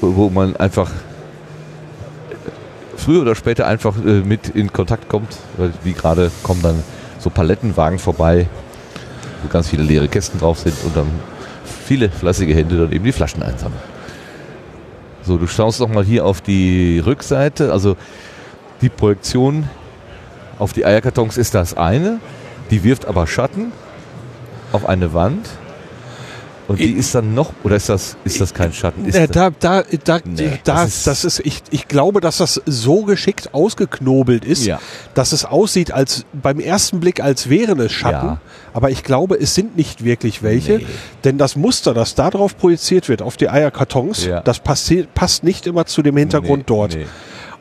[0.00, 0.90] wo man einfach
[2.96, 6.82] früher oder später einfach äh, mit in Kontakt kommt, weil wie gerade kommen dann
[7.20, 8.48] so Palettenwagen vorbei,
[9.44, 11.06] wo ganz viele leere Kästen drauf sind und dann
[11.86, 13.82] viele fleißige Hände dann eben die Flaschen einsammeln.
[15.22, 17.96] So, du schaust doch mal hier auf die Rückseite, also
[18.80, 19.68] die Projektion
[20.58, 22.20] auf die Eierkartons ist das eine,
[22.70, 23.72] die wirft aber Schatten
[24.72, 25.48] auf eine Wand
[26.68, 29.04] und die ist dann noch, oder ist das, ist das kein Schatten?
[29.04, 32.60] Ist da, da, da, Nee, da, das das ist- ist, ich, ich glaube, dass das
[32.66, 34.80] so geschickt ausgeknobelt ist, Ja.
[35.14, 38.26] dass es aussieht als beim ersten Blick, als wären es Schatten.
[38.26, 38.40] Ja.
[38.72, 40.86] Aber ich glaube, es sind nicht wirklich welche, Nee.
[41.24, 44.40] denn das Muster, das da drauf projiziert wird auf die Eierkartons, Ja.
[44.40, 46.96] das passi- passt nicht immer zu dem Hintergrund Nee, dort.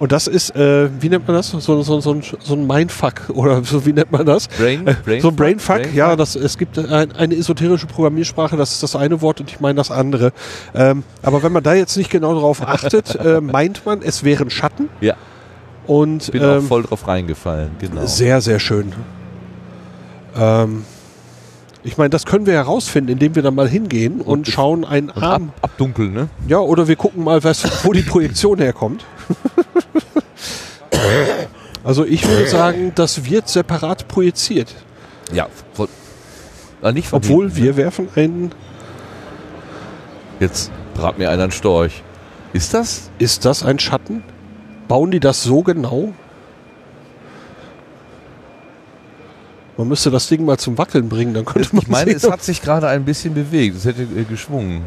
[0.03, 1.51] Und das ist, äh, wie nennt man das?
[1.51, 4.49] So, so, so, ein- so ein Mindfuck oder so, wie nennt man das?
[4.49, 5.95] Brain, Äh, Brain so ein Brainfuck, Brainfuck?
[5.95, 9.61] ja, das, es gibt ein, eine esoterische Programmiersprache, das ist das eine Wort und ich
[9.61, 10.33] meine das andere.
[10.75, 14.49] Ähm, aber wenn man da jetzt nicht genau drauf achtet, äh, meint man, es wären
[14.49, 15.13] Schatten Ja,
[15.87, 18.05] und bin auch ähm, voll drauf reingefallen, genau.
[18.05, 18.91] sehr, sehr schön.
[20.35, 20.83] Ähm,
[21.85, 25.09] ich meine, das können wir herausfinden, indem wir da mal hingehen und, Und- schauen einen
[25.11, 25.53] Und ab, Arm.
[25.61, 26.27] abdunkeln, ne?
[26.49, 29.05] Ja, oder wir gucken mal, was, wo die Projektion herkommt.
[31.83, 34.73] Also ich würde sagen, das wird separat projiziert.
[35.33, 35.89] Ja, von,
[36.81, 38.43] ah, nicht von Obwohl hinten, wir werfen einen.
[38.43, 38.49] ne?
[40.39, 42.01] Jetzt brat mir einer einen Storch.
[42.53, 43.09] Ist das?
[43.19, 44.23] Ist das ein Schatten?
[44.87, 46.13] Bauen die das so genau?
[49.75, 52.29] Man müsste das Ding mal zum Wackeln bringen, dann könnte man Ich meine, sehen, es
[52.29, 53.75] hat sich gerade ein bisschen bewegt.
[53.75, 54.83] Es hätte äh, geschwungen.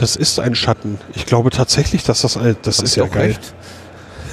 [0.00, 0.98] Das ist ein Schatten.
[1.14, 3.36] Ich glaube tatsächlich, dass das ein, das Hab ist ja auch geil.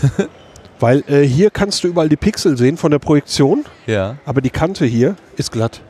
[0.79, 4.49] Weil äh, hier kannst du überall die Pixel sehen von der Projektion, Ja, aber die
[4.49, 5.81] Kante hier ist glatt.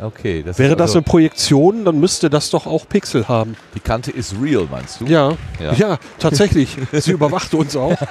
[0.00, 0.42] okay.
[0.44, 3.56] Das Wäre ist das also, eine Projektion, dann müsste das doch auch Pixel haben.
[3.74, 5.06] Die Kante ist real, meinst du?
[5.06, 5.72] Ja, Ja.
[5.72, 6.76] ja, tatsächlich.
[6.92, 7.96] Sie überwacht uns auch.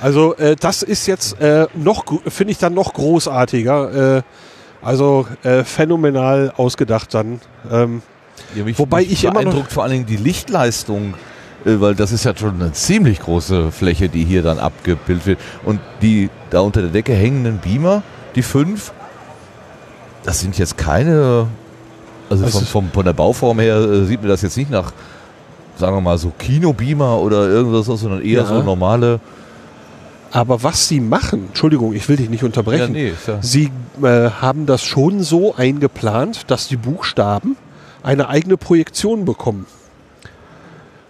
[0.00, 4.16] also äh, das ist jetzt äh, noch, finde ich dann noch großartiger.
[4.16, 4.22] Äh,
[4.82, 7.40] also äh, phänomenal ausgedacht dann.
[7.70, 8.02] Ähm,
[8.54, 11.14] Ja, mich, Wobei mich ich beeindruckt vor allen Dingen die Lichtleistung,
[11.64, 15.38] äh, weil das ist ja schon eine ziemlich große Fläche, die hier dann abgebildet wird.
[15.64, 18.02] Und die da unter der Decke hängenden Beamer,
[18.34, 18.92] die fünf,
[20.24, 21.46] das sind jetzt keine,
[22.30, 24.92] also ist- vom, von der Bauform her äh, sieht mir das jetzt nicht nach,
[25.76, 28.46] sagen wir mal so Kinobeamer oder irgendwas, sondern eher Ja.
[28.46, 29.20] so normale.
[30.32, 32.94] Aber was sie machen, Entschuldigung, ich will dich nicht unterbrechen.
[32.94, 33.70] Ja, nee, Sie
[34.02, 37.56] äh, haben das schon so eingeplant, dass die Buchstaben
[38.06, 39.66] eine eigene Projektion bekommen.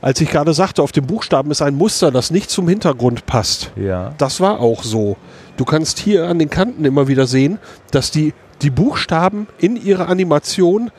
[0.01, 3.71] Als ich gerade sagte, auf dem Buchstaben ist ein Muster, das nicht zum Hintergrund passt.
[3.77, 4.15] Ja.
[4.19, 5.17] Das war auch so.
[5.57, 7.59] Du kannst hier an den Kanten immer wieder sehen,
[7.91, 8.33] dass die,
[8.63, 10.91] die Buchstaben in ihrer Animation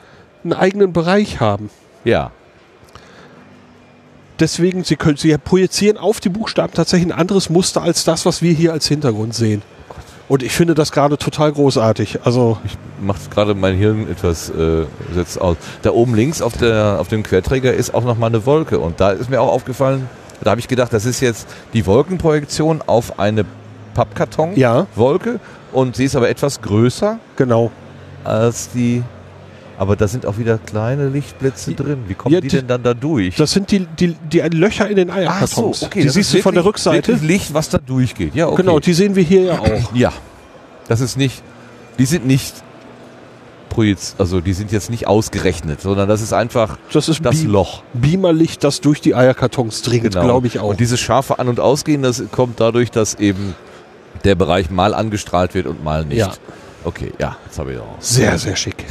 [0.44, 1.70] einen eigenen Bereich haben.
[2.04, 2.30] Ja.
[4.40, 8.40] Deswegen, sie, können, sie projizieren auf die Buchstaben tatsächlich ein anderes Muster als das, was
[8.40, 9.62] wir hier als Hintergrund sehen.
[10.28, 12.20] Und ich finde das gerade total großartig.
[12.24, 14.84] Also, Ich macht gerade mein Hirn etwas äh,
[15.14, 15.56] setzt aus.
[15.82, 18.78] Da oben links auf, der, auf dem Querträger ist auch nochmal eine Wolke.
[18.78, 20.08] Und da ist mir auch aufgefallen,
[20.42, 23.44] da habe ich gedacht, das ist jetzt die Wolkenprojektion auf eine
[23.94, 25.30] Pappkarton-Wolke.
[25.30, 25.38] Ja.
[25.72, 27.70] Und sie ist aber etwas größer genau.
[28.24, 29.02] als die.
[29.78, 32.04] Aber da sind auch wieder kleine Lichtblitze drin.
[32.08, 33.36] Wie kommen Ja, die die- denn dann da durch?
[33.36, 35.88] Das sind die, die, die Löcher in den Eierkartons.
[35.94, 37.12] die das siehst ist du von der Rückseite.
[37.12, 38.34] wirklich Licht, was da durchgeht.
[38.34, 38.56] Ja, okay.
[38.62, 39.94] Genau, die sehen wir hier ja auch.
[39.94, 40.12] Ja.
[40.88, 41.42] Das ist nicht.
[41.98, 42.54] Die sind nicht
[43.68, 47.50] projiz also die sind jetzt nicht ausgerechnet, sondern das ist einfach Das ist das Beam-
[47.50, 47.82] Loch.
[47.92, 50.22] Beamerlicht, das durch die Eierkartons dringt, Genau.
[50.24, 50.70] glaube ich auch.
[50.70, 53.54] Und dieses scharfe An- und Ausgehen, das kommt dadurch, dass eben
[54.24, 56.18] der Bereich mal angestrahlt wird und mal nicht.
[56.18, 56.32] Ja.
[56.88, 57.96] Okay, ja, jetzt habe ich auch.
[58.00, 58.86] sehr, sehr schick.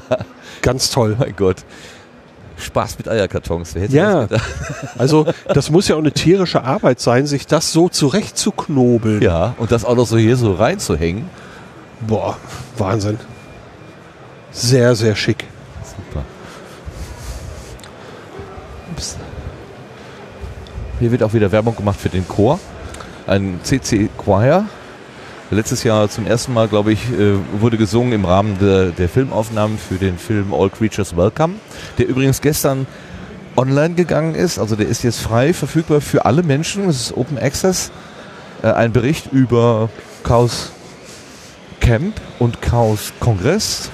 [0.62, 1.16] Ganz toll.
[1.18, 1.56] Mein Gott.
[2.56, 3.74] Spaß mit Eierkartons.
[3.90, 4.40] Ja, das
[4.98, 9.20] also das muss ja auch eine tierische Arbeit sein, sich das so zurechtzuknobeln.
[9.20, 11.28] Ja, und das auch noch so hier so reinzuhängen.
[12.00, 12.38] Boah,
[12.78, 13.18] Wahnsinn.
[14.50, 15.44] Sehr, sehr schick.
[15.84, 16.24] Super.
[18.92, 19.18] Ups.
[21.00, 22.58] Hier wird auch wieder Werbung gemacht für den Chor.
[23.26, 24.64] Ein CC Choir.
[25.52, 29.76] Letztes Jahr zum ersten Mal, glaube ich, äh, wurde gesungen im Rahmen der, der Filmaufnahmen
[29.76, 31.56] für den Film All Creatures Welcome,
[31.98, 32.86] der übrigens gestern
[33.54, 34.58] online gegangen ist.
[34.58, 36.88] Also der ist jetzt frei verfügbar für alle Menschen.
[36.88, 37.92] Es ist Open Access.
[38.62, 39.90] Äh, Ein Bericht über
[40.24, 40.72] Chaos
[41.80, 43.90] Camp und Chaos Kongress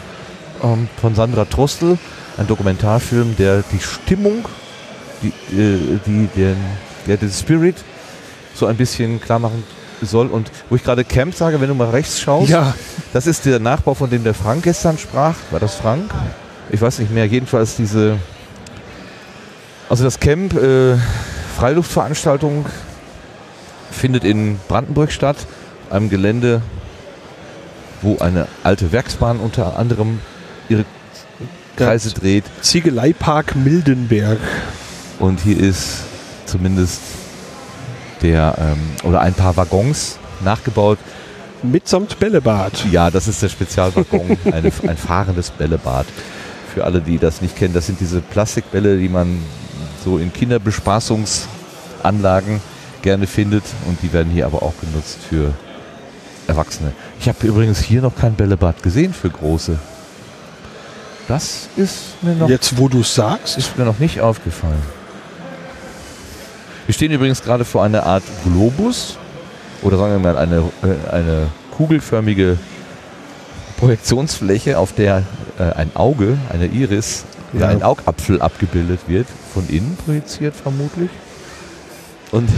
[0.63, 1.99] ähm, von Sandra Trostel,
[2.37, 4.45] ein Dokumentarfilm, der die Stimmung,
[5.23, 6.57] die, äh, die den,
[7.09, 7.83] der den Spirit
[8.55, 9.65] so ein bisschen klar machen
[10.03, 10.29] soll.
[10.29, 12.75] Und wo ich gerade Camp sage, wenn du mal rechts schaust, Ja,
[13.13, 15.35] das ist der Nachbau, von dem der Frank gestern sprach.
[15.51, 16.11] War das Frank?
[16.71, 17.27] Ich weiß nicht mehr.
[17.27, 18.19] Jedenfalls diese,
[19.89, 20.97] also das Camp, äh,
[21.57, 22.67] Freiluftveranstaltung
[23.91, 25.37] findet in Brandenburg statt,
[25.91, 26.63] einem Gelände,
[28.03, 30.21] wo eine alte Werksbahn unter anderem
[30.69, 30.85] ihre
[31.77, 32.45] Kreise dreht.
[32.61, 34.39] Ziegeleipark Mildenberg.
[35.19, 36.03] Und hier ist
[36.47, 37.01] zumindest
[38.23, 40.99] der, ähm, oder ein paar Waggons nachgebaut.
[41.63, 42.87] Mitsamt Bällebad.
[42.91, 46.07] Ja, das ist der Spezialwaggon, eine, ein fahrendes Bällebad.
[46.75, 49.43] Für alle, die das nicht kennen, das sind diese Plastikbälle, die man
[50.05, 52.61] so in Kinderbespaßungsanlagen
[53.03, 55.53] gerne findet und die werden hier aber auch genutzt für
[56.47, 56.93] Erwachsene.
[57.21, 59.79] Ich habe übrigens hier noch kein Bällebad gesehen für Große.
[61.27, 63.59] Das ist mir noch Jetzt, wo du sagst.
[63.59, 64.81] ist mir noch nicht aufgefallen.
[66.89, 69.19] Wir stehen übrigens gerade vor einer Art Globus
[69.83, 72.57] oder sagen wir mal eine, äh, eine kugelförmige
[73.77, 75.23] Projektionsfläche, auf der
[75.59, 77.69] äh, ein Auge, eine Iris, oder Ja.
[77.73, 81.11] ein Augapfel abgebildet wird, von innen projiziert vermutlich.
[82.31, 82.49] Und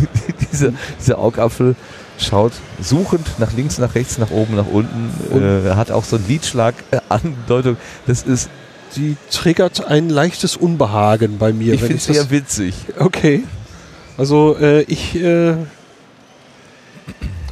[0.52, 1.74] dieser, dieser Augapfel
[2.16, 6.28] schaut suchend nach links, nach rechts, nach oben, nach unten, äh, hat auch so einen
[6.28, 7.76] Liedschlag äh, Andeutung.
[8.06, 8.50] Das ist,
[8.94, 11.74] Die triggert ein leichtes Unbehagen bei mir.
[11.74, 12.74] ich finde es sehr witzig.
[12.96, 13.42] Okay.
[14.20, 15.54] Also äh, ich äh,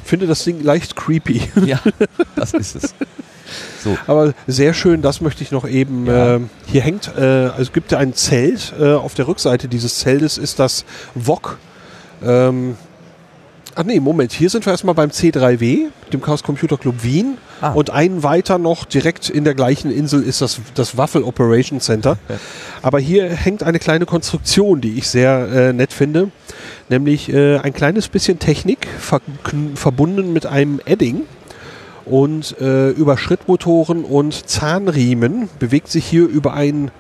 [0.05, 1.40] finde das Ding leicht creepy.
[1.65, 1.81] Ja,
[2.36, 2.95] das ist es.
[3.82, 6.05] So, Aber sehr schön, das möchte ich noch eben.
[6.05, 6.36] Ja.
[6.36, 8.74] Äh, hier hängt, äh, also es gibt ja ein Zelt.
[8.78, 10.85] Äh, auf der Rückseite dieses Zeltes ist das
[11.15, 11.57] VOG.
[12.23, 12.77] Ähm,
[13.79, 17.39] ach nee, Moment, hier sind wir erstmal beim C3W, dem Chaos Computer Club Wien.
[17.61, 17.73] Ah.
[17.73, 22.19] Und einen weiter noch direkt in der gleichen Insel ist das, das Waffel Operation Center.
[22.83, 26.31] Aber hier hängt eine kleine Konstruktion, die ich sehr äh, nett finde.
[26.89, 29.21] Nämlich äh, ein kleines bisschen Technik ver
[29.75, 31.23] verbunden mit einem Edding.
[32.05, 36.91] Und äh, über Schrittmotoren und Zahnriemen bewegt sich hier über ein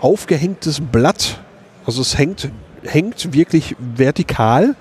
[0.00, 1.40] aufgehängtes Blatt.
[1.84, 2.48] Also es hängt,
[2.82, 4.74] hängt wirklich vertikal.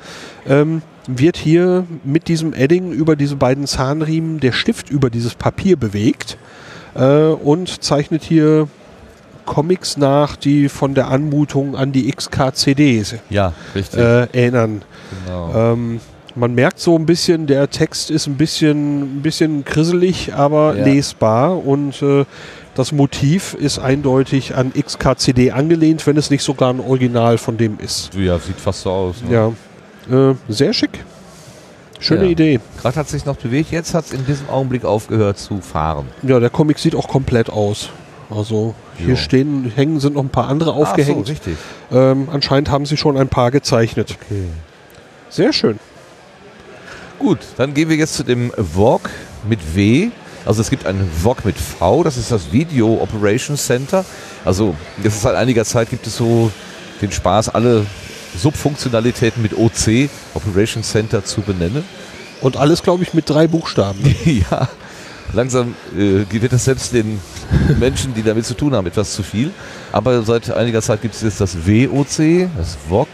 [0.47, 5.77] Ähm, wird hier mit diesem Edding über diese beiden Zahnriemen der Stift über dieses Papier
[5.77, 6.37] bewegt
[6.95, 8.67] äh, und zeichnet hier
[9.45, 14.81] Comics nach, die von der Anmutung an die XKCDs ja, äh, erinnern.
[15.25, 15.73] genau.
[15.73, 15.99] Ähm,
[16.35, 20.83] man merkt so ein bisschen, der Text ist ein bisschen, ein bisschen krisselig, aber Ja.
[20.85, 22.25] lesbar und äh,
[22.75, 27.79] das Motiv ist eindeutig an XKCD angelehnt, wenn es nicht sogar ein Original von dem
[27.79, 28.13] ist.
[28.13, 29.15] ja, sieht fast so aus.
[29.27, 29.33] Ne?
[29.33, 29.51] Ja,
[30.11, 31.03] äh, sehr schick.
[31.99, 32.31] Schöne Ja.
[32.31, 32.59] Idee.
[32.81, 36.07] Gerade hat es sich noch bewegt, jetzt hat es in diesem Augenblick aufgehört zu fahren.
[36.21, 37.89] Ja, der Comic sieht auch komplett aus.
[38.29, 39.15] Also hier Jo.
[39.15, 41.29] stehen, hängen sind noch ein paar andere Ach so, aufgehängt.
[41.29, 41.57] richtig.
[41.91, 44.17] ähm, anscheinend haben sie schon ein paar gezeichnet.
[44.21, 44.43] Okay.
[45.29, 45.79] Sehr schön.
[47.19, 49.09] Gut, dann gehen wir jetzt zu dem VOG
[49.47, 50.09] mit W.
[50.45, 54.05] Also es gibt ein VOG mit V, das ist das Video Operations Center.
[54.45, 56.51] Also jetzt ist seit einiger Zeit gibt es so
[57.01, 57.85] den Spaß, alle
[58.37, 61.83] Subfunktionalitäten mit OC, Operations Center, zu benennen.
[62.41, 63.99] Und alles, glaube ich, mit drei Buchstaben.
[64.25, 64.69] ja,
[65.33, 67.19] langsam äh, wird es selbst den
[67.79, 69.51] Menschen, die damit zu tun haben, etwas zu viel.
[69.91, 73.07] Aber seit einiger Zeit gibt es jetzt das WOC, das VOG,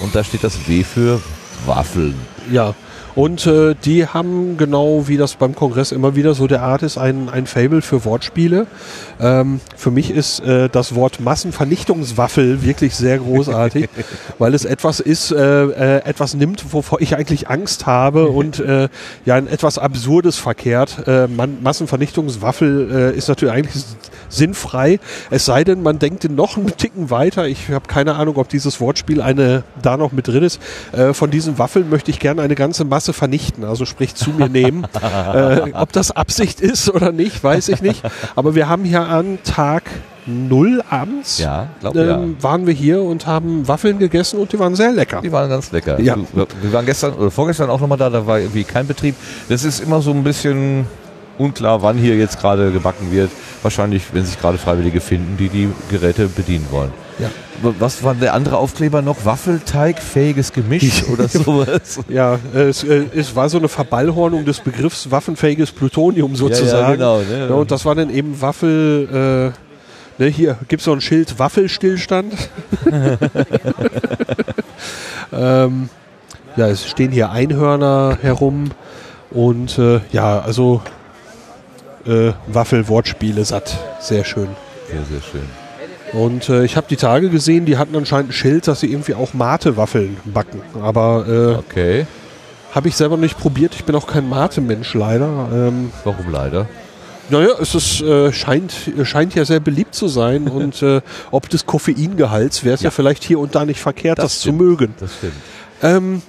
[0.00, 1.20] und da steht das W für
[1.66, 2.14] Waffeln.
[2.50, 2.74] Ja.
[3.14, 6.96] Und äh, die haben genau wie das beim Kongress immer wieder so der Art ist,
[6.96, 8.66] ein, ein Fable für Wortspiele.
[9.20, 13.90] Ähm, für mich ist äh, das Wort Massenvernichtungswaffel wirklich sehr großartig,
[14.38, 18.88] weil es etwas ist, äh, äh, etwas nimmt, wovor ich eigentlich Angst habe und äh,
[19.26, 21.06] ja ein etwas absurdes verkehrt.
[21.06, 23.84] Äh, man, Massenvernichtungswaffel ist natürlich eigentlich
[24.28, 24.98] sinnfrei,
[25.30, 27.46] es sei denn, man denkt noch einen Ticken weiter.
[27.46, 30.60] Ich habe keine Ahnung, ob dieses Wortspiel eine da noch mit drin ist.
[31.12, 34.86] Von diesen Waffeln möchte ich gerne eine ganze Masse vernichten, also sprich zu mir nehmen.
[35.34, 38.02] äh, ob das Absicht ist oder nicht, weiß ich nicht.
[38.36, 39.82] Aber wir haben hier an Tag
[40.26, 42.16] null abends Ja, glaube ja.
[42.22, 45.20] ähm, waren wir hier und haben Waffeln gegessen und die waren sehr lecker.
[45.20, 45.98] Die waren ganz lecker.
[46.00, 46.16] Ja.
[46.32, 49.16] Wir wir waren gestern oder vorgestern auch nochmal da, da war irgendwie kein Betrieb.
[49.48, 50.86] Das ist immer so ein bisschen
[51.38, 53.30] unklar, wann hier jetzt gerade gebacken wird.
[53.62, 56.92] Wahrscheinlich, wenn sich gerade Freiwillige finden, die die Geräte bedienen wollen.
[57.18, 57.28] Ja.
[57.62, 59.24] Was war der andere Aufkleber noch?
[59.24, 62.00] Waffelteigfähiges Gemisch oder sowas?
[62.08, 66.94] Ja, es, äh, es war so eine Verballhornung des Begriffs waffenfähiges Plutonium sozusagen.
[66.94, 67.48] genau, ne?
[67.48, 69.52] Ja, und das war dann eben Waffel,
[70.18, 72.34] äh, ne, hier gibt es so ein Schild Waffelstillstand.
[75.32, 75.88] ähm,
[76.56, 78.72] ja, es stehen hier Einhörner herum
[79.30, 80.82] und äh, ja, also
[82.06, 83.78] äh, Waffel-Wortspiele satt.
[84.00, 84.48] Sehr schön.
[84.90, 85.61] Sehr, sehr schön.
[86.12, 89.14] Und äh, ich habe die Tage gesehen, die hatten anscheinend ein Schild, dass sie irgendwie
[89.14, 90.60] auch Mate-Waffeln backen.
[90.82, 92.06] Aber äh, Okay.
[92.74, 93.74] habe ich selber nicht probiert.
[93.74, 95.48] Ich bin auch kein Mate-Mensch leider.
[95.52, 96.68] Ähm, Warum leider?
[97.30, 98.74] naja, es ist, äh, scheint,
[99.04, 100.48] scheint ja sehr beliebt zu sein.
[100.48, 102.86] und äh, ob des Koffeingehalts wäre es ja.
[102.86, 102.90] Ja.
[102.90, 104.94] vielleicht hier und da nicht verkehrt, das, Das zu mögen.
[105.00, 105.32] Das stimmt.
[105.82, 106.22] Ähm,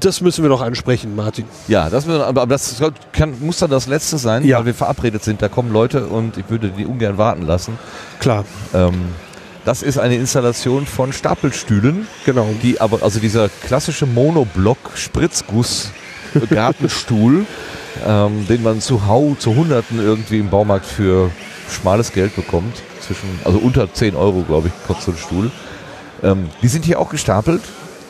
[0.00, 1.44] das müssen wir noch ansprechen, Martin.
[1.68, 2.76] Ja, das, wird- aber aber das
[3.12, 4.58] kann, muss dann das Letzte sein, Ja.
[4.58, 5.42] weil wir verabredet sind.
[5.42, 7.78] Da kommen Leute und ich würde die ungern warten lassen.
[8.20, 8.44] Klar,
[8.74, 8.94] Ähm,
[9.64, 12.48] das ist eine Installation von Stapelstühlen, genau.
[12.62, 15.90] die aber, also dieser klassische Monoblock Spritzguss
[16.50, 17.46] Gartenstuhl,
[18.06, 21.30] ähm, den man zu Hau, zu Hunderten irgendwie im Baumarkt für
[21.68, 22.76] schmales Geld bekommt.
[23.00, 25.50] Zwischen, also unter 10 Euro, glaube ich, kostet so ein Stuhl.
[26.22, 27.62] Ähm, die sind hier auch gestapelt,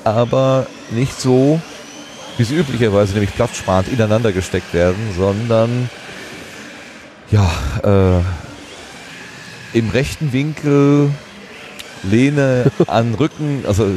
[0.06, 1.60] aber nicht so,
[2.38, 5.90] wie sie üblicherweise nämlich platzsparend ineinander gesteckt werden, sondern
[7.30, 7.50] ja,
[7.82, 11.10] äh, im rechten Winkel
[12.04, 13.88] Lehne an Rücken, also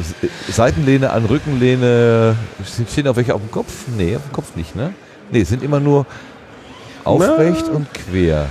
[0.50, 2.34] Seitenlehne an Rückenlehne.
[2.90, 3.72] Stehen auch welche auf dem Kopf?
[3.96, 4.92] Nee, auf dem Kopf nicht, ne?
[5.30, 6.06] Nee, sind immer nur
[7.04, 7.72] aufrecht Na.
[7.76, 8.46] und quer.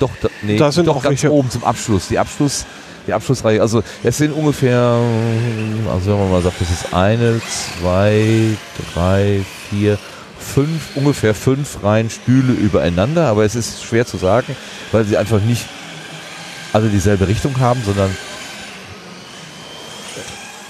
[0.00, 2.08] Doch, da, nee, Da sind doch auch ganz welche- oben zum Abschluss.
[2.08, 2.64] Die Abschluss,
[3.06, 3.60] die Abschlussreihe.
[3.60, 4.98] Also es sind ungefähr,
[5.92, 8.56] also wenn man mal sagt, das ist eine, zwei,
[8.94, 9.98] drei, vier,
[10.38, 13.26] fünf, ungefähr fünf Reihen Stühle übereinander.
[13.26, 14.56] Aber es ist schwer zu sagen,
[14.92, 15.66] weil sie einfach nicht
[16.72, 18.14] alle dieselbe Richtung haben, sondern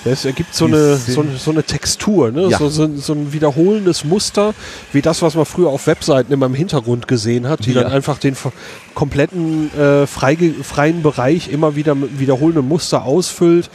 [0.05, 2.49] Es ergibt so eine, so, so eine Textur, ne?
[2.49, 2.59] Ja.
[2.59, 4.55] so, so, ein- so ein wiederholendes Muster,
[4.93, 7.83] wie das, was man früher auf Webseiten immer im Hintergrund gesehen hat, die Ja.
[7.85, 8.37] dann einfach den
[8.95, 13.71] kompletten äh, freien Bereich immer wieder mit wiederholendem Muster ausfüllt.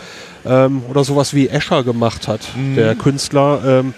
[0.45, 2.75] Ähm, oder sowas wie Escher gemacht hat, Mhm.
[2.75, 3.61] der Künstler.
[3.65, 3.93] Ähm,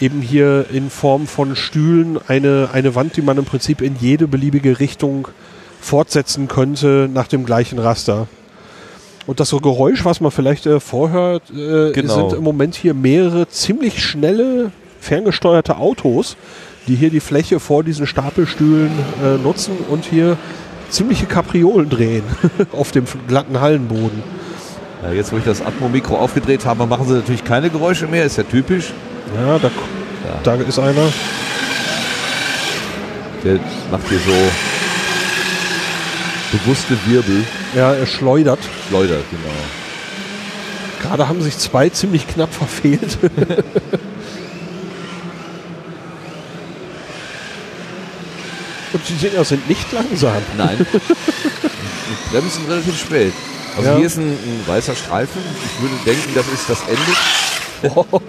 [0.00, 4.26] eben hier in Form von Stühlen eine, eine Wand, die man im Prinzip in jede
[4.28, 5.28] beliebige Richtung
[5.80, 8.26] fortsetzen könnte nach dem gleichen Raster.
[9.26, 12.14] Und das so Geräusch, was man vielleicht äh, vorhört, äh, Genau.
[12.14, 14.70] sind im Moment hier mehrere ziemlich schnelle,
[15.00, 16.36] ferngesteuerte Autos,
[16.86, 18.92] die hier die Fläche vor diesen Stapelstühlen
[19.24, 20.36] äh, nutzen und hier
[20.90, 22.22] ziemliche Kapriolen drehen
[22.72, 24.22] auf dem glatten Hallenboden.
[25.02, 28.38] Ja, jetzt, wo ich das Atmo-Mikro aufgedreht habe, machen sie natürlich keine Geräusche mehr, ist
[28.38, 28.92] ja typisch.
[29.36, 29.70] Ja, da,
[30.44, 31.08] da ist einer.
[33.44, 33.58] Der
[33.90, 34.32] macht hier so
[36.52, 37.44] bewusste Wirbel.
[37.74, 38.58] Ja, er schleudert.
[38.88, 39.54] Schleudert, genau.
[41.02, 43.18] Gerade haben sich zwei ziemlich knapp verfehlt.
[48.92, 50.42] Und die Dinger sind nicht langsam.
[50.56, 50.86] Nein.
[50.90, 53.32] Die Bremsen relativ spät.
[53.76, 53.96] Also Ja.
[53.96, 55.42] hier ist ein, ein weißer Streifen.
[55.76, 57.12] Ich würde denken, das ist das Ende.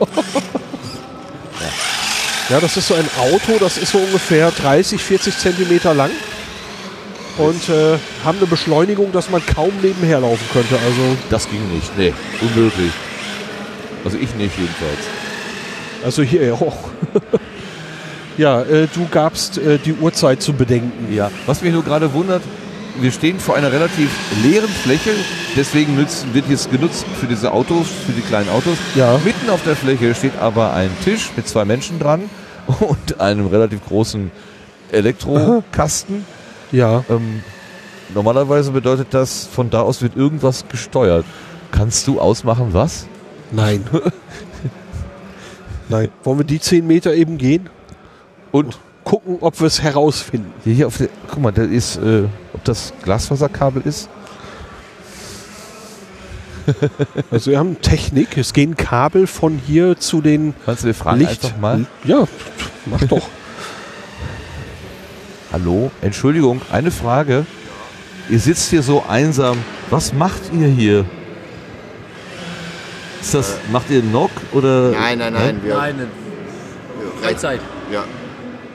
[2.50, 6.12] Ja, das ist so ein Auto, das ist so ungefähr 30, 40 Zentimeter lang
[7.38, 10.76] und äh, haben eine Beschleunigung, dass man kaum nebenher laufen könnte.
[10.76, 11.98] Also, Das ging nicht.
[11.98, 12.92] Nee, unmöglich.
[14.04, 15.00] Also ich nicht jedenfalls.
[16.04, 16.78] also hier ja auch.
[18.38, 21.14] ja, äh, du gabst äh, die Uhrzeit zu bedenken.
[21.14, 22.42] Ja, was mich nur gerade wundert,
[23.00, 24.10] wir stehen vor einer relativ
[24.44, 25.12] leeren Fläche,
[25.56, 28.78] deswegen nützen, wird jetzt genutzt für diese Autos, für die kleinen Autos.
[28.96, 29.20] Ja.
[29.24, 32.30] Mitten auf der Fläche steht aber ein Tisch mit zwei Menschen dran
[32.80, 34.32] und einem relativ großen
[34.92, 36.26] Elektrokasten.
[36.72, 37.42] Ja, Ähm,
[38.14, 41.26] normalerweise bedeutet das, von da aus wird irgendwas gesteuert.
[41.72, 43.08] Kannst du ausmachen, was?
[43.52, 43.86] nein.
[45.90, 46.10] nein.
[46.24, 47.70] Wollen wir die 10 Meter eben gehen?
[48.52, 48.78] Und
[49.08, 50.52] Gucken, ob wir es herausfinden.
[50.66, 54.10] hier, hier auf der, guck mal, da ist, äh, ob das Glasfaserkabel ist.
[57.32, 58.36] Also wir haben Technik.
[58.36, 61.46] Es gehen Kabel von hier zu den Kannst du fragen Licht.
[61.46, 61.86] einfach mal?
[62.04, 62.28] Ja,
[62.86, 63.30] mach doch.
[65.52, 67.46] Hallo, Entschuldigung, eine Frage.
[68.30, 69.58] Ihr sitzt hier so einsam.
[69.90, 71.06] Was macht ihr hier?
[73.22, 74.92] Ist das, macht ihr Knock oder?
[74.92, 75.60] Nein, nein, nein.
[75.64, 75.96] Wir, Nein,
[77.22, 77.62] Freizeit.
[77.92, 78.04] Ja.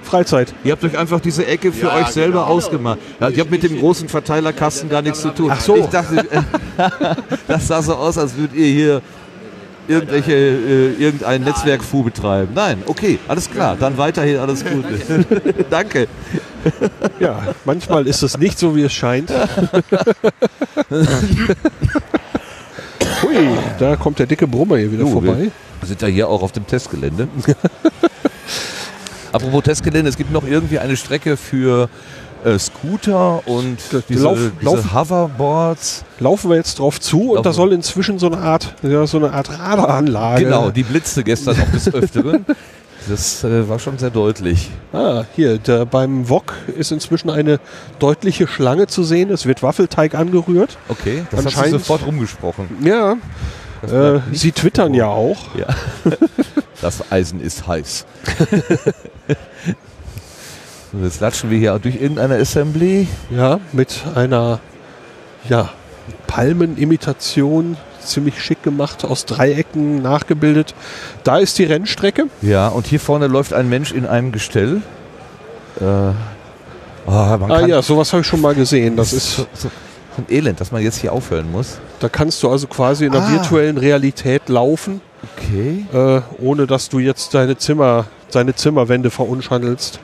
[0.03, 0.53] Freizeit.
[0.65, 2.53] Ihr habt euch einfach diese Ecke für Ja, euch selber genau.
[2.55, 2.99] ausgemacht.
[3.21, 5.51] Ja, ich habe mit dem großen Verteilerkasten gar nichts zu tun.
[5.53, 5.77] Ach so.
[5.77, 6.27] Ich dachte,
[7.49, 9.03] das sah so aus, als würdet ihr hier
[9.89, 12.53] irgendwelche, äh, irgendein Netzwerkfu betreiben.
[12.55, 13.77] Nein, okay, alles klar.
[13.79, 15.25] Dann weiterhin alles Gute.
[15.71, 16.09] Danke.
[17.19, 19.31] Ja, manchmal ist es nicht so, wie es scheint.
[23.23, 23.37] Hui,
[23.79, 25.51] da kommt der dicke Brummer hier wieder Du, vorbei.
[25.81, 27.29] Wir sind ja hier auch auf dem Testgelände.
[29.33, 31.89] Apropos Testgelände, es gibt noch irgendwie eine Strecke für
[32.45, 33.79] äh, Scooter und
[34.09, 34.93] diese, Lauf- diese Lauf-
[35.39, 36.01] Laufen.
[36.19, 37.55] Laufen wir jetzt drauf zu und Laufen da wir.
[37.55, 40.45] soll inzwischen so eine Art, ja, so eine Art Radaranlage.
[40.45, 42.45] Genau, die blitzte gestern auch des Öfteren.
[43.09, 44.71] Das äh, war schon sehr deutlich.
[44.93, 47.59] Ah, hier, da, beim Wok ist inzwischen eine
[47.99, 49.31] deutliche Schlange zu sehen.
[49.31, 50.79] Es wird Waffelteig angerührt.
[50.89, 52.69] Okay, das hat sich Anscheinend- sofort rumgesprochen.
[52.85, 53.15] Ja,
[53.83, 55.39] äh, sie twittern ja auch.
[55.57, 55.67] Ja.
[56.81, 58.07] Das Eisen ist heiß.
[60.93, 63.09] So, Jetzt latschen wir hier durch irgendeine Assembly.
[63.31, 64.61] Ja, mit einer
[65.49, 65.71] ja,
[66.27, 70.75] Palmenimitation, ziemlich schick gemacht, aus Dreiecken nachgebildet.
[71.25, 72.27] Da ist die Rennstrecke.
[72.43, 74.83] Ja, und hier vorne läuft ein Mensch in einem Gestell.
[75.81, 76.13] Äh, oh,
[77.07, 78.97] man Ah kann, ja, sowas habe ich schon mal gesehen.
[78.97, 79.71] Das ist, so, so
[80.19, 81.79] ein Elend, dass man jetzt hier aufhören muss.
[82.01, 83.31] da kannst du also quasi in der Ah.
[83.33, 85.01] virtuellen Realität laufen,
[85.39, 85.87] Okay.
[85.95, 90.01] äh, ohne dass du jetzt deine Zimmer, deine Zimmerwände verunschandelst.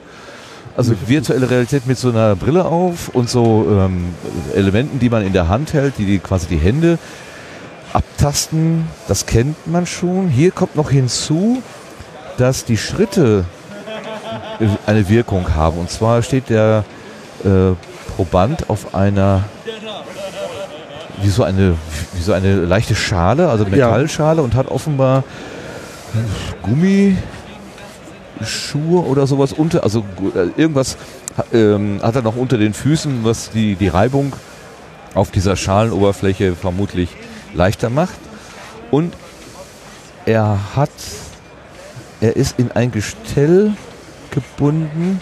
[0.79, 4.15] Also virtuelle Realität mit so einer Brille auf und so ähm,
[4.55, 6.99] Elementen, die man in der Hand hält, die, die quasi die Hände
[7.93, 8.87] abtasten.
[9.09, 10.29] Das kennt man schon.
[10.29, 11.63] Hier kommt noch hinzu,
[12.37, 13.45] dass die Schritte
[14.61, 15.79] äh, eine Wirkung haben.
[15.79, 16.85] Und zwar steht der
[17.45, 17.73] äh,
[18.15, 19.45] Proband auf einer
[21.21, 21.75] wie so eine
[22.13, 25.25] wie so eine leichte Schale, also Metallschale und hat offenbar
[26.63, 27.17] Gummi
[28.45, 30.05] Schuhe oder sowas unter, also
[30.35, 30.97] äh, irgendwas
[31.53, 34.35] ähm, hat er noch unter den Füßen, was die, die Reibung
[35.15, 37.11] auf dieser Schalenoberfläche vermutlich
[37.55, 38.19] leichter macht.
[38.91, 39.15] Und
[40.27, 40.91] er hat,
[42.21, 43.73] er ist in ein Gestell
[44.31, 45.21] gebunden,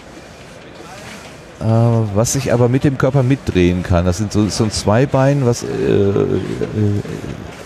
[1.59, 4.05] äh, was sich aber mit dem Körper mitdrehen kann.
[4.05, 6.41] Das sind so, so ein Zweibein, was äh, äh,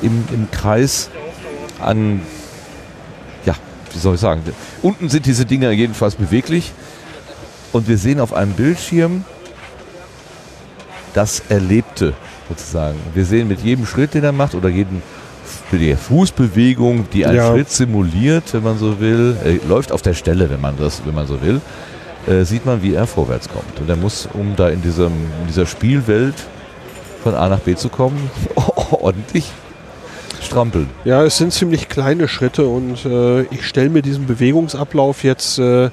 [0.02, 1.10] im, im Kreis
[1.80, 2.22] an
[3.94, 4.42] wie soll ich sagen,
[4.82, 6.72] unten sind diese Dinger jedenfalls beweglich
[7.72, 9.26] und wir sehen auf einem Bildschirm
[11.14, 12.14] das Erlebte
[12.50, 12.98] sozusagen.
[13.14, 15.02] Wir sehen mit jedem Schritt, den er macht oder jeden
[15.72, 17.52] die Fußbewegung, die einen Ja.
[17.52, 21.16] Schritt simuliert, wenn man so will, er läuft auf der Stelle, wenn man das, wenn
[21.16, 21.62] man so will,
[22.28, 23.80] äh, sieht man, wie er vorwärts kommt.
[23.80, 25.08] Und er muss, um da in, diesem,
[25.42, 26.36] in dieser Spielwelt
[27.24, 28.30] von A nach B zu kommen,
[28.92, 29.52] ordentlich
[30.52, 30.90] strampeln.
[31.06, 35.90] Ja, es sind ziemlich kleine Schritte und äh, ich stelle mir diesen Bewegungsablauf jetzt äh,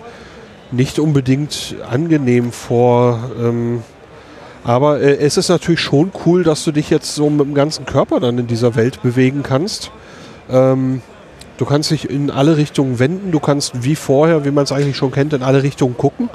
[0.72, 3.30] nicht unbedingt angenehm vor.
[3.40, 3.82] Ähm,
[4.64, 7.86] aber äh, es ist natürlich schon cool, dass du dich jetzt so mit dem ganzen
[7.86, 9.92] Körper dann in dieser Welt bewegen kannst.
[10.50, 11.02] Ähm,
[11.56, 14.96] du kannst dich in alle Richtungen wenden, du kannst wie vorher, wie man es eigentlich
[14.96, 16.30] schon kennt, in alle Richtungen gucken.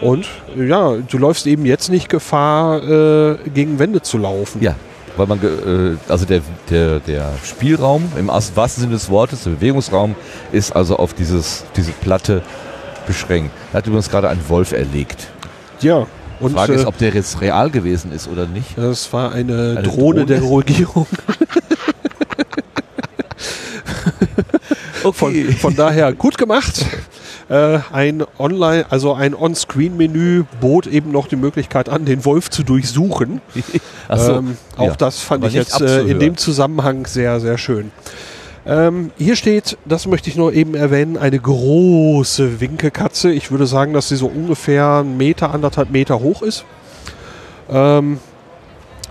[0.00, 0.26] Und
[0.56, 4.62] ja, du läufst eben jetzt nicht Gefahr, äh, gegen Wände zu laufen.
[4.62, 4.76] Ja,
[5.16, 10.14] weil man, äh, also der, der, der Spielraum im wahrsten Sinne des Wortes, der Bewegungsraum,
[10.52, 12.42] ist also auf dieses, diese Platte
[13.06, 13.50] beschränkt.
[13.72, 15.28] Da hat übrigens gerade ein Wolf erlegt.
[15.80, 16.06] ja.
[16.38, 18.78] Die Und Frage äh, ist, ob der jetzt real gewesen ist oder nicht.
[18.78, 20.26] Das war eine, Eine Drohne, Drohne?
[20.26, 21.06] der Regierung.
[25.12, 26.84] Von, von daher gut gemacht.
[27.50, 32.62] Äh, ein Online, also ein On-Screen-Menü bot eben noch die Möglichkeit an, den Wolf zu
[32.62, 33.40] durchsuchen.
[34.12, 34.94] So, ähm, auch ja.
[34.96, 37.92] das fand Aber ich jetzt äh, in dem Zusammenhang sehr, sehr schön.
[38.66, 43.32] Ähm, hier steht, das möchte ich nur eben erwähnen, eine große Winkekatze.
[43.32, 46.64] Ich würde sagen, dass sie so ungefähr einen Meter, anderthalb Meter hoch ist.
[47.68, 48.18] Ähm,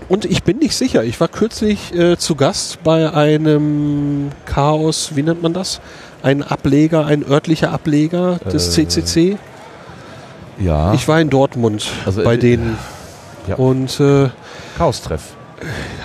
[0.08, 1.04] und ich bin nicht sicher.
[1.04, 5.80] Ich war kürzlich äh, zu Gast bei einem Chaos, wie nennt man das?
[6.22, 9.38] Ein Ableger, ein örtlicher Ableger des Äh, CCC.
[10.58, 12.76] Ja, Ich war in Dortmund Also, bei äh, denen.
[13.46, 13.56] ja.
[13.56, 14.28] Und äh,
[14.76, 15.22] Chaos-Treff.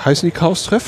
[0.05, 0.85] heißen die Chaos-Treff?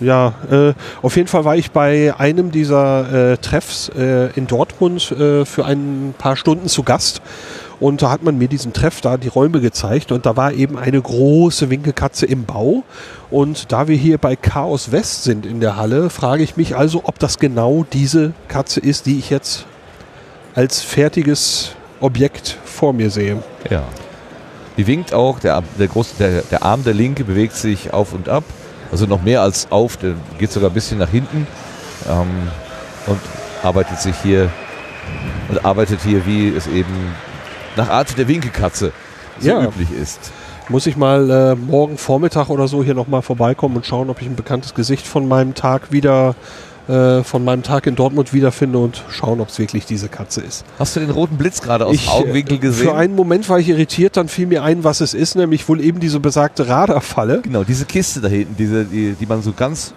[0.00, 0.72] Ja, äh,
[1.02, 5.64] auf jeden Fall war ich bei einem dieser äh, Treffs äh, in Dortmund äh, für
[5.66, 7.20] ein paar Stunden zu Gast.
[7.82, 10.78] Und da hat man mir diesen Treff da die Räume gezeigt und da war eben
[10.78, 12.84] eine große Winkelkatze im Bau.
[13.28, 17.00] Und da wir hier bei Chaos West sind in der Halle, frage ich mich also,
[17.02, 19.66] ob das genau diese Katze ist, die ich jetzt
[20.54, 23.42] als fertiges Objekt vor mir sehe.
[23.68, 23.82] Ja.
[24.76, 28.28] Die winkt auch, der, der, große, der, der Arm der Linke bewegt sich auf und
[28.28, 28.44] ab.
[28.92, 31.48] Also noch mehr als auf, der geht sogar ein bisschen nach hinten.
[32.08, 32.48] Ähm,
[33.08, 33.18] und
[33.64, 34.50] arbeitet sich hier
[35.48, 36.94] und arbeitet hier, wie es eben
[37.76, 38.92] nach Art der Winkelkatze
[39.40, 39.64] so Ja.
[39.64, 40.32] üblich ist.
[40.68, 44.28] Muss ich mal äh, morgen Vormittag oder so hier nochmal vorbeikommen und schauen, ob ich
[44.28, 46.34] ein bekanntes Gesicht von meinem Tag wieder,
[46.88, 50.64] äh, von meinem Tag in Dortmund wiederfinde und schauen, ob es wirklich diese Katze ist.
[50.78, 52.86] Hast du den roten Blitz gerade aus Ich, dem Augenwinkel äh, gesehen?
[52.88, 55.80] Für einen Moment war ich irritiert, dann fiel mir ein, was es ist, nämlich wohl
[55.80, 57.40] eben diese besagte Radarfalle.
[57.42, 59.92] genau, diese Kiste da hinten, diese, die, die man so ganz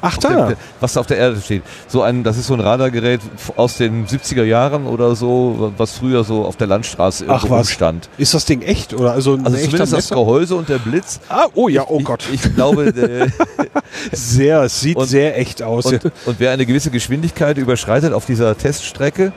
[0.00, 1.62] Ach auf der, da, was da auf der Erde steht.
[1.88, 3.20] So ein, das ist so ein Radargerät
[3.56, 7.68] aus den 70er Jahren oder so, was früher so auf der Landstraße Ach irgendwo was.
[7.68, 8.08] rumstand.
[8.18, 8.94] ist das Ding echt?
[8.94, 10.08] Oder also ein Also zumindest das?
[10.10, 11.20] Gehäuse und der Blitz.
[11.28, 12.24] Ah, oh ja, oh ich, Gott.
[12.32, 12.92] Ich, ich glaube,
[14.12, 15.86] sehr, es sieht Und- sehr echt aus.
[15.86, 19.32] und, und wer eine gewisse Geschwindigkeit überschreitet auf dieser Teststrecke,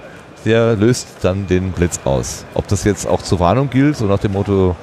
[0.45, 2.45] der löst dann den Blitz aus.
[2.53, 4.75] Ob das jetzt auch zur Warnung gilt, so nach dem Motto,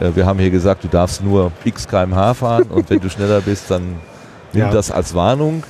[0.00, 3.40] äh, wir haben hier gesagt, du darfst nur x kmh fahren und wenn du schneller
[3.40, 3.96] bist, dann
[4.58, 4.72] nimm Ja.
[4.72, 5.62] das als Warnung.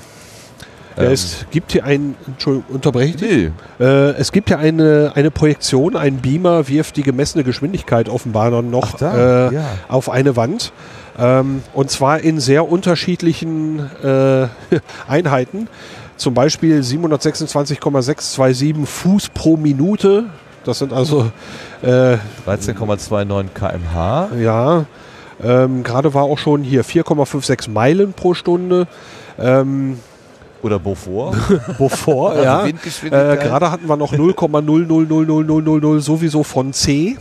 [0.97, 3.51] Ja, Ähm, es gibt hier ein, Entschuldigung, unterbreche ich nee,
[3.85, 8.97] Äh, es gibt ja eine, eine Projektion, ein Beamer wirft die gemessene Geschwindigkeit offenbar noch
[8.97, 9.65] da, äh, ja.
[9.89, 10.73] auf eine Wand.
[11.17, 14.49] Ähm, und zwar in sehr unterschiedlichen äh,
[15.09, 15.69] Einheiten.
[16.17, 20.25] Zum Beispiel 726,627 Fuß pro Minute.
[20.65, 21.31] Das sind also,
[21.83, 22.17] äh,
[22.47, 24.29] 13,29 kmh.
[24.41, 24.85] ja,
[25.43, 28.87] ähm, gerade war auch schon hier 4,56 Meilen pro Stunde.
[29.39, 29.99] Ähm,
[30.63, 31.37] Oder Beaufort.
[31.79, 32.67] Bevor, Also ja.
[32.67, 32.73] Äh,
[33.37, 37.17] gerade hatten wir noch 0,0000000 sowieso von C.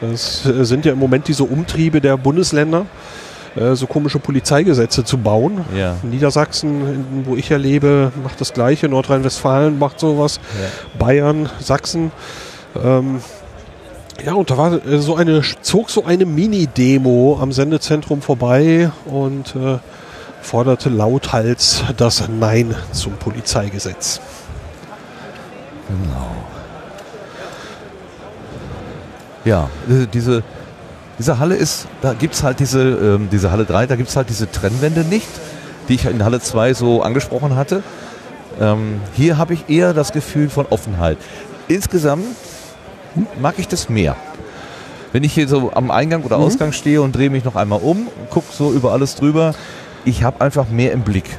[0.00, 2.86] Das äh, sind ja im Moment diese Umtriebe der Bundesländer,
[3.56, 5.64] äh, so komische Polizeigesetze zu bauen.
[5.76, 5.96] Ja.
[6.02, 8.88] Niedersachsen, wo ich ja lebe, macht das Gleiche.
[8.88, 10.40] Nordrhein-Westfalen macht sowas.
[10.60, 10.98] ja.
[10.98, 12.12] Bayern, Sachsen.
[12.82, 13.20] Ähm,
[14.24, 19.78] ja, und da war so eine, zog so eine Mini-Demo am Sendezentrum vorbei und äh,
[20.44, 24.20] forderte lauthals das Nein zum Polizeigesetz.
[25.88, 26.26] Genau.
[29.44, 30.42] Ja, diese- diese
[31.16, 34.16] Diese Halle ist, da gibt es halt diese, ähm, diese Halle 3, da gibt es
[34.16, 35.28] halt diese Trennwände nicht,
[35.88, 37.84] die ich in Halle 2 so angesprochen hatte.
[38.60, 41.16] Ähm, hier habe ich eher das Gefühl von Offenheit.
[41.68, 42.24] Insgesamt
[43.40, 44.16] mag ich das mehr.
[45.12, 48.08] Wenn ich hier so am Eingang oder Ausgang stehe und drehe mich noch einmal um,
[48.30, 49.54] gucke so über alles drüber,
[50.04, 51.38] ich habe einfach mehr im Blick.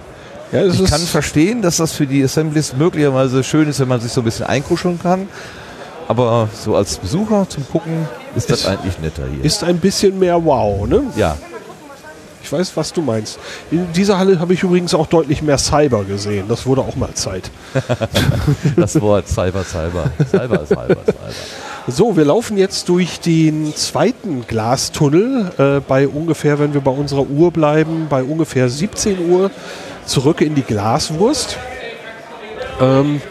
[0.52, 4.12] Ja, Ich kann verstehen, dass das für die Assemblies möglicherweise schön ist, wenn man sich
[4.12, 5.28] so ein bisschen einkuscheln kann.
[6.08, 9.44] Aber so als Besucher zum Gucken ist das Ist- eigentlich netter hier.
[9.44, 11.04] ist ein bisschen mehr wow, ne?
[11.16, 11.36] ja,
[12.44, 13.40] Ich weiß, was du meinst.
[13.72, 16.46] In dieser Halle habe ich übrigens auch deutlich mehr Cyber gesehen.
[16.48, 17.50] Das wurde auch mal Zeit.
[18.76, 20.12] das Wort Cyber, Cyber.
[20.30, 20.96] Cyber, Cyber, Cyber.
[21.88, 27.28] So, wir laufen jetzt durch den zweiten Glastunnel äh, bei ungefähr, wenn wir bei unserer
[27.30, 29.52] Uhr bleiben, bei ungefähr 17 Uhr
[30.06, 31.58] zurück in die Glaswurst.
[32.82, 33.22] Ähm,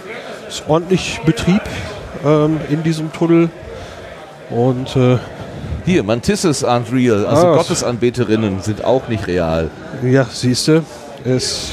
[0.48, 1.62] ist ordentlich Betrieb
[2.24, 3.51] ähm, in diesem Tunnel.
[4.51, 5.18] Und äh,
[5.85, 7.26] Hier, Mantisses aren't real.
[7.26, 7.56] Also Ah.
[7.56, 9.68] Gottesanbeterinnen sind auch nicht real.
[10.05, 10.85] ja, siehst du,
[11.24, 11.72] es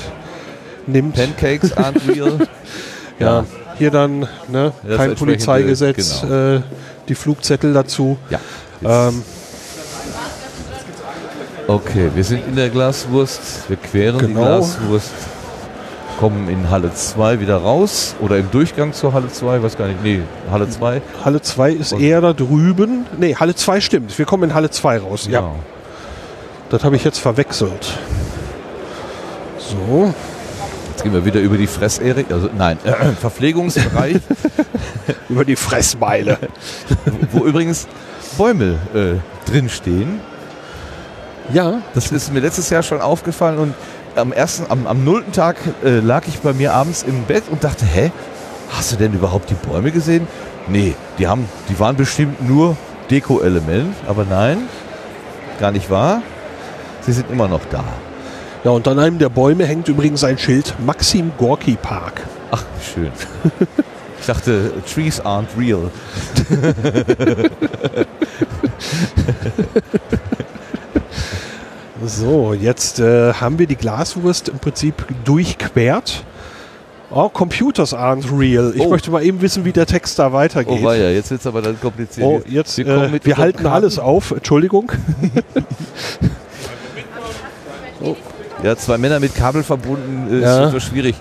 [0.88, 2.48] nimmt Pancakes aren't real.
[3.20, 3.46] ja,
[3.82, 6.56] hier dann ne, kein Polizeigesetz, genau.
[6.58, 6.62] äh,
[7.08, 8.18] die Flugzettel dazu.
[8.30, 8.40] Ja.
[8.84, 9.24] Ähm,
[11.68, 13.70] Okay, wir sind in der Glaswurst.
[13.70, 14.42] Wir queren die Genau.
[14.58, 15.12] Glaswurst.
[16.20, 18.16] Kommen in Halle 2 wieder raus.
[18.20, 19.64] Oder im Durchgang zur Halle 2.
[19.64, 20.04] Weiß gar nicht.
[20.04, 20.22] Nee,
[20.52, 21.02] Halle 2.
[21.24, 23.06] Halle 2 ist Und- eher da drüben.
[23.18, 24.18] Nee, Halle 2 stimmt.
[24.18, 25.28] Wir kommen in Halle 2 raus.
[25.30, 25.56] Ja, Genau.
[26.70, 27.94] das habe ich jetzt verwechselt.
[29.60, 30.14] So,
[31.02, 32.32] Jetzt gehen wir wieder über die Fress-Erik.
[32.32, 34.18] Also nein, äh, Verpflegungsbereich.
[35.30, 36.38] über die Fressmeile.
[37.32, 37.88] wo übrigens
[38.38, 40.20] Bäume äh, drinstehen.
[41.52, 43.74] ja, Das ist mir letztes Jahr schon aufgefallen und
[44.16, 47.64] am ersten, am, am nullten Tag äh, lag ich bei mir abends im Bett und
[47.64, 48.12] dachte, hä,
[48.70, 50.28] hast du denn überhaupt die Bäume gesehen?
[50.68, 52.78] Nee, die haben, die waren bestimmt nur
[53.10, 54.70] Deko-Element, aber nein,
[55.60, 56.22] gar nicht wahr.
[57.02, 57.84] Sie sind immer noch da.
[58.64, 62.22] Ja, und an einem der Bäume hängt übrigens ein Schild Maxim Gorki Park.
[62.52, 62.64] Ach,
[62.94, 63.12] schön.
[64.20, 65.90] Ich dachte, trees aren't real.
[72.04, 76.24] So, jetzt äh, haben wir die Glaswurst im Prinzip durchquert.
[77.12, 78.72] Oh, Computers aren't real.
[78.76, 78.90] Ich Oh.
[78.90, 80.80] möchte mal eben wissen, wie der Text da weitergeht.
[80.82, 82.26] Oh weia, jetzt wird es aber dann kompliziert.
[82.26, 83.74] Oh, jetzt, wir, äh, mit wir halten Karten.
[83.76, 84.32] alles auf.
[84.32, 84.92] Entschuldigung.
[88.64, 90.66] Ja, zwei Männer mit Kabel verbunden ist Ja.
[90.68, 91.16] super schwierig.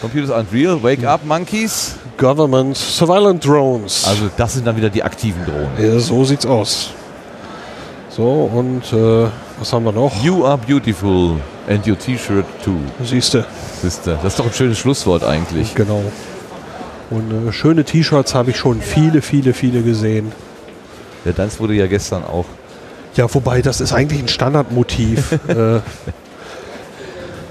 [0.00, 1.94] Computers aren't real, wake up monkeys.
[2.18, 4.04] Government Surveillance Drones.
[4.06, 5.68] Also das sind dann wieder die aktiven Drohnen.
[5.78, 6.90] Ja, so sieht's aus.
[8.10, 9.26] So, und äh,
[9.58, 10.22] was haben wir noch?
[10.22, 11.36] You are beautiful
[11.68, 13.44] and your T-Shirt too, Siehste,
[13.82, 14.18] Sister.
[14.22, 15.74] Das ist doch ein schönes Schlusswort eigentlich.
[15.74, 16.02] genau.
[17.10, 20.32] Und äh, schöne T-Shirts habe ich schon viele, viele, viele gesehen.
[21.24, 22.46] Der Tanz wurde ja gestern auch.
[23.16, 25.32] Ja, wobei, das ist eigentlich ein Standardmotiv.
[25.48, 25.80] äh,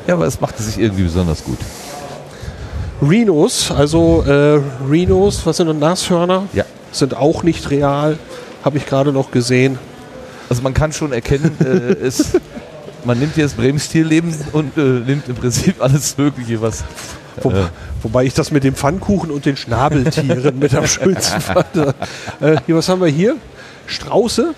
[0.08, 1.58] Ja, aber es machte sich irgendwie besonders gut.
[3.02, 6.44] Rhinos, also äh, Rhinos, was sind denn Nashörner?
[6.54, 6.64] Ja.
[6.92, 8.18] Sind auch nicht real.
[8.64, 9.78] Habe ich gerade noch gesehen.
[10.50, 11.66] Also man kann schon erkennen, äh,
[12.06, 12.40] es,
[13.04, 16.84] man nimmt jetzt Brems Tierleben und äh, nimmt im Prinzip alles Mögliche, was.
[17.42, 17.66] Wo, Äh.
[18.02, 21.76] Wobei ich das mit dem Pfannkuchen und den Schnabeltieren mit am schönsten fand.
[21.76, 23.36] Äh, hier, was haben wir hier?
[23.88, 24.54] Strauße.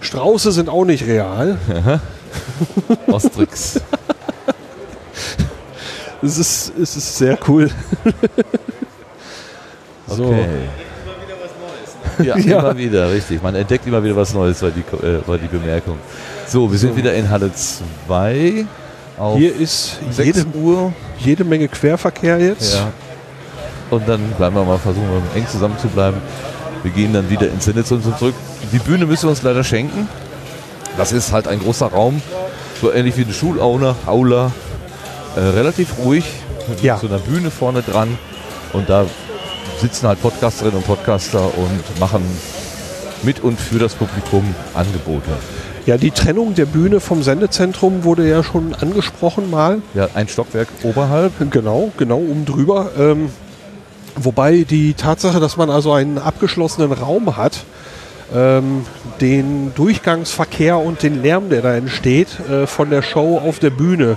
[0.00, 1.58] Strauße sind auch nicht real.
[3.08, 3.80] Ostrix.
[6.22, 7.68] Es ist, es ist sehr cool.
[10.06, 10.26] so.
[10.26, 10.46] Okay.
[12.22, 12.60] Ja, Ja.
[12.60, 13.42] immer wieder, richtig.
[13.42, 15.96] Man entdeckt immer wieder was Neues, war die, äh, war die Bemerkung.
[16.46, 16.96] So, wir sind So.
[16.96, 18.66] wieder in Halle 2
[19.18, 20.92] auf Hier ist 6 jede, Uhr.
[21.18, 22.74] jede Menge Querverkehr jetzt.
[22.74, 22.92] Ja.
[23.90, 26.18] Und dann bleiben wir mal, versuchen wir eng zusammen zu bleiben.
[26.82, 28.34] Wir gehen dann wieder ins Sendezentrum zurück.
[28.72, 30.08] Die Bühne müssen wir uns leider schenken.
[30.96, 32.20] Das ist halt ein großer Raum,
[32.80, 34.50] so ähnlich wie eine Schulaula, Aula.
[35.36, 36.24] Äh, relativ ruhig,
[36.68, 36.98] mit Ja.
[36.98, 38.18] so einer Bühne vorne dran.
[38.72, 39.06] Und da
[39.80, 42.22] sitzen halt Podcasterinnen und Podcaster und machen
[43.22, 45.30] mit und für das Publikum Angebote.
[45.86, 49.82] Ja, die Trennung der Bühne vom Sendezentrum wurde ja schon angesprochen mal.
[49.94, 51.32] Ja, ein Stockwerk oberhalb.
[51.50, 52.90] Genau, genau, um drüber.
[52.98, 53.30] Ähm,
[54.16, 57.64] wobei die Tatsache, dass man also einen abgeschlossenen Raum hat,
[58.34, 58.84] ähm,
[59.20, 64.16] den Durchgangsverkehr und den Lärm, der da entsteht, äh, von der Show auf der Bühne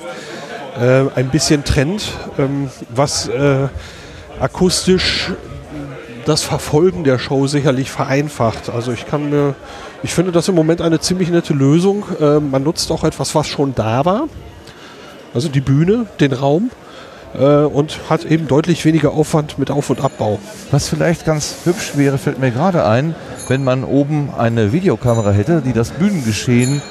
[0.80, 3.68] äh, ein bisschen trennt, ähm, was äh,
[4.40, 5.32] akustisch
[6.26, 8.70] das Verfolgen der Show sicherlich vereinfacht.
[8.70, 9.56] Also ich kann mir,
[10.04, 12.06] ich finde das im Moment eine ziemlich nette Lösung.
[12.20, 14.28] Äh, man nutzt auch etwas, was schon da war.
[15.34, 16.72] Also die Bühne, den Raum
[17.38, 20.40] äh, und hat eben deutlich weniger Aufwand mit Auf- und Abbau.
[20.72, 23.16] Was vielleicht ganz hübsch wäre, fällt mir gerade ein,
[23.48, 26.82] wenn man oben eine Videokamera hätte, die das Bühnengeschehen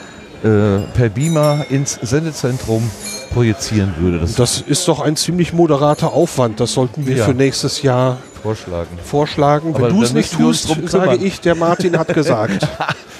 [0.44, 2.88] äh, per Beamer ins Sendezentrum
[3.32, 4.20] projizieren würde.
[4.20, 6.60] Das, Das ist doch ein ziemlich moderater Aufwand.
[6.60, 7.24] Das sollten wir Ja.
[7.24, 8.98] für nächstes Jahr vorschlagen.
[9.02, 9.74] vorschlagen.
[9.76, 12.68] Wenn du es nicht tust, sage ich, der Martin hat gesagt.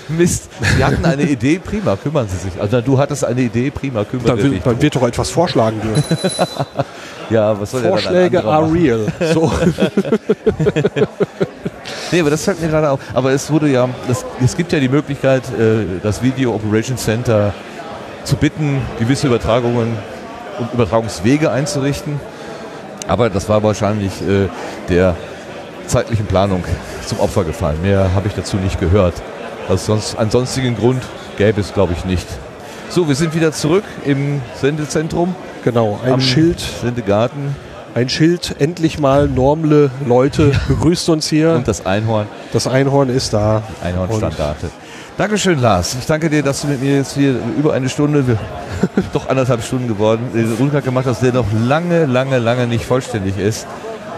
[0.08, 2.60] Mist, Sie hatten eine Idee, prima, kümmern Sie sich.
[2.60, 4.62] Also du hattest eine Idee, prima, kümmern Sie sich.
[4.62, 6.16] dann wird doch etwas vorschlagen dürfen.
[7.30, 9.06] Ja, was soll Vorschläge are real.
[9.32, 9.50] So.
[12.12, 13.00] Nee, aber das fällt mir gerade auf.
[13.12, 17.52] Aber es wurde ja, das, es gibt ja die Möglichkeit, äh, das Video Operations Center
[18.24, 19.96] zu bitten, gewisse Übertragungen
[20.58, 22.20] und Übertragungswege einzurichten.
[23.06, 24.48] Aber das war wahrscheinlich äh,
[24.88, 25.16] der
[25.86, 26.64] zeitlichen Planung
[27.06, 27.80] zum Opfer gefallen.
[27.82, 29.14] Mehr habe ich dazu nicht gehört.
[29.68, 31.02] Also sonst, einen sonstigen Grund
[31.36, 32.26] gäbe es, glaube ich, nicht.
[32.88, 35.34] So, wir sind wieder zurück im Sendezentrum.
[35.64, 37.56] Genau, ein am Schild, Sendegarten
[37.94, 41.52] ein Schild, endlich mal Normle Leute begrüßt uns hier.
[41.52, 42.26] und das Einhorn.
[42.52, 43.62] das Einhorn ist da.
[43.82, 44.70] Einhornstandarte.
[45.16, 45.96] Dankeschön, Lars.
[45.98, 48.36] Ich danke dir, dass du mit mir jetzt hier über eine Stunde,
[49.12, 53.38] doch anderthalb Stunden geworden, den Rundgang gemacht hast, der noch lange, lange, lange nicht vollständig
[53.38, 53.64] ist.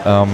[0.05, 0.29] Ähm,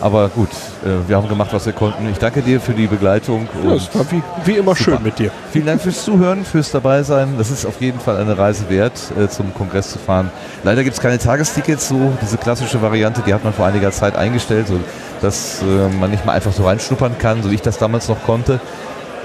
[0.00, 0.50] aber gut,
[0.84, 2.08] äh, wir haben gemacht, was wir konnten.
[2.08, 3.48] Ich danke dir für die Begleitung.
[3.64, 4.92] Ja, es war wie, wie immer Super.
[4.92, 5.30] schön mit dir.
[5.52, 7.34] Vielen Dank fürs Zuhören, fürs Dabeisein.
[7.36, 10.30] Das ist auf jeden Fall eine Reise wert, äh, zum Kongress zu fahren.
[10.62, 14.16] Leider gibt es keine Tagestickets, so diese klassische Variante, die hat man vor einiger Zeit
[14.16, 14.78] eingestellt, so
[15.20, 18.22] dass äh, man nicht mal einfach so reinschnuppern kann, so wie ich das damals noch
[18.24, 18.60] konnte.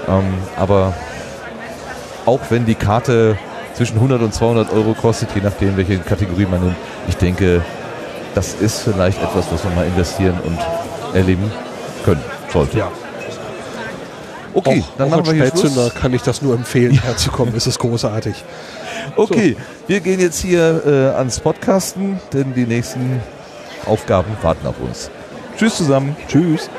[0.08, 0.92] Ähm, aber
[2.26, 3.38] auch wenn die Karte
[3.74, 6.76] zwischen 100 und 200 Euro kostet, je nachdem, welche Kategorie man nimmt,
[7.08, 7.62] ich denke,
[8.34, 10.58] das ist vielleicht etwas, was man mal investieren und
[11.14, 11.50] erleben
[12.04, 12.78] können sollte.
[12.78, 12.92] Ja.
[14.52, 15.94] Okay, auch dann auch machen wir hier Spätzünder Schluss.
[15.94, 17.54] kann ich das nur empfehlen, herzukommen.
[17.56, 18.44] Es ist großartig.
[19.16, 19.56] Okay,
[19.88, 23.20] wir gehen jetzt hier äh, ans Podcasten, denn die nächsten
[23.86, 25.10] Aufgaben warten auf uns.
[25.56, 26.16] Tschüss zusammen.
[26.28, 26.70] Tschüss.